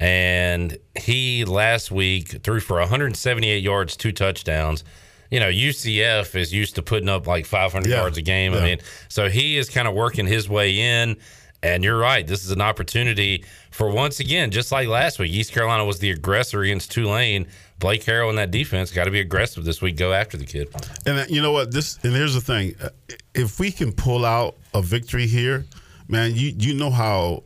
[0.00, 4.82] and he last week threw for 178 yards, two touchdowns.
[5.30, 8.52] You know, UCF is used to putting up like 500 Yeah, yards a game.
[8.54, 8.78] I mean,
[9.08, 11.16] so he is kind of working his way in.
[11.62, 12.26] And you're right.
[12.26, 16.10] This is an opportunity for once again, just like last week, East Carolina was the
[16.10, 17.46] aggressor against Tulane.
[17.78, 19.96] Blake Harrell and that defense got to be aggressive this week.
[19.98, 20.68] Go after the kid.
[21.04, 21.70] And uh, you know what?
[21.70, 22.88] This and here's the thing: Uh,
[23.34, 25.66] if we can pull out a victory here,
[26.08, 27.42] man, you you know how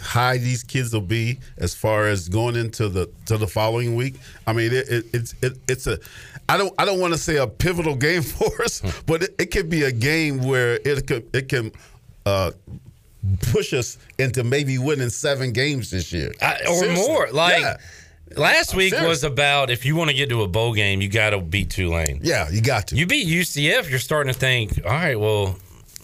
[0.00, 4.14] high these kids will be as far as going into the to the following week.
[4.46, 5.98] I mean, it, it, it's it, it's a
[6.48, 9.46] I don't I don't want to say a pivotal game for us, but it, it
[9.50, 11.72] could be a game where it could it can.
[12.26, 12.50] Uh,
[13.52, 17.06] Push us into maybe winning seven games this year, I- or Seriously.
[17.06, 17.28] more.
[17.30, 17.76] Like Yeah.
[18.36, 21.30] last week was about if you want to get to a bowl game, you got
[21.30, 22.20] to beat Tulane.
[22.22, 22.94] Yeah, you got to.
[22.96, 25.58] You beat UCF, you're starting to think, all right, well,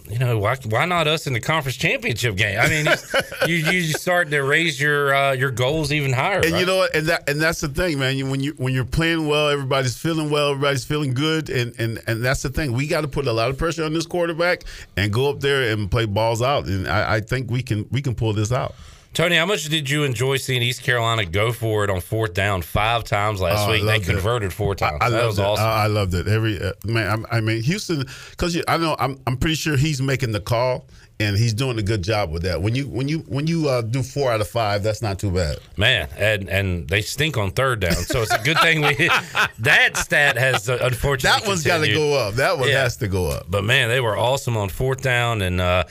[0.09, 2.59] you know, why, why not us in the conference championship game?
[2.61, 2.87] I mean,
[3.47, 6.41] you you start to raise your uh, your goals even higher.
[6.41, 6.61] And right?
[6.61, 6.95] you know what?
[6.95, 8.19] And that and that's the thing, man.
[8.19, 12.03] You, when you when you're playing well, everybody's feeling well, everybody's feeling good, and and
[12.07, 12.73] and that's the thing.
[12.73, 14.65] We got to put a lot of pressure on this quarterback
[14.97, 16.67] and go up there and play balls out.
[16.67, 18.75] And I, I think we can we can pull this out.
[19.15, 22.63] Tony, how much did you enjoy seeing East Carolina go for it on fourth down
[22.63, 23.83] five times last Oh, week?
[23.83, 24.11] They loved it.
[24.13, 24.99] converted four times.
[25.01, 25.45] I that was it.
[25.45, 25.65] awesome.
[25.65, 26.27] I, I loved it.
[26.27, 30.03] Every uh, man, I, I mean Houston, because I know I'm I'm pretty sure he's
[30.03, 30.87] making the call.
[31.21, 32.61] And he's doing a good job with that.
[32.61, 35.31] When you when you when you uh, do four out of five, that's not too
[35.31, 35.59] bad.
[35.77, 38.95] Man, and and they stink on third down, so it's a good thing we
[39.61, 42.35] that stat has uh, unfortunately That one's got to go up.
[42.35, 42.83] That one Yeah.
[42.83, 43.47] has to go up.
[43.49, 45.85] But man, they were awesome on fourth down and uh,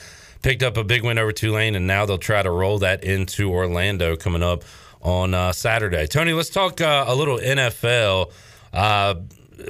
[0.44, 3.50] picked up a big win over Tulane, and now they'll try to roll that into
[3.50, 4.62] Orlando coming up
[5.00, 6.06] on uh, Saturday.
[6.06, 8.30] Tony, let's talk uh, a little NFL.
[8.72, 9.14] Uh,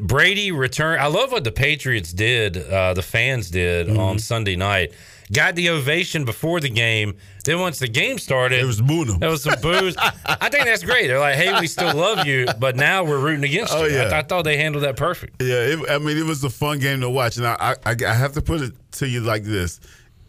[0.03, 0.99] Brady return.
[1.01, 2.57] I love what the Patriots did.
[2.57, 3.99] Uh, the fans did Mm-hmm.
[3.99, 4.93] on Sunday night.
[5.33, 7.17] Got the ovation before the game.
[7.45, 9.19] Then once the game started, it was booing.
[9.21, 9.97] There was some booze.
[9.99, 11.07] I think that's great.
[11.07, 14.09] They're like, "Hey, we still love you, but now we're rooting against Oh, you." I,
[14.09, 14.19] yeah.
[14.19, 15.41] I thought they handled that perfect.
[15.43, 18.13] Yeah, it, I mean, it was a fun game to watch, and I, I, I
[18.13, 19.81] have to put it to you like this: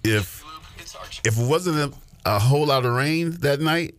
[0.06, 0.44] if
[1.26, 1.94] if it wasn't
[2.26, 3.96] a, a whole lot of rain that night,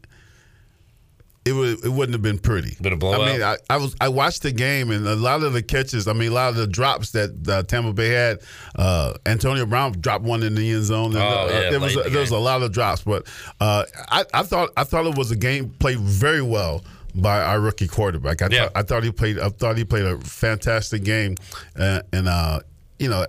[1.45, 2.77] it would it wouldn't have been pretty.
[2.81, 3.20] Been a blowout.
[3.20, 6.09] I mean, I, I was I watched the game, and a lot of the catches.
[6.09, 8.41] I mean, a lot of the drops that uh, Tampa Bay had.
[8.74, 11.15] Uh, Antonio Brown dropped one in the end zone.
[11.15, 13.27] And, Oh, uh, yeah, there was a, the there was a lot of drops, but
[13.61, 16.83] uh, I, I thought I thought it was a game played very well
[17.15, 18.43] by our rookie quarterback.
[18.43, 18.62] I, Yeah.
[18.65, 19.39] thought, I thought he played.
[19.39, 21.37] I thought he played a fantastic game,
[21.78, 22.59] uh, and uh,
[22.99, 23.24] you know,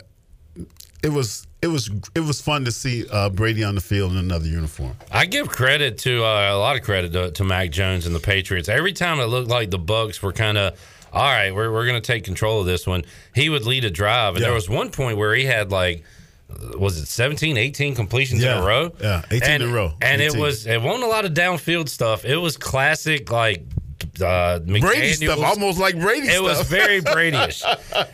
[1.03, 4.17] it was it was it was fun to see uh, Brady on the field in
[4.17, 4.95] another uniform.
[5.11, 8.19] I give credit to uh, a lot of credit to, to Mac Jones and the
[8.19, 8.69] Patriots.
[8.69, 10.79] Every time it looked like the Bucs were kind of
[11.13, 13.03] all right, we're, we're going to take control of this one.
[13.33, 14.47] He would lead a drive, and Yeah.
[14.47, 16.03] there was one point where he had like
[16.77, 18.93] was it 17, 18 completions in a row?
[19.01, 19.93] Yeah, 18 and, in a row.
[20.01, 22.23] And it was it wasn't a lot of downfield stuff.
[22.25, 23.63] It was classic like
[24.21, 26.43] uh, Brady stuff, almost like Brady It stuff.
[26.43, 27.63] was very Brady-ish,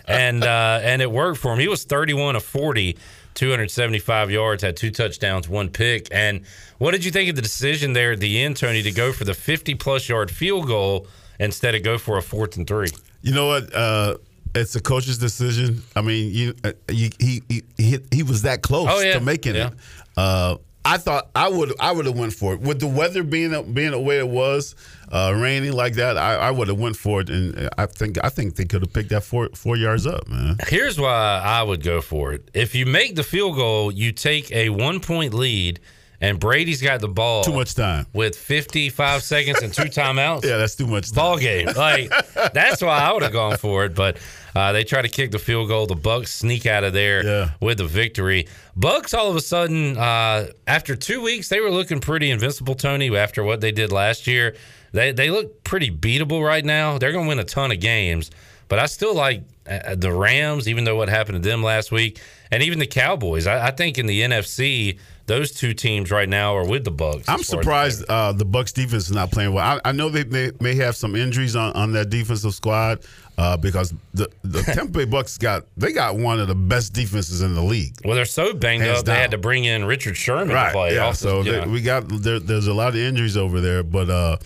[0.07, 1.59] and uh, and it worked for him.
[1.59, 2.97] He was thirty-one of 40,
[3.34, 6.07] 275 yards, had two touchdowns, one pick.
[6.11, 6.41] And
[6.77, 9.23] what did you think of the decision there at the end, Tony, to go for
[9.25, 11.07] the fifty-plus yard field goal
[11.39, 12.89] instead of go for a fourth and three?
[13.21, 13.73] You know what?
[13.73, 14.17] Uh,
[14.55, 15.81] it's a coach's decision.
[15.95, 19.13] I mean, you, uh, you he, he he he was that close Oh, yeah.
[19.13, 19.67] to making Yeah.
[19.69, 19.73] it.
[20.15, 23.73] Uh, I thought I would I would have went for it with the weather being
[23.73, 24.76] being the way it was,
[25.11, 26.18] uh, raining like that.
[26.18, 28.91] I, I would have went for it, and I think I think they could have
[28.91, 30.57] picked that four four yards up, man.
[30.68, 32.49] Here's why I would go for it.
[32.53, 35.80] If you make the field goal, you take a one point lead,
[36.23, 37.43] and Brady's got the ball.
[37.43, 38.07] Too much time.
[38.13, 40.45] With 55 seconds and two timeouts.
[40.53, 41.09] Yeah, that's too much.
[41.11, 41.15] Time.
[41.15, 41.67] Ball game.
[41.75, 42.09] Like,
[42.53, 43.93] that's why I would have gone for it.
[43.93, 44.17] But
[44.55, 45.85] uh, they try to kick the field goal.
[45.85, 48.47] The Bucs sneak out of there with the victory.
[48.79, 53.15] Bucs all of a sudden, uh, after two weeks, they were looking pretty invincible, Tony,
[53.15, 54.55] after what they did last year.
[54.93, 56.97] They, they look pretty beatable right now.
[56.99, 58.31] They're going to win a ton of games.
[58.69, 62.19] But I still like uh, the Rams, even though what happened to them last week,
[62.49, 63.45] and even the Cowboys.
[63.45, 67.25] I, I think in the NFC, those two teams right now are with the Bucs.
[67.27, 69.79] I'm surprised uh, the Bucs defense is not playing well.
[69.83, 73.05] I, I know they may, may have some injuries on, on that defensive squad
[73.37, 77.41] uh, because the, the Tampa Bay Bucs got they got one of the best defenses
[77.41, 77.95] in the league.
[78.03, 80.73] Well, they're so banged Hands up they had to bring in Richard Sherman right, to
[80.73, 80.95] play.
[80.95, 84.09] Yeah, Also, so they- we got there, there's a lot of injuries over there, but
[84.09, 84.37] uh,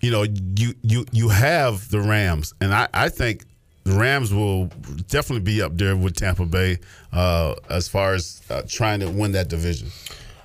[0.00, 0.24] you know
[0.56, 3.44] you you you have the Rams, and I I think.
[3.84, 4.66] The Rams will
[5.08, 6.78] definitely be up there with Tampa Bay
[7.12, 9.88] uh, as far as uh, trying to win that division.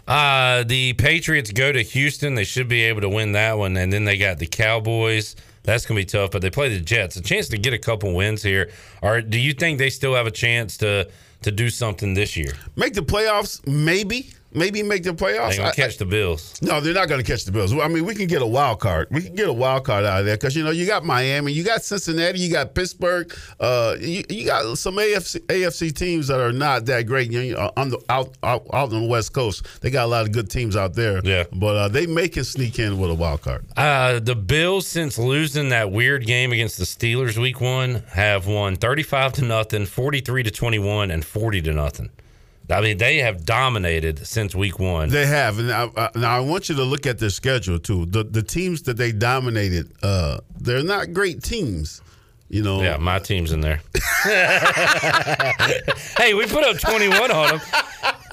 [0.08, 2.36] Uh, the Patriots go to Houston.
[2.36, 3.76] They should be able to win that one.
[3.78, 5.36] And then they got the Cowboys.
[5.64, 7.18] That's going to be tough, but they play the Jets.
[7.18, 8.72] A chance to get a couple wins here.
[9.02, 11.10] Or do you think they still have a chance to
[11.42, 12.54] to do something this year?
[12.76, 14.32] Make the playoffs, maybe.
[14.54, 15.50] Maybe make the playoffs.
[15.50, 16.60] They're going I- catch the Bills.
[16.62, 17.74] No, they're not going to catch the Bills.
[17.74, 19.08] I mean, we can get a wild card.
[19.12, 21.52] We can get a wild card out of there because you know you got Miami,
[21.52, 23.34] you got Cincinnati, you got Pittsburgh.
[23.60, 27.32] Uh, you, you got some AFC, AFC teams that are not that great.
[27.32, 30.26] You know, on the out, out out on the West Coast, they got a lot
[30.26, 31.22] of good teams out there.
[31.24, 33.66] Yeah, but uh, they may can sneak in with a wild card.
[33.76, 38.76] Uh, the Bills, since losing that weird game against the Steelers week one, have won
[38.76, 42.10] 35 to nothing, 43 to 21, and 40 to nothing.
[42.70, 45.10] I mean, they have dominated since week one.
[45.10, 48.06] They have, and I, I, now I want you to look at their schedule too.
[48.08, 52.02] The the teams that they dominated, uh, they're not great teams.
[52.50, 53.82] You know, Yeah, my team's in there.
[56.18, 57.62] hey, we put up 21 on them.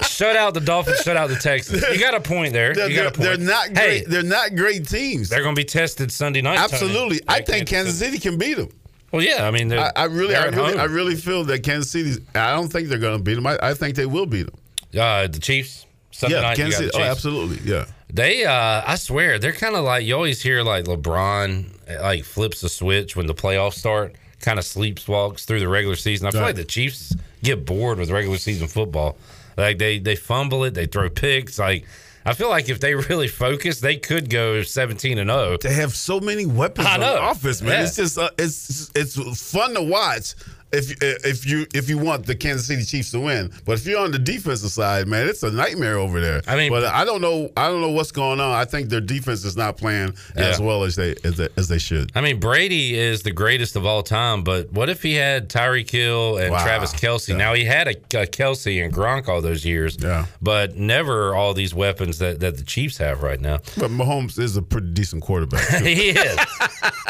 [0.07, 1.83] Shut out the Dolphins, shut out the Texans.
[1.91, 2.73] You got a point there.
[2.73, 3.29] They're, you got a point.
[3.29, 3.77] they're not great.
[3.77, 5.27] Hey, they're not great teams.
[5.29, 6.55] they're going to be tested Sunday night.
[6.55, 6.63] Tony.
[6.71, 8.69] Absolutely, I think Kansas City can beat them.
[9.15, 10.79] Well, yeah, I mean, they're- I, I really, I really, home.
[10.79, 12.21] I really feel that Kansas City.
[12.35, 13.47] I don't think they're going to beat them.
[13.47, 14.55] I, I think they will beat them.
[14.99, 15.85] Uh, the Chiefs.
[16.11, 16.91] Sunday yeah, night, Kansas City.
[16.93, 17.57] Oh, absolutely.
[17.69, 17.85] Yeah.
[18.13, 22.61] They, uh, I swear, they're kind of like you always hear like LeBron like flips
[22.61, 26.27] the switch when the playoffs start, kind of sleepwalks through the regular season.
[26.27, 26.47] I feel Right.
[26.47, 27.13] like the Chiefs
[27.43, 29.17] get bored with regular season football.
[29.57, 31.59] Like they they fumble it, they throw picks.
[31.59, 31.85] Like
[32.25, 35.45] I feel like if they really focus, they could go seventeen and oh.
[35.45, 35.57] zero.
[35.57, 37.71] They have so many weapons I on offense, man.
[37.71, 37.83] Yeah.
[37.83, 40.33] It's just uh, it's it's fun to watch.
[40.71, 43.85] If eh, if you if you want the Kansas City Chiefs to win, but if
[43.85, 46.41] you're on the defensive side, man, it's a nightmare over there.
[46.47, 47.49] I mean- but I don't know.
[47.55, 48.51] I don't know what's going on.
[48.51, 51.77] I think their defense is not playing as well as they as they, as they
[51.77, 52.11] should.
[52.15, 55.89] I mean, Brady is the greatest of all time, but what if he had Tyreek
[55.89, 56.63] Hill and Wow.
[56.63, 57.35] Travis Kelce?
[57.37, 60.25] Now he had a, a Kelce and Gronk all those years, Yeah.
[60.41, 63.57] but never all these weapons that, that the Chiefs have right now.
[63.77, 65.67] But Mahomes is a pretty decent quarterback.
[65.83, 66.37] he is.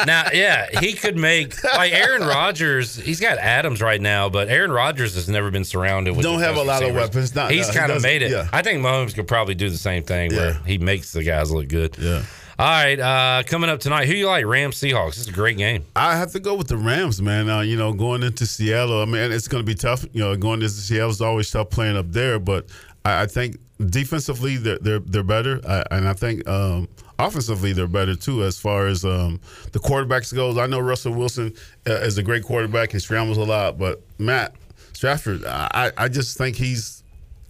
[0.06, 2.96] now, yeah, he could make like Aaron Rodgers.
[2.96, 6.24] He's got Adams right now, but Aaron Rodgers has never been surrounded with.
[6.24, 7.34] Don't have a lot of weapons.
[7.34, 8.30] Not- he's no, kind of made it.
[8.32, 8.48] yeah.
[8.52, 11.68] I think Mahomes could probably do the same thing where he makes the guys look
[11.68, 11.96] good.
[11.98, 12.22] Yeah.
[12.58, 14.46] All right, uh, coming up tonight, who you like?
[14.46, 15.08] Rams Seahawks.
[15.10, 15.84] This is a great game.
[15.94, 17.50] I have to go with the Rams, man.
[17.50, 20.06] Uh, you know, going into Seattle, I mean, it's going to be tough.
[20.14, 22.66] You know, going into Seattle is always tough playing up there, but
[23.04, 23.58] I, I think
[23.90, 28.58] defensively they're they're, they're better, I, and I think um, offensively they're better too as
[28.58, 29.40] far as um,
[29.72, 30.58] the quarterbacks goes.
[30.58, 31.54] I know Russell Wilson
[31.86, 34.54] uh, is a great quarterback; he scrambles a lot, but Matt
[34.92, 37.02] Stafford, I, I just think he's.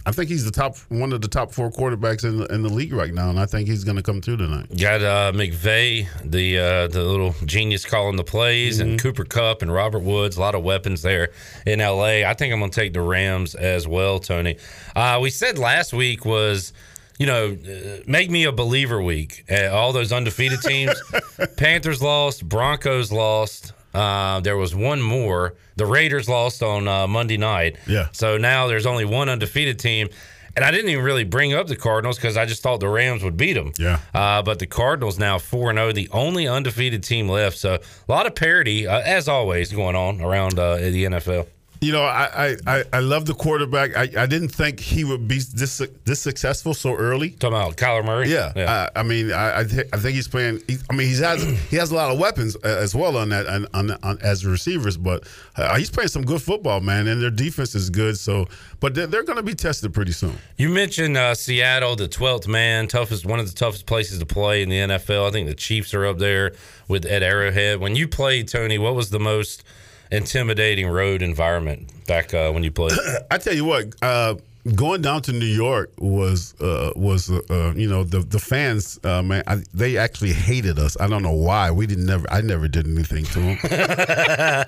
[0.05, 2.69] I think he's the top one of the top four quarterbacks in the, in the
[2.69, 4.69] league right now, and I think he's going to come through tonight.
[4.79, 9.73] Got uh, McVay, the uh, the little genius calling the plays, and Cooper Kupp and
[9.73, 10.37] Robert Woods.
[10.37, 11.31] A lot of weapons there
[11.67, 12.23] in LA.
[12.23, 14.59] I think I'm going to take the Rams as well, Tony.
[14.95, 16.73] Uh, we said last week was,
[17.19, 19.45] you know, uh, make me a believer week.
[19.51, 20.95] Uh, all those undefeated teams.
[21.57, 23.73] Panthers lost, Broncos lost.
[23.95, 25.55] Uh, there was one more.
[25.77, 27.79] The Raiders lost on uh, Monday night.
[27.87, 28.09] Yeah.
[28.13, 30.09] So now there's only one undefeated team.
[30.55, 33.23] And I didn't even really bring up the Cardinals because I just thought the Rams
[33.23, 33.73] would beat them.
[33.79, 34.01] Yeah.
[34.15, 37.59] Uh, but the Cardinals now 4 0, the only undefeated team left.
[37.59, 41.47] So a lot of parity, uh, as always, going on around uh, the NFL.
[41.81, 43.97] You know, I, I, I, love the quarterback.
[43.97, 47.31] I, I didn't think he would be this this successful so early.
[47.31, 48.31] Talking about Kyler Murray?
[48.31, 50.63] Yeah, I, I mean, I I, th- I think he's playing.
[50.67, 53.29] He, I mean, he has he has a lot of weapons uh, as well on
[53.29, 57.21] that on, on, on as receivers, but uh, he's playing some good football, man, and
[57.21, 58.19] their defense is good.
[58.19, 58.47] So,
[58.81, 60.37] but they're, they're going to be tested pretty soon.
[60.57, 64.63] You mentioned uh, Seattle, the 12th man, toughest one of the toughest places to play
[64.63, 65.29] in the NFL.
[65.29, 66.53] I think the Chiefs are up there
[66.89, 67.81] with at Arrowhead.
[67.81, 69.63] When you played, Tony, what was the most
[70.11, 72.93] intimidating road environment back uh, when you played?
[73.31, 74.35] I tell you what, uh,
[74.75, 79.23] going down to New York was uh, was uh, you know the the fans uh,
[79.23, 80.97] man I, they actually hated us.
[81.01, 81.71] I don't know why.
[81.71, 82.31] We didn't never.
[82.31, 83.59] I never did anything to them.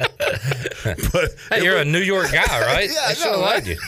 [1.12, 2.88] but Hey, you're a New York guy, right?
[2.98, 3.78] Yeah, I should have liked you.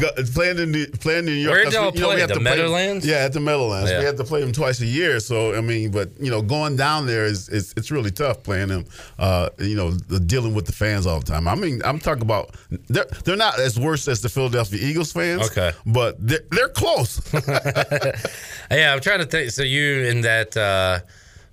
[0.00, 1.64] Go- Playing in the, playing in New York.
[1.64, 2.20] Where y'all we- you know, we play?
[2.20, 3.06] have The to play- Meadowlands?
[3.06, 3.90] Yeah, at the Meadowlands.
[3.90, 3.98] Yeah.
[4.00, 5.20] We have to play them twice a year.
[5.20, 8.68] So I mean, but you know, going down there is it's, it's really tough playing
[8.68, 8.84] them.
[9.18, 11.48] Uh, you know, the, dealing with the fans all the time.
[11.48, 12.54] I mean, I'm talking about
[12.88, 15.42] they're they're not as worse as the Philadelphia Eagles fans.
[15.50, 15.72] Okay.
[15.86, 17.20] but they're, they're close.
[18.70, 19.50] Yeah, I'm trying to think.
[19.52, 20.98] So you in that uh,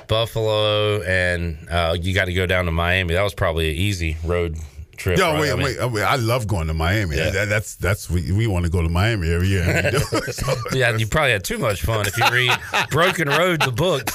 [0.08, 3.14] Buffalo, and uh, you got to go down to Miami.
[3.14, 4.58] That was probably an easy road
[5.04, 5.20] trip.
[5.20, 5.42] Yo, right?
[5.42, 7.18] wait, I mean- wait, I, mean, I love going to Miami.
[7.18, 7.30] Yeah.
[7.30, 9.64] That- that's that's we, we want to go to Miami every year.
[9.64, 10.34] and we do it.
[10.34, 12.06] So- yeah, you probably had too much fun.
[12.08, 12.52] If you read
[12.90, 14.10] Broken Road, the book,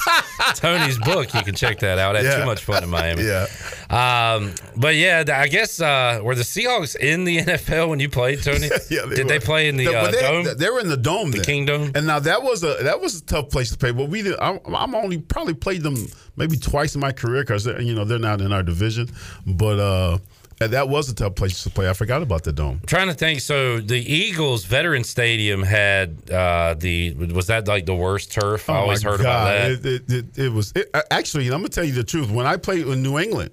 [0.55, 2.15] Tony's book, you can check that out.
[2.15, 2.39] I had Yeah.
[2.39, 3.23] too much fun in Miami.
[3.23, 3.45] Yeah.
[3.89, 8.43] Um, but yeah, I guess uh, were the Seahawks in the NFL when you played,
[8.43, 8.69] Tony?
[8.89, 10.57] yeah, Did they play in the But uh, they, dome?
[10.57, 11.91] They were in the dome, the Kingdome.
[11.95, 13.91] And now that was a that was a tough place to play.
[13.91, 14.39] But we did.
[14.39, 15.95] I'm, I'm only probably played them
[16.35, 19.09] maybe twice in my career because you know they're not in our division.
[19.45, 20.17] But uh,
[20.61, 21.89] and that was a tough place to play.
[21.89, 22.79] I forgot about the dome.
[22.81, 23.41] I'm trying to think.
[23.41, 28.69] So the Eagles Veteran Stadium had uh, the was that like the worst turf?
[28.69, 29.71] I Oh, always my heard about that.
[29.71, 31.45] It, it, it, it was it, actually.
[31.47, 32.29] I'm gonna tell you the truth.
[32.29, 33.51] When I played in New England,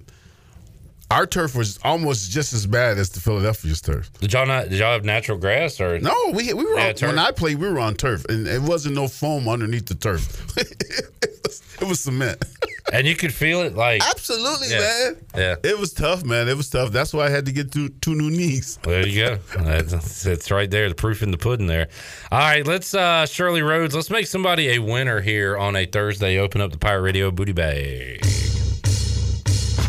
[1.09, 4.11] our turf was almost just as bad as the Philadelphia's turf.
[4.19, 4.69] Did y'all not?
[4.69, 7.09] Did y'all have natural grass or No, we we were on, turf.
[7.09, 7.59] when I played.
[7.59, 10.45] We were on turf, and it wasn't no foam underneath the turf.
[10.57, 12.43] it, was, it was cement.
[12.91, 14.79] And you could feel it like Absolutely, Yeah.
[14.79, 15.17] man.
[15.35, 15.55] Yeah.
[15.63, 16.47] It was tough, man.
[16.47, 16.91] It was tough.
[16.91, 18.79] That's why I had to get two, two new knees.
[18.83, 19.35] There you go.
[19.61, 20.87] That's, it's right there.
[20.87, 21.89] The proof in the pudding there.
[22.31, 23.93] All right, let's uh Shirley Rhodes.
[23.95, 26.37] Let's make somebody a winner here on a Thursday.
[26.37, 28.25] Open up the Pirate Radio booty bag.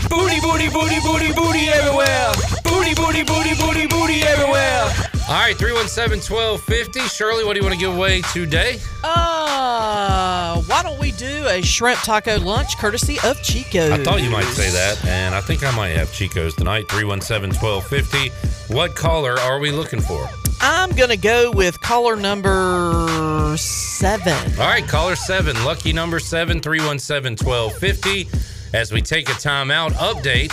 [0.09, 2.33] Booty, booty, booty, booty, booty everywhere.
[2.65, 4.85] Booty, booty, booty, booty, booty everywhere.
[5.29, 7.09] All right, 317-1250.
[7.15, 8.79] Shirley, what do you want to give away today?
[9.05, 13.91] Uh, why don't we do a shrimp taco lunch courtesy of Chico's?
[13.91, 16.87] I thought you might say that, and I think I might have Chico's tonight.
[16.89, 18.73] 317-1250.
[18.75, 20.27] What caller are we looking for?
[20.61, 24.35] I'm gonna go with caller number seven.
[24.59, 28.58] All right, caller seven, lucky number seven, 317-1250.
[28.75, 30.53] As we take a timeout update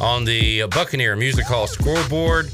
[0.00, 2.46] on the Buccaneer Music Hall scoreboard.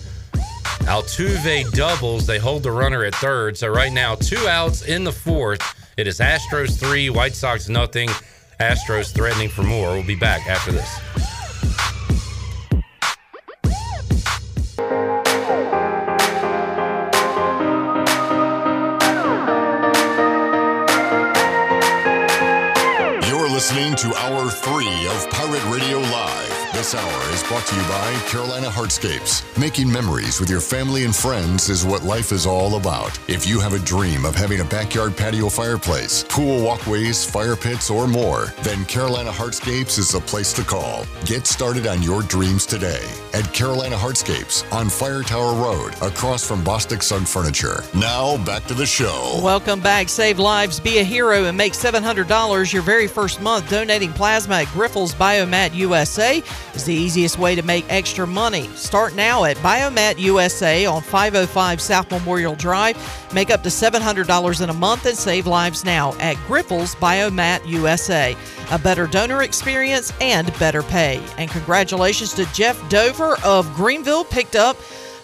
[0.82, 2.26] Altuve doubles.
[2.26, 3.56] They hold the runner at third.
[3.56, 5.62] So right now, two outs in the fourth.
[5.96, 8.08] It is Astros three, White Sox nothing.
[8.58, 9.92] Astros threatening for more.
[9.92, 10.90] We'll be back after this.
[23.74, 26.61] Listening to Hour 3 of Pirate Radio Live.
[26.72, 29.44] This hour is brought to you by Carolina Hardscapes.
[29.60, 33.18] Making memories with your family and friends is what life is all about.
[33.28, 37.90] If you have a dream of having a backyard patio fireplace, pool walkways, fire pits,
[37.90, 41.04] or more, then Carolina Hardscapes is the place to call.
[41.26, 46.64] Get started on your dreams today at Carolina Hardscapes on Fire Tower Road, across from
[46.64, 47.84] Bostic Sugg Furniture.
[47.94, 49.38] Now, back to the show.
[49.42, 50.08] Welcome back.
[50.08, 54.68] Save lives, be a hero, and make $700 your very first month donating plasma at
[54.68, 56.42] Grifols Biomat USA
[56.74, 58.68] is the easiest way to make extra money.
[58.74, 62.96] Start now at Biomat USA on 505 South Memorial Drive.
[63.32, 68.36] Make up to $700 in a month and save lives now at Grifols Biomat USA.
[68.70, 71.22] A better donor experience and better pay.
[71.38, 74.76] And congratulations to Jeff Dover of Greenville, picked up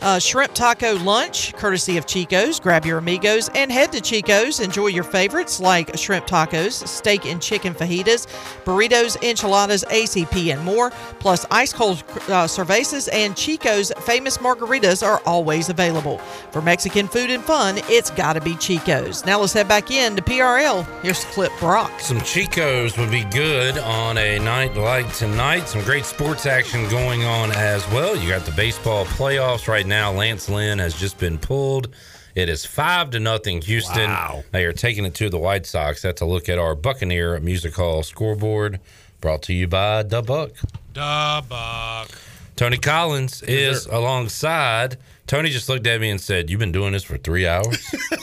[0.03, 2.61] uh, shrimp taco lunch, courtesy of Chico's.
[2.61, 4.61] Grab your amigos and head to Chico's.
[4.61, 8.27] Enjoy your favorites like shrimp tacos, steak and chicken fajitas,
[8.65, 10.91] burritos, enchiladas, ACP, and more.
[11.19, 11.99] Plus, ice cold
[12.29, 16.19] uh, cervezas and Chico's famous margaritas are always available.
[16.53, 19.25] For Mexican food and fun, it's got to be Chico's.
[19.25, 20.87] Now let's head back in to PRL.
[21.03, 22.01] Here's Clip Brock.
[22.01, 25.69] Some Chicos would be good on a night like tonight.
[25.69, 28.17] Some great sports action going on as well.
[28.17, 30.13] You got the baseball playoffs right now.
[30.13, 31.89] Lance Lynn has just been pulled.
[32.35, 33.61] It is five to nothing.
[33.63, 34.11] Houston.
[34.53, 36.03] They are taking it to the White Sox.
[36.03, 38.79] That's a look at our Buccaneer Music Hall scoreboard.
[39.21, 40.53] Brought to you by the Buck.
[40.93, 42.09] Duh, Buck.
[42.55, 44.99] Tony Collins is alongside.
[45.27, 47.79] Tony just looked at me and said, "You've been doing this for three hours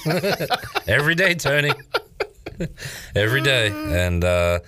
[0.88, 1.72] every day, Tony.
[3.16, 4.60] every day." And uh,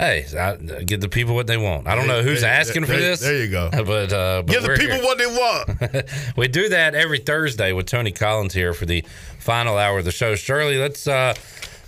[0.00, 1.86] hey, I, give the people what they want.
[1.86, 3.20] I don't know who's There- asking for this.
[3.20, 3.68] there you go.
[3.90, 5.04] But, uh, but Give the people here.
[5.04, 6.06] what they want.
[6.36, 9.04] we do that every Thursday with Tony Collins here for the
[9.38, 10.34] final hour of the show.
[10.34, 11.34] Shirley, let's uh,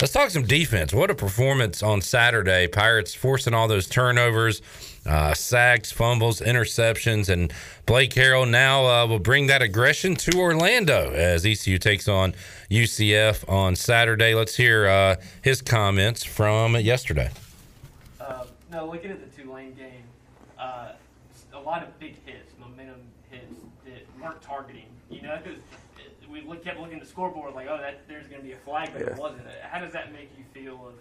[0.01, 0.93] let's talk some defense.
[0.93, 2.67] What a performance on Saturday!
[2.67, 4.63] Pirates forcing all those turnovers,
[5.07, 7.53] uh, sacks, fumbles, interceptions, and
[7.87, 12.35] Blake Harrell now uh, will bring that aggression to Orlando as ECU takes on
[12.71, 14.35] UCF on Saturday.
[14.35, 17.31] Let's hear uh, his comments from yesterday.
[18.73, 20.03] No, looking at the Tulane game,
[20.59, 20.93] uh,
[21.55, 23.53] a lot of big hits, momentum hits
[23.85, 24.87] that weren't targeting.
[25.11, 25.59] You know, 'cause
[25.99, 28.53] it- we look, kept looking at the scoreboard like, oh, that there's going to be
[28.55, 29.43] a flag, but it wasn't.
[29.63, 30.95] How does that make you feel of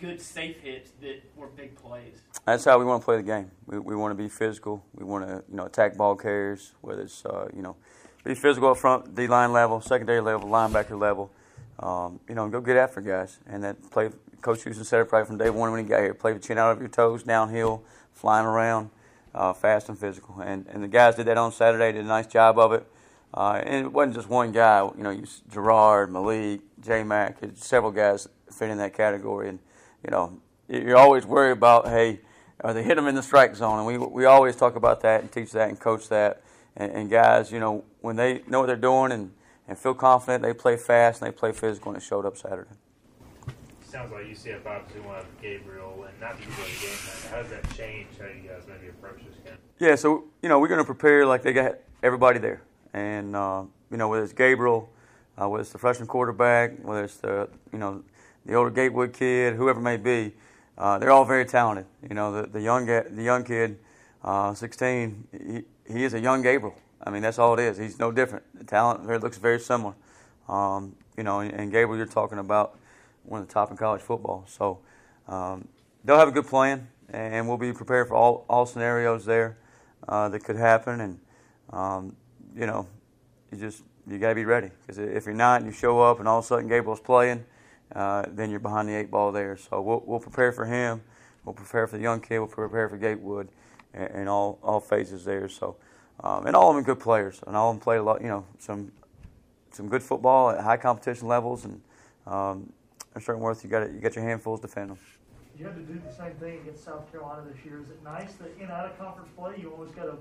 [0.00, 2.20] good safe hits that were big plays?
[2.44, 3.52] That's how we want to play the game.
[3.66, 4.82] We, we want to be physical.
[4.96, 7.76] We want to you know attack ball carriers, whether it's uh, you know
[8.24, 11.30] be physical up front, D line level, secondary level, linebacker level.
[11.78, 13.38] Um, you know, go get after guys.
[13.46, 16.14] And that play, Coach Houston said it probably from day one when he got here.
[16.14, 17.82] Play with chin out of your toes, downhill,
[18.12, 18.90] flying around,
[19.34, 20.40] uh, fast and physical.
[20.40, 21.92] And and the guys did that on Saturday.
[21.92, 22.86] Did a nice job of it.
[23.34, 24.82] Uh, and it wasn't just one guy.
[24.96, 29.48] You know, you, Gerard, Malik, J Mac, several guys fit in that category.
[29.50, 29.58] And
[30.04, 32.20] you know, you're always worried about, hey,
[32.60, 33.78] are they hit them in the strike zone?
[33.78, 36.42] And we we always talk about that and teach that and coach that.
[36.76, 39.32] And, and guys, you know, when they know what they're doing and,
[39.66, 42.70] and feel confident, they play fast and they play physical, and it showed up Saturday.
[43.98, 47.32] Sounds like UCF obviously have Gabriel, and not the game.
[47.32, 49.58] How does that change how you guys maybe approach this game?
[49.80, 52.62] Yeah, so you know we're going to prepare like they got everybody there,
[52.92, 54.88] and uh, you know whether it's Gabriel,
[55.36, 58.04] uh, whether it's the freshman quarterback, whether it's the you know
[58.46, 60.32] the older Gatewood kid, whoever may be,
[60.76, 61.86] uh, they're all very talented.
[62.08, 63.80] You know the the young the young kid,
[64.22, 66.76] uh, 16, he, he is a young Gabriel.
[67.02, 67.76] I mean that's all it is.
[67.76, 68.44] He's no different.
[68.54, 69.94] The talent looks very similar.
[70.48, 72.77] Um, you know, and Gabriel, you're talking about
[73.28, 74.44] one of the top in college football.
[74.46, 74.80] So
[75.26, 75.68] um,
[76.04, 79.58] they'll have a good plan, and we'll be prepared for all, all scenarios there
[80.08, 81.00] uh, that could happen.
[81.00, 81.20] And
[81.70, 82.16] um,
[82.54, 82.86] you know,
[83.52, 86.18] you just you got to be ready because if you're not, and you show up,
[86.18, 87.44] and all of a sudden Gabriel's playing,
[87.94, 89.56] uh, then you're behind the eight ball there.
[89.56, 91.02] So we'll, we'll prepare for him.
[91.44, 92.38] We'll prepare for the young kid.
[92.38, 93.48] We'll prepare for Gatewood,
[93.94, 95.48] and, and all all phases there.
[95.48, 95.76] So.
[96.20, 98.26] Um, and all of them good players, and all of them played a lot, you
[98.26, 98.90] know, some
[99.70, 101.80] some good football at high competition levels, and
[102.26, 102.72] um,
[103.20, 103.92] certain worth you got it.
[103.92, 104.98] you got your handfuls to defend them.
[105.58, 107.80] You had to do the same thing against South Carolina this year.
[107.82, 110.16] Is it nice that in out of conference play you always got a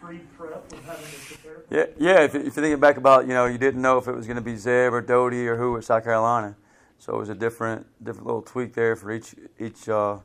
[0.00, 1.62] pre-prep with having to prepare?
[1.70, 2.24] Yeah, yeah.
[2.24, 4.36] If, if you're thinking back about, you know, you didn't know if it was going
[4.36, 6.56] to be Zeb or Doty or who at South Carolina,
[6.98, 10.18] so it was a different, different little tweak there for each, each, uh,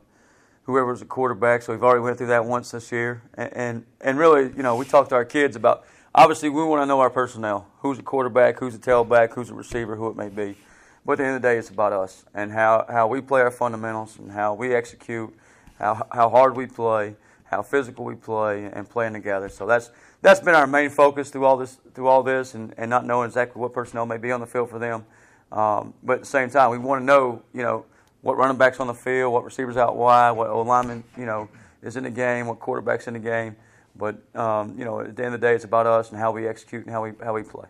[0.62, 1.60] whoever was a quarterback.
[1.60, 4.76] So we've already went through that once this year, and, and, and really, you know,
[4.76, 5.84] we talked to our kids about.
[6.16, 9.54] Obviously, we want to know our personnel: who's a quarterback, who's a tailback, who's a
[9.54, 10.56] receiver, who it may be.
[11.04, 13.42] But at the end of the day, it's about us and how, how we play
[13.42, 15.34] our fundamentals and how we execute,
[15.78, 19.48] how, how hard we play, how physical we play, and playing together.
[19.48, 19.90] So that's
[20.22, 23.26] that's been our main focus through all this through all this, and, and not knowing
[23.26, 25.04] exactly what personnel may be on the field for them.
[25.52, 27.84] Um, but at the same time, we want to know, you know,
[28.22, 31.48] what running backs on the field, what receivers out wide, what lineman, you know,
[31.82, 33.54] is in the game, what quarterbacks in the game.
[33.94, 36.32] But um, you know, at the end of the day, it's about us and how
[36.32, 37.66] we execute and how we how we play.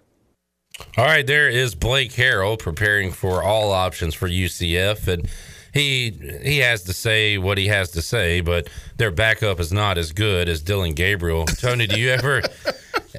[0.97, 5.29] All right, there is Blake Harrell preparing for all options for UCF, and
[5.73, 6.11] he
[6.45, 10.13] he has to say what he has to say, but their backup is not as
[10.13, 11.47] good as Dillon Gabriel.
[11.47, 12.43] Tony, do you ever?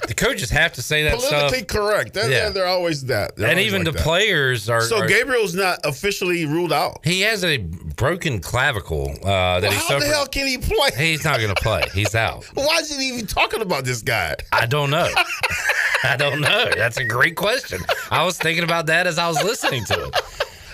[0.08, 1.68] The coaches have to say that Politically stuff.
[1.68, 2.14] correct.
[2.14, 2.50] That, Yeah.
[2.50, 3.36] They're always that.
[3.36, 4.04] They're and always even like the that.
[4.04, 4.82] players are.
[4.82, 7.00] So are- Gabriel's not officially ruled out.
[7.04, 10.02] He has a broken clavicle uh, that Well, he how suffered.
[10.04, 10.90] the hell can he play?
[10.98, 11.84] He's not going to play.
[11.94, 12.44] He's out.
[12.54, 14.36] Why is he even talking about this guy?
[14.52, 15.10] I don't know.
[16.04, 16.72] I don't know.
[16.76, 17.80] That's a great question.
[18.12, 20.16] I was thinking about that as I was listening to it.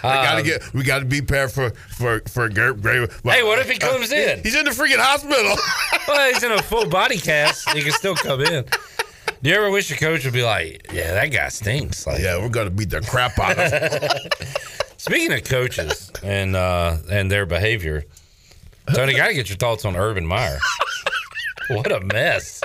[0.04, 0.74] We gotta Um, get.
[0.74, 3.06] We gotta be prepared for for for Gray.
[3.24, 4.42] Hey, what if he comes in?
[4.42, 5.56] He's in the freaking hospital.
[6.08, 7.70] well, he's in a full body cast.
[7.70, 8.66] He can still come in.
[9.44, 12.06] Do you ever wish your coach would be like, "Yeah, that guy stinks"?
[12.06, 14.12] Like, yeah, we're gonna beat the crap out of him.
[14.98, 18.04] Speaking of coaches and uh, and their behavior,
[18.94, 20.60] Tony, got to get your thoughts on Urban Meyer.
[21.70, 22.62] what a mess!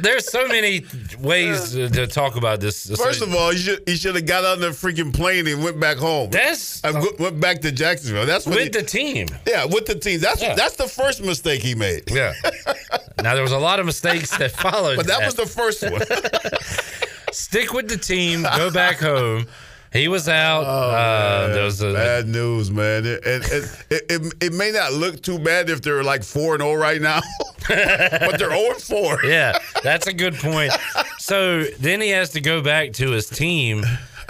[0.00, 0.84] There's so many
[1.18, 2.90] ways to, to talk about this.
[2.96, 5.80] First of all, he should he should have got on the freaking plane and went
[5.80, 6.30] back home.
[6.30, 8.26] That's I went back to Jacksonville.
[8.26, 9.28] That's what with he- the team.
[9.46, 10.20] Yeah, with the team.
[10.20, 10.54] That's Yeah.
[10.54, 12.10] that's the first mistake he made.
[12.10, 12.34] Yeah.
[13.22, 16.02] now there was a lot of mistakes that followed, But that was the first one.
[17.32, 18.42] Stick with the team.
[18.42, 19.46] Go back home.
[19.92, 20.64] He was out.
[20.66, 21.52] Oh, uh, man.
[21.54, 23.04] there was a, bad news, man.
[23.04, 26.54] It, and it, it, it, it may not look too bad if they're like four
[26.54, 27.20] and zero right now,
[27.68, 29.18] but they're zero and four.
[29.24, 30.72] yeah, that's a good point.
[31.18, 33.82] So then he has to go back to his team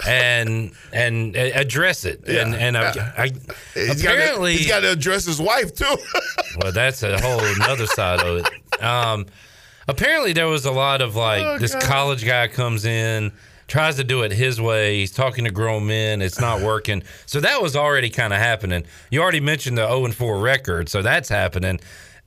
[0.07, 2.27] and and address it.
[2.27, 3.31] And and I, I,
[3.75, 5.95] He's got apparently to, he's got to address his wife too.
[6.61, 8.83] well, that's a whole another side of it.
[8.83, 9.27] Um,
[9.87, 11.83] apparently there was a lot of like Oh, this God.
[11.83, 13.31] college guy comes in.
[13.71, 14.99] Tries to do it his way.
[14.99, 16.21] He's talking to grown men.
[16.21, 17.03] It's not working.
[17.25, 18.83] So that was already kind of happening.
[19.09, 20.89] You already mentioned the 0 4 record.
[20.89, 21.79] So that's happening.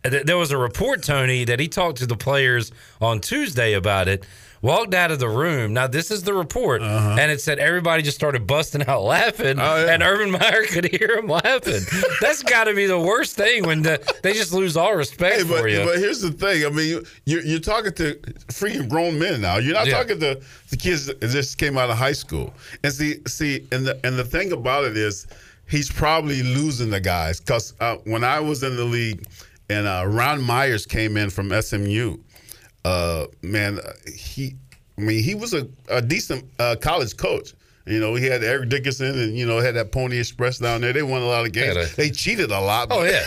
[0.02, 4.24] There was a report, Tony, that he talked to the players on Tuesday about it.
[4.64, 5.74] Walked out of the room.
[5.74, 10.02] Now this is the report, and it said everybody just started busting out laughing, and
[10.02, 11.82] Urban Meyer could hear him laughing.
[12.20, 15.42] That's got to be the worst thing when the, they just lose all respect Hey,
[15.42, 15.84] but, for you.
[15.84, 16.64] but here's the thing.
[16.64, 18.14] I mean, you, you're, you're talking to
[18.48, 19.58] freaking grown men now.
[19.58, 19.98] You're not Yeah.
[19.98, 22.52] talking to the kids that just came out of high school.
[22.82, 25.26] And see, see, and the and the thing about it is,
[25.68, 27.38] he's probably losing the guys.
[27.40, 29.26] Because uh, when I was in the league,
[29.68, 32.16] and uh, Ron Myers came in from SMU,
[32.84, 34.54] uh, man, uh, he,
[34.98, 37.54] I mean, he was a, a decent uh, college coach.
[37.86, 40.92] You know, he had Eric Dickerson, and you know, had that Pony Express down there.
[40.94, 41.76] They won a lot of games.
[41.76, 42.88] A- they cheated a lot.
[42.90, 43.26] oh yeah,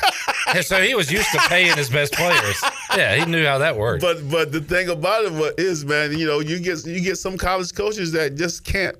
[0.55, 2.59] And so he was used to paying his best players.
[2.95, 4.01] Yeah, he knew how that worked.
[4.01, 7.37] But but the thing about it is, man, you know, you get you get some
[7.37, 8.95] college coaches that just can't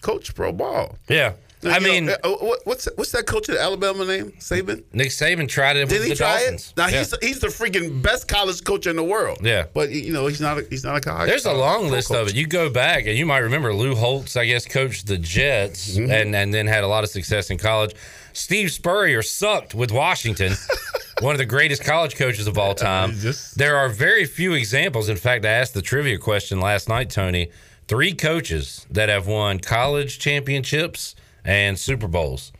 [0.00, 0.96] coach pro ball.
[1.08, 1.34] yeah,
[1.66, 4.32] I You mean, uh, what, what's what's that coach at Alabama name?
[4.38, 4.84] Saban.
[4.92, 6.70] Nick Saban tried it Did with he the try Dolphins.
[6.70, 6.76] it?
[6.76, 6.98] Now Yeah.
[6.98, 9.38] he's he's the freaking best college coach in the world.
[9.42, 9.66] Yeah.
[9.72, 11.28] but you know he's not a, he's not a college.
[11.28, 12.18] There's a uh, long list coach.
[12.22, 12.34] of it.
[12.34, 16.10] You go back and you might remember Lou Holtz, I guess, coached the Jets Mm-hmm.
[16.10, 17.94] and, and then had a lot of success in college.
[18.32, 20.52] Steve Spurrier sucked with Washington,
[21.20, 23.14] one of the greatest college coaches of all time.
[23.56, 25.08] there are very few examples.
[25.08, 27.50] In fact, I asked the trivia question last night, Tony.
[27.86, 31.14] Three coaches that have won college championships
[31.44, 32.52] and Super Bowls.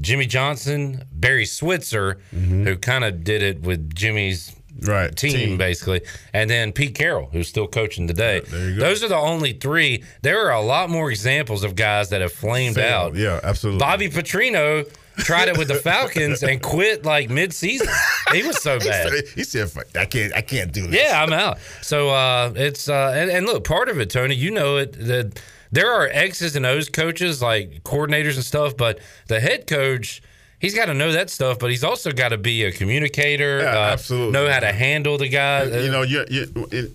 [0.00, 5.56] Jimmy Johnson, Barry Switzer, who kind of did it with Jimmy's right team, team.
[5.58, 6.02] basically,
[6.34, 8.40] and then Pete Carroll, who's still coaching today.
[8.40, 8.74] go.
[8.74, 10.04] Those are the only three.
[10.20, 13.14] There are a lot more examples of guys that have flamed out.
[13.14, 13.78] Yeah, absolutely.
[13.78, 17.88] Bobby Petrino tried it with the Falcons and quit like mid-season.
[18.32, 19.12] He was so bad.
[19.34, 21.56] he said, "I can't I can't do this." Yeah, I'm out.
[21.80, 24.92] So uh, it's uh, and, and look, part of it, Tony, you know it.
[24.92, 25.40] That
[25.72, 30.22] there are X's and O's coaches like coordinators and stuff, but the head coach.
[30.58, 33.58] He's got to know that stuff, but he's also got to be a communicator.
[33.58, 34.32] Yeah, uh, absolutely.
[34.32, 35.64] Know how to handle the guy.
[35.64, 36.44] you know, you you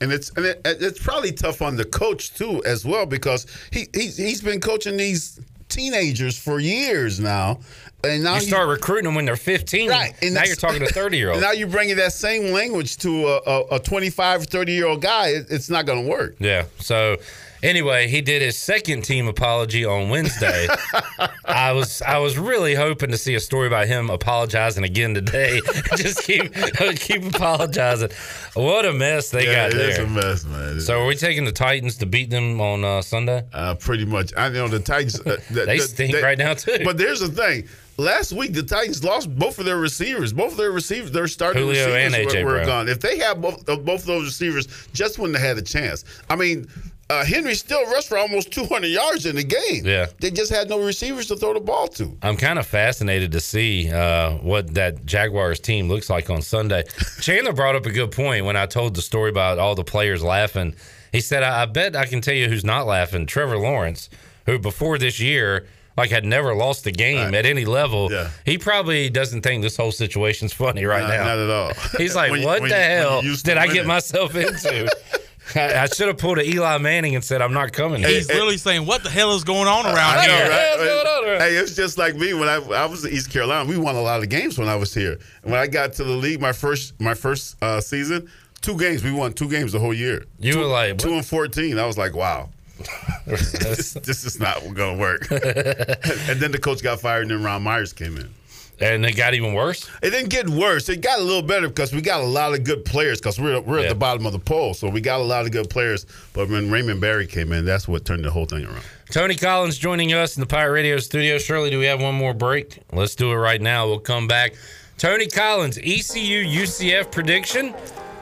[0.01, 3.85] and it's and it, it's probably tough on the coach too as well because he
[3.93, 7.59] he's, he's been coaching these teenagers for years now,
[8.03, 9.89] and now you he- start recruiting them when they're 15.
[9.89, 11.41] Right, And now you're talking to 30 year olds.
[11.43, 15.27] Now you're bringing that same language to a, a, a 25, 30 year old guy.
[15.29, 16.35] It, it's not going to work.
[16.39, 16.65] Yeah.
[16.79, 17.17] So
[17.63, 20.67] anyway, he did his second team apology on Wednesday.
[21.45, 25.59] I was I was really hoping to see a story about him apologizing again today.
[25.95, 26.53] Just keep
[26.99, 28.09] keep apologizing.
[28.53, 30.03] What a mess they yeah, got there.
[30.03, 30.79] a mess, man.
[30.81, 33.43] So are we taking the Titans to beat them on uh, Sunday?
[33.53, 34.33] Uh, pretty much.
[34.37, 35.19] I know the Titans.
[35.19, 36.79] Uh, the- They the- stink right now, too.
[36.83, 37.67] But there's the thing.
[37.97, 40.33] Last week the Titans lost both of their receivers.
[40.33, 42.43] Both of their receivers, their starting Julio receivers A.J.
[42.45, 42.89] were, were gone.
[42.89, 46.03] If they had both of both of those receivers, just wouldn't have had a chance.
[46.29, 46.67] I mean,
[47.11, 49.85] uh, Henry still rushed for almost 200 yards in the game.
[49.85, 50.07] Yeah.
[50.19, 52.17] They just had no receivers to throw the ball to.
[52.21, 56.83] I'm kind of fascinated to see uh, what that Jaguars team looks like on Sunday.
[57.21, 60.23] Chandler brought up a good point when I told the story about all the players
[60.23, 60.75] laughing.
[61.11, 63.25] He said, I, I bet I can tell you who's not laughing.
[63.25, 64.09] Trevor Lawrence,
[64.45, 65.67] who before this year,
[65.97, 68.09] like had never lost a game at any level.
[68.45, 71.25] He probably doesn't think this whole situation's funny right now.
[71.25, 71.73] not at all.
[71.97, 74.33] He's like, you- what the you- hell you used to did I get winning." myself
[74.35, 74.89] into?
[75.55, 78.03] I, I should have pulled a Eli Manning and said, I'm not coming.
[78.03, 81.41] He's literally saying, "What the hell is going on around I know, here?" right?
[81.41, 83.69] Hey, it's just like me when I, I was in East Carolina.
[83.69, 85.17] We won a lot of games when I was here.
[85.43, 88.29] And when I got to the league, my first my first uh, season,
[88.61, 89.03] two games.
[89.03, 90.25] We won two games the whole year.
[90.39, 91.79] You two, were like, two and fourteen.
[91.79, 92.49] I was like, wow.
[93.25, 95.29] this, this is not going to work.
[95.31, 98.29] and then the coach got fired, and then Ron Myers came in.
[98.81, 99.87] And it got even worse.
[100.01, 100.89] It didn't get worse.
[100.89, 103.19] It got a little better because we got a lot of good players.
[103.19, 105.51] Because we're we're at the bottom of the poll, so we got a lot of
[105.51, 106.05] good players.
[106.33, 108.83] But when Raymond Berry came in, that's what turned the whole thing around.
[109.11, 111.37] Tony Collins joining us in the Pirate Radio studio.
[111.37, 112.79] Shirley, do we have one more break?
[112.91, 113.85] Let's do it right now.
[113.87, 114.55] We'll come back.
[114.97, 117.73] Tony Collins, ECU UCF prediction.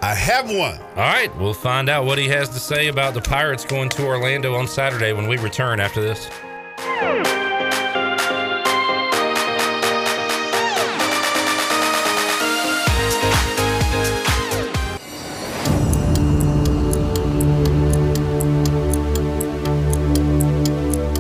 [0.02, 0.80] I have one.
[0.80, 4.06] All right, we'll find out what he has to say about the Pirates going to
[4.06, 6.30] Orlando on Saturday when we return after this.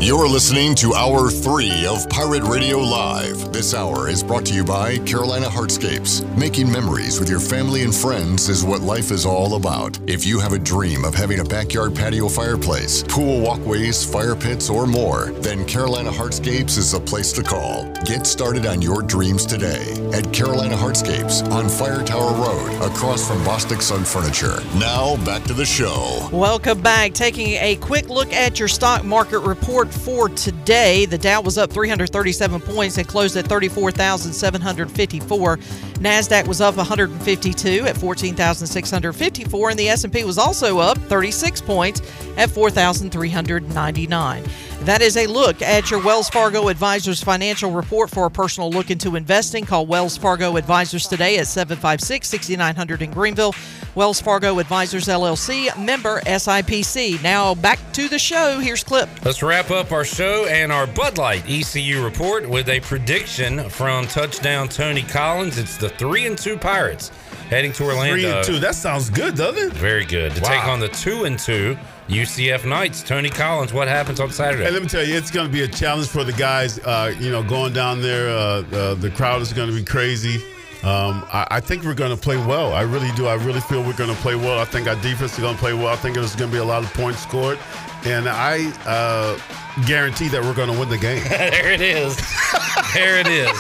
[0.09, 3.53] You're listening to Hour 3 of Pirate Radio Live.
[3.53, 6.25] This hour is brought to you by Carolina Hardscapes.
[6.35, 9.99] Making memories with your family and friends is what life is all about.
[10.09, 14.67] If you have a dream of having a backyard patio fireplace, pool walkways, fire pits,
[14.67, 17.93] or more, then Carolina Hardscapes is the place to call.
[18.03, 23.43] Get started on your dreams today at Carolina Hardscapes on Fire Tower Road, across from
[23.43, 24.59] Bostic Sugg Furniture.
[24.79, 26.27] Now, back to the show.
[26.31, 27.13] Welcome back.
[27.13, 31.06] Taking a quick look at your stock market report for today.
[31.06, 35.58] The Dow was up 337 points and closed at 34,754.
[35.58, 42.02] Nasdaq was up 152 at 14,654 and the S&P was also up 36 points
[42.38, 44.44] at 4,399.
[44.83, 48.90] That is a look at your Wells Fargo Advisors financial report for a personal look
[48.90, 49.66] into investing.
[49.66, 53.53] Call Wells Fargo Advisors today at 756 6900 in Greenville.
[53.93, 57.22] Wells Fargo Advisors LLC, member SIPC.
[57.22, 58.59] Now back to the show.
[58.59, 59.09] Here's Clip.
[59.25, 64.08] Let's wrap up our show and our Bud Light ECU report with a prediction from
[64.08, 65.58] touchdown Tony Collins.
[65.58, 67.09] It's the three and two Pirates
[67.49, 68.14] heading to Orlando.
[68.14, 68.59] Three and two.
[68.59, 69.74] That sounds good, doesn't it?
[69.74, 71.77] Very good to take on the two and two
[72.09, 73.03] UCF Knights.
[73.03, 73.71] Tony Collins.
[73.71, 74.63] What happens on Saturday?
[74.63, 76.79] Hey, let me tell you, it's going to be a challenge for the guys.
[76.79, 80.38] Uh, you know, going down there, uh, uh, the crowd is going to be crazy.
[80.81, 82.73] Um, I, I think we're going to play well.
[82.73, 83.27] I really do.
[83.27, 84.59] I really feel we're going to play well.
[84.59, 85.88] I think our defense is going to play well.
[85.89, 87.59] I think there's going to be a lot of points scored,
[88.05, 89.38] and I uh,
[89.85, 91.23] guarantee that we're going to win the game.
[91.29, 92.15] there it is.
[92.95, 93.51] there it is.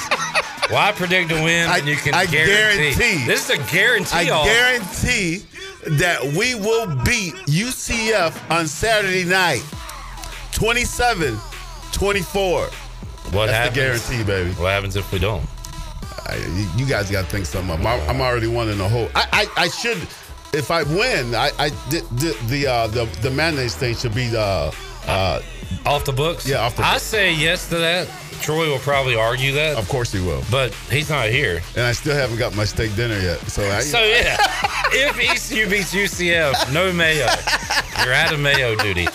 [0.69, 2.95] Well, I predict a win, and you can I guarantee.
[2.95, 3.25] guarantee.
[3.27, 4.29] This is a guarantee.
[4.29, 4.45] I off.
[4.45, 5.43] guarantee
[5.87, 9.63] that we will beat UCF on Saturday night,
[10.53, 11.37] 27
[11.91, 12.61] 24.
[12.61, 13.75] What That's happens?
[13.75, 14.49] the guarantee, baby.
[14.61, 15.43] What happens if we don't?
[16.27, 16.35] I,
[16.77, 17.79] you guys got to think something up.
[17.79, 19.09] I'm, I'm already one in the hole.
[19.15, 19.97] I, I, I should,
[20.53, 22.03] if I win, I, I did
[22.47, 24.71] the uh, the the mayonnaise thing should be uh,
[25.07, 25.41] uh,
[25.85, 26.47] off the books.
[26.47, 26.83] Yeah, off the.
[26.83, 27.03] I books.
[27.03, 28.07] say yes to that.
[28.41, 29.77] Troy will probably argue that.
[29.77, 30.43] Of course he will.
[30.51, 31.61] But he's not here.
[31.75, 33.39] And I still haven't got my steak dinner yet.
[33.49, 34.37] So I, So yeah,
[34.91, 37.27] if ECU beats UCF, no mayo.
[38.03, 39.07] You're out of mayo duty.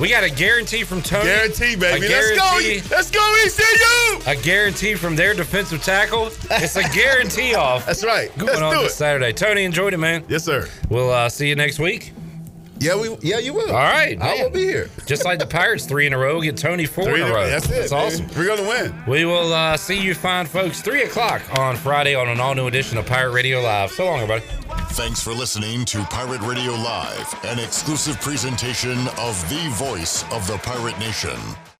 [0.00, 1.24] We got a guarantee from Tony.
[1.26, 2.06] Guarantee, baby.
[2.06, 2.36] A Let's go.
[2.36, 3.34] guarantee- Let's go,
[4.24, 4.30] ECU.
[4.30, 6.30] A guarantee from their defensive tackle.
[6.50, 7.86] It's a guarantee off.
[7.86, 8.36] That's right.
[8.36, 8.96] Going Let's on do this it.
[8.96, 9.32] Saturday.
[9.32, 10.24] Tony enjoyed it, man.
[10.28, 10.68] Yes, sir.
[10.88, 12.12] We'll uh, see you next week.
[12.82, 13.16] Yeah, we.
[13.20, 13.68] Yeah, you will.
[13.70, 14.42] All right, I man.
[14.42, 14.90] will be here.
[15.06, 16.40] Just like the Pirates, three in a row.
[16.40, 17.48] Get Tony four Three in in a a- row.
[17.48, 18.02] that's it, That's baby.
[18.24, 18.26] awesome.
[18.36, 18.94] We're gonna win.
[19.06, 22.66] We will uh, see you fine folks three o'clock on Friday on an all new
[22.66, 23.90] edition of Pirate Radio Live.
[23.92, 24.44] So long, everybody.
[24.94, 30.58] Thanks for listening to Pirate Radio Live, an exclusive presentation of the voice of the
[30.58, 31.38] pirate nation.